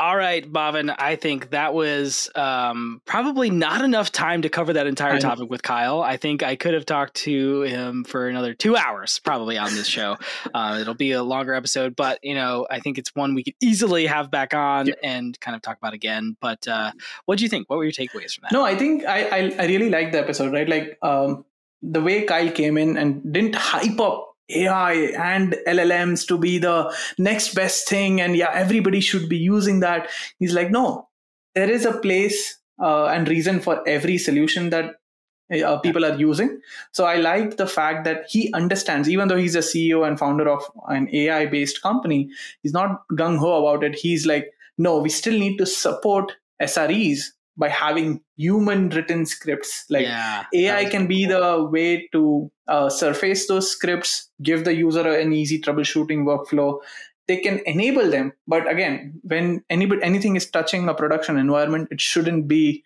All 0.00 0.16
right, 0.16 0.50
Bhavin, 0.50 0.94
I 0.98 1.16
think 1.16 1.50
that 1.50 1.74
was 1.74 2.30
um, 2.34 3.02
probably 3.04 3.50
not 3.50 3.84
enough 3.84 4.10
time 4.10 4.40
to 4.40 4.48
cover 4.48 4.72
that 4.72 4.86
entire 4.86 5.18
topic 5.18 5.50
with 5.50 5.62
Kyle. 5.62 6.00
I 6.00 6.16
think 6.16 6.42
I 6.42 6.56
could 6.56 6.72
have 6.72 6.86
talked 6.86 7.16
to 7.16 7.60
him 7.60 8.04
for 8.04 8.26
another 8.26 8.54
two 8.54 8.76
hours, 8.76 9.18
probably 9.18 9.58
on 9.58 9.74
this 9.74 9.86
show. 9.86 10.16
uh, 10.54 10.78
it'll 10.80 10.94
be 10.94 11.12
a 11.12 11.22
longer 11.22 11.52
episode, 11.52 11.96
but 11.96 12.18
you 12.22 12.34
know, 12.34 12.66
I 12.70 12.80
think 12.80 12.96
it's 12.96 13.14
one 13.14 13.34
we 13.34 13.44
could 13.44 13.52
easily 13.60 14.06
have 14.06 14.30
back 14.30 14.54
on 14.54 14.86
yeah. 14.86 14.94
and 15.02 15.38
kind 15.38 15.54
of 15.54 15.60
talk 15.60 15.76
about 15.76 15.92
again. 15.92 16.34
But 16.40 16.66
uh, 16.66 16.92
what 17.26 17.36
do 17.36 17.44
you 17.44 17.50
think? 17.50 17.68
What 17.68 17.76
were 17.76 17.84
your 17.84 17.92
takeaways 17.92 18.32
from 18.32 18.44
that? 18.44 18.52
No, 18.52 18.64
I 18.64 18.76
think 18.76 19.04
I 19.04 19.24
I, 19.24 19.54
I 19.58 19.66
really 19.66 19.90
liked 19.90 20.12
the 20.12 20.18
episode. 20.18 20.54
Right, 20.54 20.66
like 20.66 20.96
um, 21.02 21.44
the 21.82 22.00
way 22.00 22.22
Kyle 22.22 22.50
came 22.50 22.78
in 22.78 22.96
and 22.96 23.34
didn't 23.34 23.54
hype 23.54 24.00
up 24.00 24.29
AI 24.54 24.92
and 24.92 25.56
LLMs 25.66 26.26
to 26.28 26.38
be 26.38 26.58
the 26.58 26.94
next 27.18 27.54
best 27.54 27.88
thing, 27.88 28.20
and 28.20 28.36
yeah, 28.36 28.50
everybody 28.52 29.00
should 29.00 29.28
be 29.28 29.38
using 29.38 29.80
that. 29.80 30.08
He's 30.38 30.54
like, 30.54 30.70
no, 30.70 31.08
there 31.54 31.70
is 31.70 31.84
a 31.84 31.98
place 31.98 32.58
uh, 32.80 33.06
and 33.06 33.28
reason 33.28 33.60
for 33.60 33.86
every 33.86 34.18
solution 34.18 34.70
that 34.70 34.96
uh, 35.52 35.78
people 35.78 36.04
are 36.04 36.16
using. 36.16 36.60
So 36.92 37.04
I 37.04 37.16
like 37.16 37.56
the 37.56 37.66
fact 37.66 38.04
that 38.04 38.26
he 38.28 38.52
understands, 38.52 39.08
even 39.08 39.28
though 39.28 39.36
he's 39.36 39.56
a 39.56 39.60
CEO 39.60 40.06
and 40.06 40.18
founder 40.18 40.48
of 40.48 40.62
an 40.88 41.08
AI 41.12 41.46
based 41.46 41.82
company, 41.82 42.30
he's 42.62 42.72
not 42.72 43.02
gung 43.12 43.38
ho 43.38 43.66
about 43.66 43.84
it. 43.84 43.96
He's 43.96 44.26
like, 44.26 44.52
no, 44.78 44.98
we 44.98 45.10
still 45.10 45.38
need 45.38 45.58
to 45.58 45.66
support 45.66 46.32
SREs 46.62 47.32
by 47.60 47.68
having 47.68 48.20
human 48.36 48.88
written 48.88 49.26
scripts. 49.26 49.84
Like 49.90 50.06
yeah, 50.06 50.46
ai 50.54 50.86
can 50.86 51.06
be 51.06 51.26
the 51.26 51.68
way 51.70 52.08
to 52.12 52.50
uh, 52.66 52.88
surface 52.88 53.46
those 53.46 53.70
scripts 53.70 54.30
give 54.42 54.64
the 54.64 54.74
user 54.74 55.06
an 55.06 55.32
easy 55.32 55.60
troubleshooting 55.60 56.24
workflow. 56.24 56.80
They 57.28 57.36
can 57.36 57.60
enable 57.66 58.10
them 58.10 58.32
but 58.48 58.68
again 58.68 59.20
when 59.22 59.62
anybody 59.70 60.02
anything 60.02 60.34
is 60.34 60.50
touching 60.50 60.88
a 60.88 60.94
production 60.94 61.36
environment 61.36 61.86
it 61.92 62.00
shouldn't 62.00 62.48
be 62.48 62.82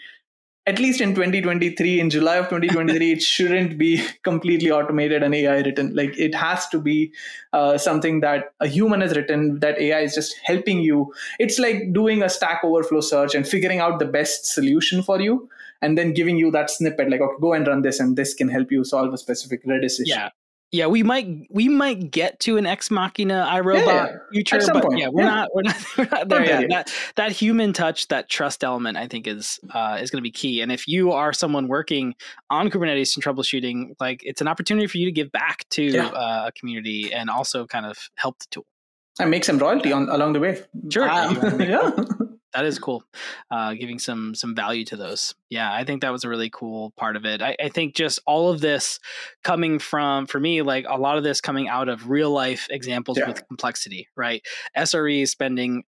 at 0.66 0.78
least 0.78 1.00
in 1.00 1.14
2023 1.14 2.00
in 2.00 2.08
july 2.08 2.36
of 2.36 2.48
2023 2.48 3.12
it 3.12 3.22
shouldn't 3.32 3.76
be 3.76 4.02
completely 4.22 4.70
automated 4.70 5.22
and 5.22 5.34
ai 5.34 5.58
written. 5.60 5.94
Like 5.94 6.18
it 6.18 6.34
has 6.34 6.68
to 6.68 6.80
be 6.80 7.12
uh, 7.52 7.78
something 7.78 8.20
that 8.20 8.54
a 8.60 8.66
human 8.66 9.00
has 9.00 9.14
written 9.16 9.60
that 9.60 9.78
ai 9.78 10.00
is 10.00 10.14
just 10.14 10.36
helping 10.42 10.80
you. 10.80 11.12
It's 11.38 11.58
like 11.58 11.92
doing 11.92 12.22
a 12.22 12.28
stack 12.28 12.62
overflow 12.64 13.00
search 13.00 13.34
and 13.34 13.46
figuring 13.46 13.80
out 13.80 13.98
the 13.98 14.06
best 14.06 14.46
solution 14.46 15.02
for 15.02 15.20
you 15.20 15.48
and 15.82 15.98
then 15.98 16.14
giving 16.14 16.36
you 16.38 16.50
that 16.52 16.70
snippet 16.70 17.10
like 17.10 17.20
okay 17.20 17.40
go 17.40 17.52
and 17.52 17.66
run 17.66 17.82
this 17.82 18.00
and 18.00 18.16
this 18.16 18.34
can 18.34 18.48
help 18.48 18.72
you 18.72 18.84
solve 18.84 19.12
a 19.12 19.18
specific 19.18 19.64
redis 19.64 20.00
issue. 20.00 20.10
Yeah 20.10 20.30
yeah, 20.74 20.88
we 20.88 21.04
might 21.04 21.46
we 21.50 21.68
might 21.68 22.10
get 22.10 22.40
to 22.40 22.56
an 22.56 22.66
ex 22.66 22.90
machina 22.90 23.48
iRobot 23.48 23.86
yeah, 23.86 24.06
yeah. 24.06 24.16
future, 24.32 24.58
but 24.72 24.82
point. 24.82 24.98
yeah, 24.98 25.06
we're 25.08 25.22
yeah. 25.22 25.28
not 25.28 25.54
we're 25.54 25.62
not 25.62 25.76
we're 25.98 26.08
not 26.10 26.28
there 26.28 26.44
yet. 26.44 26.68
That 26.68 26.92
that 27.14 27.30
human 27.30 27.72
touch, 27.72 28.08
that 28.08 28.28
trust 28.28 28.64
element, 28.64 28.96
I 28.96 29.06
think 29.06 29.28
is 29.28 29.60
uh, 29.72 29.98
is 30.02 30.10
going 30.10 30.18
to 30.18 30.22
be 30.22 30.32
key. 30.32 30.62
And 30.62 30.72
if 30.72 30.88
you 30.88 31.12
are 31.12 31.32
someone 31.32 31.68
working 31.68 32.16
on 32.50 32.70
Kubernetes 32.70 33.14
and 33.14 33.24
troubleshooting, 33.24 33.94
like 34.00 34.22
it's 34.24 34.40
an 34.40 34.48
opportunity 34.48 34.88
for 34.88 34.98
you 34.98 35.04
to 35.04 35.12
give 35.12 35.30
back 35.30 35.64
to 35.70 35.96
uh, 35.96 36.46
a 36.48 36.52
community 36.58 37.12
and 37.12 37.30
also 37.30 37.66
kind 37.66 37.86
of 37.86 37.96
help 38.16 38.40
the 38.40 38.46
tool 38.50 38.66
and 39.20 39.30
make 39.30 39.44
some 39.44 39.58
royalty 39.58 39.92
on 39.92 40.08
along 40.08 40.32
the 40.32 40.40
way. 40.40 40.60
Sure, 40.90 41.08
um, 41.08 41.60
yeah 41.60 41.92
that 42.54 42.64
is 42.64 42.78
cool. 42.78 43.04
Uh, 43.50 43.74
giving 43.74 43.98
some 43.98 44.34
some 44.34 44.54
value 44.54 44.84
to 44.86 44.96
those. 44.96 45.34
Yeah, 45.50 45.72
I 45.72 45.84
think 45.84 46.02
that 46.02 46.12
was 46.12 46.24
a 46.24 46.28
really 46.28 46.50
cool 46.50 46.92
part 46.96 47.16
of 47.16 47.24
it. 47.24 47.42
I, 47.42 47.56
I, 47.60 47.68
think 47.68 47.94
just 47.94 48.20
all 48.26 48.50
of 48.50 48.60
this 48.60 48.98
coming 49.42 49.78
from 49.78 50.26
for 50.26 50.40
me, 50.40 50.62
like 50.62 50.86
a 50.88 50.98
lot 50.98 51.18
of 51.18 51.24
this 51.24 51.40
coming 51.40 51.68
out 51.68 51.88
of 51.88 52.08
real 52.08 52.30
life 52.30 52.66
examples 52.70 53.18
yeah. 53.18 53.28
with 53.28 53.46
complexity, 53.48 54.08
right? 54.16 54.42
SRE 54.76 55.28
spending 55.28 55.84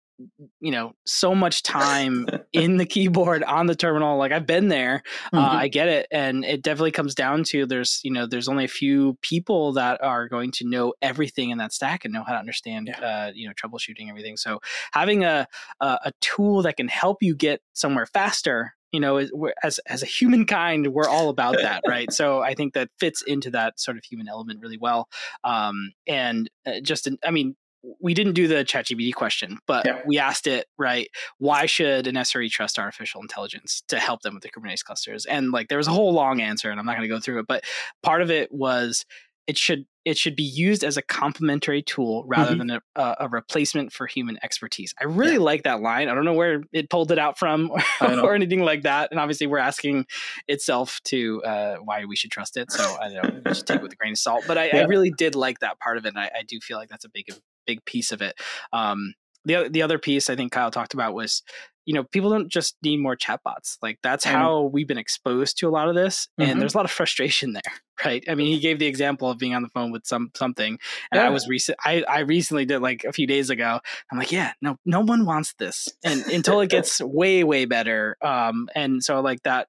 you 0.61 0.71
know 0.71 0.93
so 1.05 1.35
much 1.35 1.63
time 1.63 2.27
in 2.53 2.77
the 2.77 2.87
keyboard 2.87 3.43
on 3.45 3.67
the 3.67 3.75
terminal 3.75 4.17
like 4.17 4.33
i've 4.33 4.47
been 4.47 4.69
there 4.69 5.03
uh, 5.33 5.37
mm-hmm. 5.37 5.45
uh, 5.45 5.59
i 5.59 5.69
get 5.69 5.89
it 5.89 6.07
and 6.11 6.45
it 6.45 6.63
definitely 6.63 6.91
comes 6.91 7.15
down 7.15 7.45
to 7.45 7.67
there's 7.67 8.01
you 8.03 8.11
know 8.11 8.27
there's 8.27 8.49
only 8.49 8.65
a 8.65 8.69
few 8.69 9.17
people 9.21 9.73
that 9.73 10.03
are 10.03 10.29
going 10.29 10.51
to 10.51 10.67
know 10.67 10.95
everything 11.03 11.51
in 11.51 11.59
that 11.59 11.73
stack 11.73 12.05
and 12.05 12.15
know 12.15 12.25
how 12.27 12.33
to 12.33 12.39
understand 12.39 12.89
yeah. 12.89 13.01
uh, 13.01 13.33
you 13.35 13.47
know 13.47 13.55
troubleshooting 13.55 14.09
everything 14.09 14.37
so 14.37 14.59
having 14.93 15.25
a, 15.25 15.47
a, 15.81 15.99
a 16.05 16.13
tool 16.21 16.63
that 16.63 16.77
can 16.77 16.89
help 16.89 17.23
you 17.23 17.35
get 17.35 17.61
somewhere 17.75 18.07
faster 18.07 18.73
you 18.93 19.01
know 19.01 19.19
as 19.63 19.79
as 19.87 20.03
a 20.03 20.07
humankind 20.07 20.87
we're 20.89 21.09
all 21.09 21.29
about 21.29 21.57
that 21.61 21.83
right 21.87 22.13
so 22.21 22.41
i 22.41 22.55
think 22.55 22.75
that 22.75 22.89
fits 22.99 23.23
into 23.23 23.51
that 23.51 23.79
sort 23.79 23.97
of 23.97 24.05
human 24.05 24.29
element 24.29 24.61
really 24.61 24.79
well 24.79 25.09
um, 25.45 25.93
and 26.07 26.49
uh, 26.67 26.81
just 26.83 27.09
i 27.25 27.31
mean 27.31 27.57
we 28.01 28.15
didn't 28.15 28.35
do 28.35 28.49
the 28.49 28.65
ChatGPT 28.65 29.15
question, 29.15 29.59
but 29.67 29.87
yeah. 29.87 30.01
we 30.07 30.19
asked 30.19 30.47
it, 30.47 30.67
right? 30.79 31.09
Why 31.39 31.67
should 31.67 32.07
an 32.07 32.15
SRE 32.17 32.51
trust 32.51 32.79
artificial 32.79 33.21
intelligence 33.21 33.83
to 33.89 33.99
help 33.99 34.23
them 34.23 34.35
with 34.35 34.43
the 34.43 34.51
Kubernetes 34.51 34.85
clusters? 34.85 35.27
And 35.27 35.51
like 35.51 35.69
there 35.69 35.79
was 35.79 35.89
a 35.89 35.93
whole 35.93 36.13
long 36.13 36.41
answer, 36.41 36.71
and 36.71 36.81
I'm 36.81 36.87
not 36.87 36.97
going 36.97 37.09
to 37.09 37.15
go 37.15 37.21
through 37.21 37.41
it, 37.41 37.47
but 37.47 37.65
part 38.03 38.23
of 38.23 38.31
it 38.31 38.53
was 38.53 39.05
it 39.47 39.57
should 39.57 39.87
it 40.05 40.17
should 40.17 40.37
be 40.37 40.45
used 40.45 40.85
as 40.85 40.97
a 40.97 41.03
complementary 41.03 41.83
tool 41.83 42.25
rather 42.29 42.53
mm-hmm. 42.55 42.69
than 42.69 42.81
a, 42.95 43.17
a, 43.21 43.29
replacement 43.29 43.93
for 43.93 44.07
human 44.07 44.39
expertise. 44.45 44.95
I 45.01 45.05
really 45.05 45.33
yeah. 45.33 45.41
like 45.41 45.65
that 45.65 45.81
line. 45.81 46.09
I 46.09 46.15
don't 46.15 46.25
know 46.25 46.33
where 46.33 46.63
it 46.73 46.89
pulled 46.89 47.11
it 47.11 47.19
out 47.19 47.39
from 47.39 47.73
or, 48.01 48.21
or 48.21 48.35
anything 48.35 48.63
like 48.63 48.83
that. 48.83 49.11
And 49.11 49.19
obviously, 49.19 49.49
we're 49.49 49.59
asking 49.59 50.07
itself 50.47 51.01
to 51.07 51.43
uh, 51.43 51.77
why 51.83 52.05
we 52.05 52.15
should 52.15 52.31
trust 52.31 52.57
it. 52.57 52.71
So 52.71 52.85
I 53.01 53.09
don't 53.09 53.35
know, 53.35 53.41
just 53.51 53.67
take 53.67 53.79
it 53.79 53.83
with 53.83 53.93
a 53.93 53.97
grain 53.97 54.13
of 54.13 54.19
salt. 54.19 54.45
But 54.47 54.59
I, 54.59 54.67
yeah. 54.67 54.77
I 54.79 54.85
really 54.85 55.11
did 55.11 55.35
like 55.35 55.59
that 55.59 55.81
part 55.81 55.99
of 55.99 56.07
it. 56.07 56.11
And 56.11 56.19
I, 56.19 56.31
I, 56.39 56.43
do 56.47 56.61
feel 56.61 56.79
like 56.79 56.89
that's 56.89 57.05
a 57.05 57.09
big 57.09 57.27
big 57.67 57.85
piece 57.85 58.13
of 58.13 58.23
it. 58.23 58.39
Um, 58.73 59.15
the 59.45 59.69
the 59.71 59.83
other 59.83 59.99
piece 59.99 60.29
I 60.29 60.37
think 60.37 60.53
Kyle 60.53 60.71
talked 60.71 60.95
about 60.95 61.15
was 61.15 61.43
you 61.87 61.95
know 61.95 62.05
people 62.05 62.29
don't 62.29 62.49
just 62.49 62.77
need 62.83 62.99
more 62.99 63.17
chatbots 63.17 63.79
like 63.81 63.99
that's 64.03 64.25
how 64.25 64.65
we've 64.65 64.89
been 64.89 64.99
exposed 64.99 65.57
to 65.59 65.69
a 65.69 65.71
lot 65.71 65.89
of 65.89 65.95
this 65.95 66.29
and 66.37 66.49
mm-hmm. 66.49 66.59
there's 66.59 66.75
a 66.75 66.77
lot 66.77 66.85
of 66.85 66.91
frustration 66.91 67.53
there 67.53 67.63
right 68.05 68.25
i 68.29 68.35
mean 68.35 68.49
he 68.49 68.59
gave 68.59 68.79
the 68.79 68.87
example 68.87 69.31
of 69.31 69.39
being 69.39 69.55
on 69.55 69.63
the 69.63 69.69
phone 69.69 69.91
with 69.91 70.05
some 70.05 70.31
something 70.35 70.79
and 71.11 71.21
yeah. 71.21 71.27
i 71.27 71.31
was 71.31 71.49
recent 71.49 71.79
I, 71.83 72.03
I 72.03 72.21
recently 72.21 72.67
did 72.67 72.81
like 72.81 73.05
a 73.05 73.13
few 73.13 73.27
days 73.27 73.49
ago 73.49 73.81
i'm 74.11 74.19
like 74.19 74.33
yeah 74.33 74.53
no 74.61 74.77
no 74.85 75.01
one 75.01 75.25
wants 75.25 75.55
this 75.59 75.89
and 76.05 76.21
until 76.27 76.61
it 76.61 76.69
gets 76.69 77.01
way 77.01 77.45
way 77.45 77.65
better 77.65 78.17
um 78.21 78.69
and 78.75 79.03
so 79.03 79.21
like 79.21 79.43
that 79.45 79.69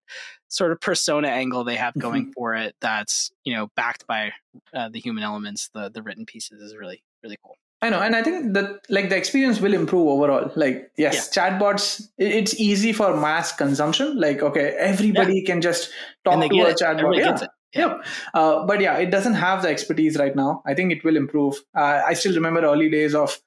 sort 0.50 0.72
of 0.72 0.82
persona 0.82 1.28
angle 1.28 1.64
they 1.64 1.76
have 1.76 1.94
going 1.98 2.24
mm-hmm. 2.24 2.32
for 2.32 2.56
it 2.56 2.76
that's 2.82 3.32
you 3.44 3.54
know 3.54 3.70
backed 3.76 4.08
by 4.08 4.32
uh, 4.74 4.90
the 4.90 5.00
human 5.00 5.24
elements 5.24 5.70
the 5.74 5.90
the 5.90 6.02
written 6.02 6.26
pieces 6.26 6.62
is 6.62 6.76
really 6.76 7.04
really 7.24 7.38
cool 7.46 7.58
I 7.82 7.92
know, 7.92 8.00
and 8.00 8.16
I 8.16 8.24
think 8.24 8.54
that 8.54 8.82
like 8.90 9.10
the 9.10 9.16
experience 9.16 9.62
will 9.62 9.74
improve 9.74 10.08
overall. 10.08 10.52
Like, 10.56 10.92
yes, 10.98 11.30
yeah. 11.36 11.50
chatbots, 11.50 12.10
it's 12.18 12.60
easy 12.60 12.92
for 12.92 13.16
mass 13.16 13.56
consumption. 13.56 14.20
Like, 14.20 14.42
okay, 14.42 14.76
everybody 14.80 15.42
yeah. 15.42 15.46
can 15.46 15.62
just 15.62 15.92
talk 16.26 16.40
to 16.40 16.46
a 16.46 16.74
chatbot. 16.74 17.18
Yeah. 17.18 17.48
Yeah. 17.74 18.02
Uh, 18.34 18.66
but 18.66 18.82
yeah, 18.82 18.98
it 18.98 19.12
doesn't 19.12 19.36
have 19.36 19.62
the 19.62 19.70
expertise 19.70 20.18
right 20.18 20.36
now. 20.36 20.64
I 20.66 20.74
think 20.74 20.92
it 20.92 21.04
will 21.04 21.18
improve. 21.18 21.62
Uh, 21.76 22.02
I 22.08 22.14
still 22.14 22.34
remember 22.34 22.62
early 22.62 22.90
days 22.90 23.14
of 23.14 23.40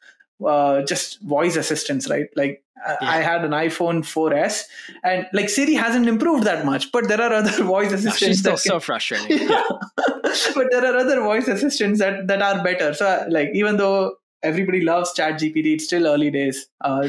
uh, 0.46 0.82
just 0.82 1.20
voice 1.22 1.56
assistants, 1.56 2.08
right? 2.08 2.26
Like 2.36 2.62
yeah. 2.76 2.96
I 3.00 3.16
had 3.18 3.44
an 3.44 3.50
iPhone 3.50 4.02
4S, 4.02 4.64
and 5.02 5.26
like 5.32 5.48
Siri 5.48 5.74
hasn't 5.74 6.06
improved 6.06 6.44
that 6.44 6.64
much, 6.64 6.92
but 6.92 7.08
there 7.08 7.20
are 7.20 7.32
other 7.32 7.64
voice 7.64 7.92
assistants. 7.92 8.22
No, 8.22 8.28
she's 8.28 8.38
still 8.38 8.56
so 8.56 8.80
frustrating. 8.80 9.48
Yeah. 9.48 9.64
but 10.54 10.68
there 10.70 10.84
are 10.84 10.96
other 10.96 11.20
voice 11.20 11.48
assistants 11.48 11.98
that 11.98 12.26
that 12.28 12.40
are 12.42 12.62
better. 12.62 12.94
So 12.94 13.26
like 13.28 13.50
even 13.54 13.76
though 13.76 14.16
everybody 14.42 14.80
loves 14.80 15.12
chat 15.12 15.34
gpt 15.34 15.74
it's 15.74 15.84
still 15.84 16.06
early 16.06 16.30
days 16.30 16.68
uh, 16.82 17.08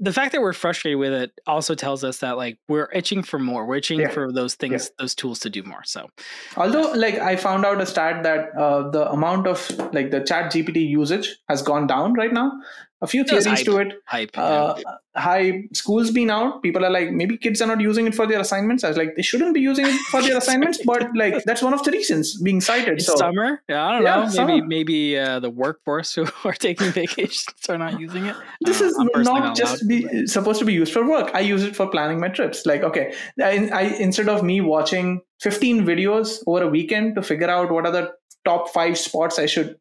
the 0.00 0.12
fact 0.12 0.32
that 0.32 0.40
we're 0.40 0.52
frustrated 0.52 0.98
with 0.98 1.12
it 1.12 1.40
also 1.46 1.74
tells 1.74 2.04
us 2.04 2.18
that 2.18 2.36
like 2.36 2.58
we're 2.68 2.88
itching 2.92 3.22
for 3.22 3.38
more. 3.38 3.66
We're 3.66 3.76
itching 3.76 4.00
yeah. 4.00 4.08
for 4.08 4.32
those 4.32 4.54
things 4.54 4.84
yeah. 4.84 5.02
those 5.02 5.14
tools 5.14 5.40
to 5.40 5.50
do 5.50 5.62
more 5.62 5.82
so. 5.84 6.08
Although 6.56 6.92
like 6.92 7.18
i 7.18 7.36
found 7.36 7.64
out 7.64 7.80
a 7.80 7.86
stat 7.86 8.22
that 8.22 8.54
uh, 8.56 8.88
the 8.90 9.10
amount 9.10 9.46
of 9.46 9.70
like 9.92 10.10
the 10.10 10.20
chat 10.20 10.52
gpt 10.52 10.88
usage 10.88 11.36
has 11.48 11.62
gone 11.62 11.86
down 11.86 12.14
right 12.14 12.32
now 12.32 12.52
a 13.00 13.06
few 13.06 13.24
theories 13.24 13.62
to 13.64 13.78
it. 13.78 13.92
Hype. 14.06 14.30
Uh, 14.36 14.74
yeah. 14.78 14.94
High 15.16 15.64
schools 15.72 16.10
being 16.10 16.30
out, 16.30 16.62
people 16.62 16.84
are 16.84 16.90
like, 16.90 17.12
maybe 17.12 17.36
kids 17.36 17.60
are 17.62 17.66
not 17.66 17.80
using 17.80 18.06
it 18.06 18.14
for 18.14 18.26
their 18.26 18.40
assignments. 18.40 18.82
I 18.82 18.88
was 18.88 18.96
like, 18.96 19.14
they 19.14 19.22
shouldn't 19.22 19.54
be 19.54 19.60
using 19.60 19.86
it 19.86 19.94
for 20.10 20.20
their 20.22 20.36
assignments, 20.42 20.80
but 20.84 21.08
like 21.14 21.44
that's 21.44 21.62
one 21.62 21.72
of 21.72 21.84
the 21.84 21.92
reasons 21.92 22.40
being 22.42 22.60
cited. 22.60 22.94
It's 22.94 23.06
so 23.06 23.14
summer, 23.16 23.62
yeah, 23.68 23.86
I 23.86 23.92
don't 23.92 24.02
yeah, 24.02 24.14
know. 24.14 24.20
Maybe 24.22 24.32
summer. 24.34 24.66
maybe 24.66 25.18
uh, 25.18 25.40
the 25.40 25.50
workforce 25.50 26.14
who 26.14 26.26
are 26.44 26.52
taking 26.52 26.90
vacations 26.90 27.68
are 27.68 27.78
not 27.78 28.00
using 28.00 28.26
it. 28.26 28.36
This 28.62 28.80
is 28.80 28.96
not 29.16 29.56
just 29.56 29.86
be 29.86 30.26
supposed 30.26 30.58
to 30.58 30.64
be 30.64 30.72
used 30.72 30.92
for 30.92 31.08
work. 31.08 31.30
I 31.34 31.40
use 31.40 31.62
it 31.62 31.76
for 31.76 31.86
planning 31.88 32.18
my 32.18 32.28
trips. 32.28 32.66
Like, 32.66 32.82
okay, 32.82 33.14
I, 33.40 33.68
I 33.72 33.82
instead 34.00 34.28
of 34.28 34.42
me 34.42 34.60
watching 34.60 35.20
15 35.42 35.84
videos 35.84 36.42
over 36.46 36.64
a 36.64 36.68
weekend 36.68 37.14
to 37.16 37.22
figure 37.22 37.50
out 37.50 37.70
what 37.70 37.86
are 37.86 37.92
the 37.92 38.12
top 38.44 38.68
five 38.70 38.98
spots 38.98 39.38
I 39.38 39.46
should 39.46 39.76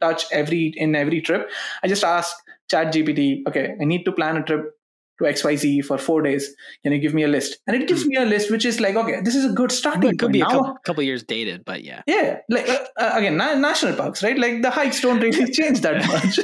touch 0.00 0.24
every 0.32 0.72
in 0.76 0.94
every 0.94 1.20
trip, 1.20 1.50
I 1.82 1.88
just 1.88 2.04
ask 2.04 2.36
chat 2.70 2.92
gpt 2.92 3.46
okay 3.46 3.76
i 3.80 3.84
need 3.84 4.04
to 4.04 4.12
plan 4.12 4.36
a 4.36 4.42
trip 4.42 4.72
to 5.18 5.24
xyz 5.24 5.82
for 5.84 5.96
four 5.96 6.20
days. 6.20 6.54
Can 6.82 6.92
you 6.92 6.98
give 6.98 7.14
me 7.14 7.22
a 7.22 7.28
list? 7.28 7.58
And 7.66 7.74
it 7.74 7.88
gives 7.88 8.02
hmm. 8.02 8.08
me 8.10 8.16
a 8.16 8.26
list 8.26 8.50
which 8.50 8.66
is 8.66 8.80
like 8.80 8.96
okay 8.96 9.20
this 9.22 9.34
is 9.34 9.46
a 9.46 9.52
good 9.54 9.72
starting 9.72 10.10
it 10.10 10.18
could 10.18 10.26
point. 10.26 10.32
be 10.34 10.40
a 10.42 10.44
couple, 10.44 10.76
couple, 10.84 11.02
years 11.02 11.22
dated 11.22 11.64
but 11.64 11.82
yeah. 11.82 12.02
Yeah 12.06 12.40
like 12.50 12.68
uh, 12.68 12.84
uh, 12.98 13.12
again 13.14 13.36
na- 13.38 13.54
national 13.54 13.94
parks 13.94 14.22
right? 14.22 14.38
Like 14.38 14.60
the 14.60 14.70
hikes 14.70 15.00
don't 15.00 15.20
really 15.20 15.50
change 15.58 15.80
that 15.80 16.06
much. 16.06 16.38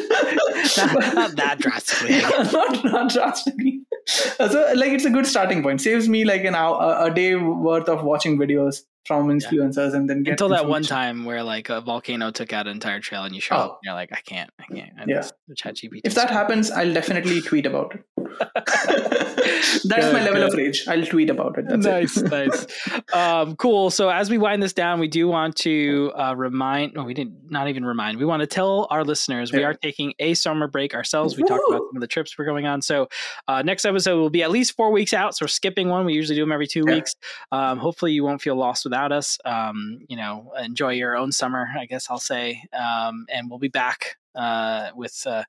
Not, 0.78 1.14
not, 1.14 1.36
that 1.36 1.58
drastically. 1.58 2.20
Not, 2.52 2.84
not 2.84 3.12
drastically 3.12 3.81
so 4.08 4.72
like 4.74 4.92
it's 4.92 5.04
a 5.04 5.10
good 5.10 5.26
starting 5.26 5.62
point. 5.62 5.80
Saves 5.80 6.08
me 6.08 6.24
like 6.24 6.44
an 6.44 6.54
hour 6.54 7.06
a 7.06 7.12
day 7.12 7.34
worth 7.36 7.88
of 7.88 8.02
watching 8.04 8.38
videos 8.38 8.82
from 9.04 9.28
influencers 9.28 9.90
yeah. 9.90 9.96
and 9.96 10.08
then 10.08 10.24
until 10.26 10.48
that 10.48 10.68
one 10.68 10.82
time 10.82 11.24
where 11.24 11.42
like 11.42 11.68
a 11.68 11.80
volcano 11.80 12.30
took 12.30 12.52
out 12.52 12.66
an 12.66 12.72
entire 12.72 13.00
trail 13.00 13.24
and 13.24 13.34
you 13.34 13.40
show 13.40 13.56
oh. 13.56 13.58
up 13.58 13.70
and 13.70 13.78
you're 13.82 13.94
like 13.94 14.10
I 14.12 14.20
can't 14.20 14.50
I 14.60 14.64
can't 14.72 14.92
and 14.96 15.10
yeah. 15.10 15.28
chat 15.56 15.74
GPT 15.74 16.02
if 16.04 16.14
that 16.14 16.30
happens 16.30 16.70
I'll 16.70 16.92
definitely 16.92 17.40
tweet 17.40 17.66
about 17.66 17.96
it 17.96 18.04
that's 18.56 19.84
good, 19.84 20.12
my 20.12 20.24
level 20.24 20.34
good. 20.34 20.52
of 20.52 20.54
rage 20.54 20.84
I'll 20.88 21.04
tweet 21.04 21.30
about 21.30 21.58
it 21.58 21.66
that's 21.68 21.86
nice 21.86 22.16
it. 22.16 22.30
nice 22.30 22.66
um, 23.12 23.56
cool 23.56 23.90
so 23.90 24.08
as 24.08 24.30
we 24.30 24.38
wind 24.38 24.62
this 24.62 24.72
down 24.72 25.00
we 25.00 25.08
do 25.08 25.28
want 25.28 25.56
to 25.56 26.12
uh, 26.16 26.34
remind 26.36 26.94
no 26.94 27.04
we 27.04 27.14
didn't 27.14 27.50
not 27.50 27.68
even 27.68 27.84
remind 27.84 28.18
we 28.18 28.24
want 28.24 28.40
to 28.40 28.46
tell 28.46 28.86
our 28.90 29.04
listeners 29.04 29.50
yeah. 29.52 29.58
we 29.58 29.64
are 29.64 29.74
taking 29.74 30.14
a 30.18 30.34
summer 30.34 30.66
break 30.66 30.94
ourselves 30.94 31.36
we 31.36 31.42
Woo! 31.42 31.48
talked 31.48 31.64
about 31.68 31.82
some 31.88 31.96
of 31.96 32.00
the 32.00 32.06
trips 32.06 32.36
we're 32.38 32.44
going 32.44 32.66
on 32.66 32.82
so 32.82 33.08
uh, 33.48 33.62
next 33.62 33.84
episode 33.84 34.18
will 34.18 34.30
be 34.30 34.42
at 34.42 34.50
least 34.50 34.76
four 34.76 34.90
weeks 34.90 35.12
out 35.12 35.36
so 35.36 35.44
we're 35.44 35.48
skipping 35.48 35.88
one 35.88 36.04
we 36.04 36.14
usually 36.14 36.36
do 36.36 36.42
them 36.42 36.52
every 36.52 36.66
two 36.66 36.84
yeah. 36.86 36.94
weeks 36.94 37.14
um, 37.50 37.78
hopefully 37.78 38.12
you 38.12 38.24
won't 38.24 38.40
feel 38.40 38.56
lost 38.56 38.84
without 38.84 39.12
us. 39.12 39.38
Um, 39.44 40.00
you 40.08 40.16
know, 40.16 40.52
enjoy 40.62 40.92
your 40.92 41.16
own 41.16 41.32
summer, 41.32 41.68
I 41.78 41.86
guess 41.86 42.08
I'll 42.10 42.18
say. 42.18 42.62
Um, 42.72 43.26
and 43.28 43.48
we'll 43.50 43.58
be 43.58 43.68
back 43.68 44.16
uh, 44.34 44.90
with 44.94 45.22
uh, 45.26 45.44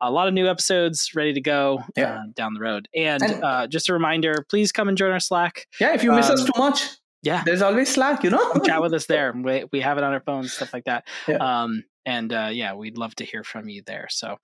a 0.00 0.10
lot 0.10 0.28
of 0.28 0.34
new 0.34 0.48
episodes 0.48 1.10
ready 1.14 1.32
to 1.32 1.40
go 1.40 1.82
yeah. 1.96 2.14
uh, 2.14 2.22
down 2.34 2.54
the 2.54 2.60
road. 2.60 2.88
And, 2.94 3.22
and 3.22 3.44
uh, 3.44 3.66
just 3.66 3.88
a 3.88 3.92
reminder, 3.92 4.44
please 4.48 4.72
come 4.72 4.88
and 4.88 4.96
join 4.96 5.12
our 5.12 5.20
Slack. 5.20 5.66
Yeah, 5.80 5.94
if 5.94 6.02
you 6.02 6.12
miss 6.12 6.30
us 6.30 6.40
um, 6.40 6.46
too 6.46 6.58
much, 6.58 6.82
yeah, 7.22 7.42
there's 7.44 7.62
always 7.62 7.88
Slack. 7.92 8.22
You 8.24 8.30
know, 8.30 8.54
chat 8.64 8.80
with 8.80 8.94
us 8.94 9.06
there. 9.06 9.32
We, 9.32 9.64
we 9.72 9.80
have 9.80 9.98
it 9.98 10.04
on 10.04 10.12
our 10.12 10.20
phones, 10.20 10.52
stuff 10.52 10.72
like 10.72 10.84
that. 10.84 11.06
Yeah. 11.26 11.36
Um, 11.36 11.84
and 12.06 12.32
uh, 12.32 12.50
yeah, 12.52 12.74
we'd 12.74 12.96
love 12.96 13.14
to 13.16 13.24
hear 13.24 13.44
from 13.44 13.68
you 13.68 13.82
there. 13.86 14.06
So 14.10 14.38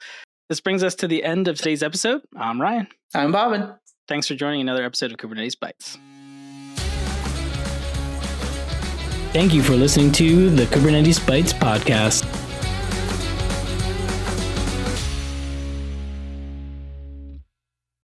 this 0.48 0.60
brings 0.60 0.82
us 0.82 0.94
to 0.96 1.08
the 1.08 1.24
end 1.24 1.48
of 1.48 1.56
today's 1.56 1.82
episode. 1.82 2.22
I'm 2.36 2.60
Ryan. 2.60 2.88
I'm 3.14 3.32
Bhavin. 3.32 3.78
Thanks 4.06 4.28
for 4.28 4.34
joining 4.34 4.60
another 4.60 4.84
episode 4.84 5.12
of 5.12 5.16
Kubernetes 5.16 5.54
Bytes. 5.56 5.96
Thank 9.32 9.54
you 9.54 9.62
for 9.62 9.72
listening 9.72 10.12
to 10.12 10.50
the 10.50 10.64
Kubernetes 10.66 11.18
Bytes 11.20 11.52
podcast. 11.54 12.24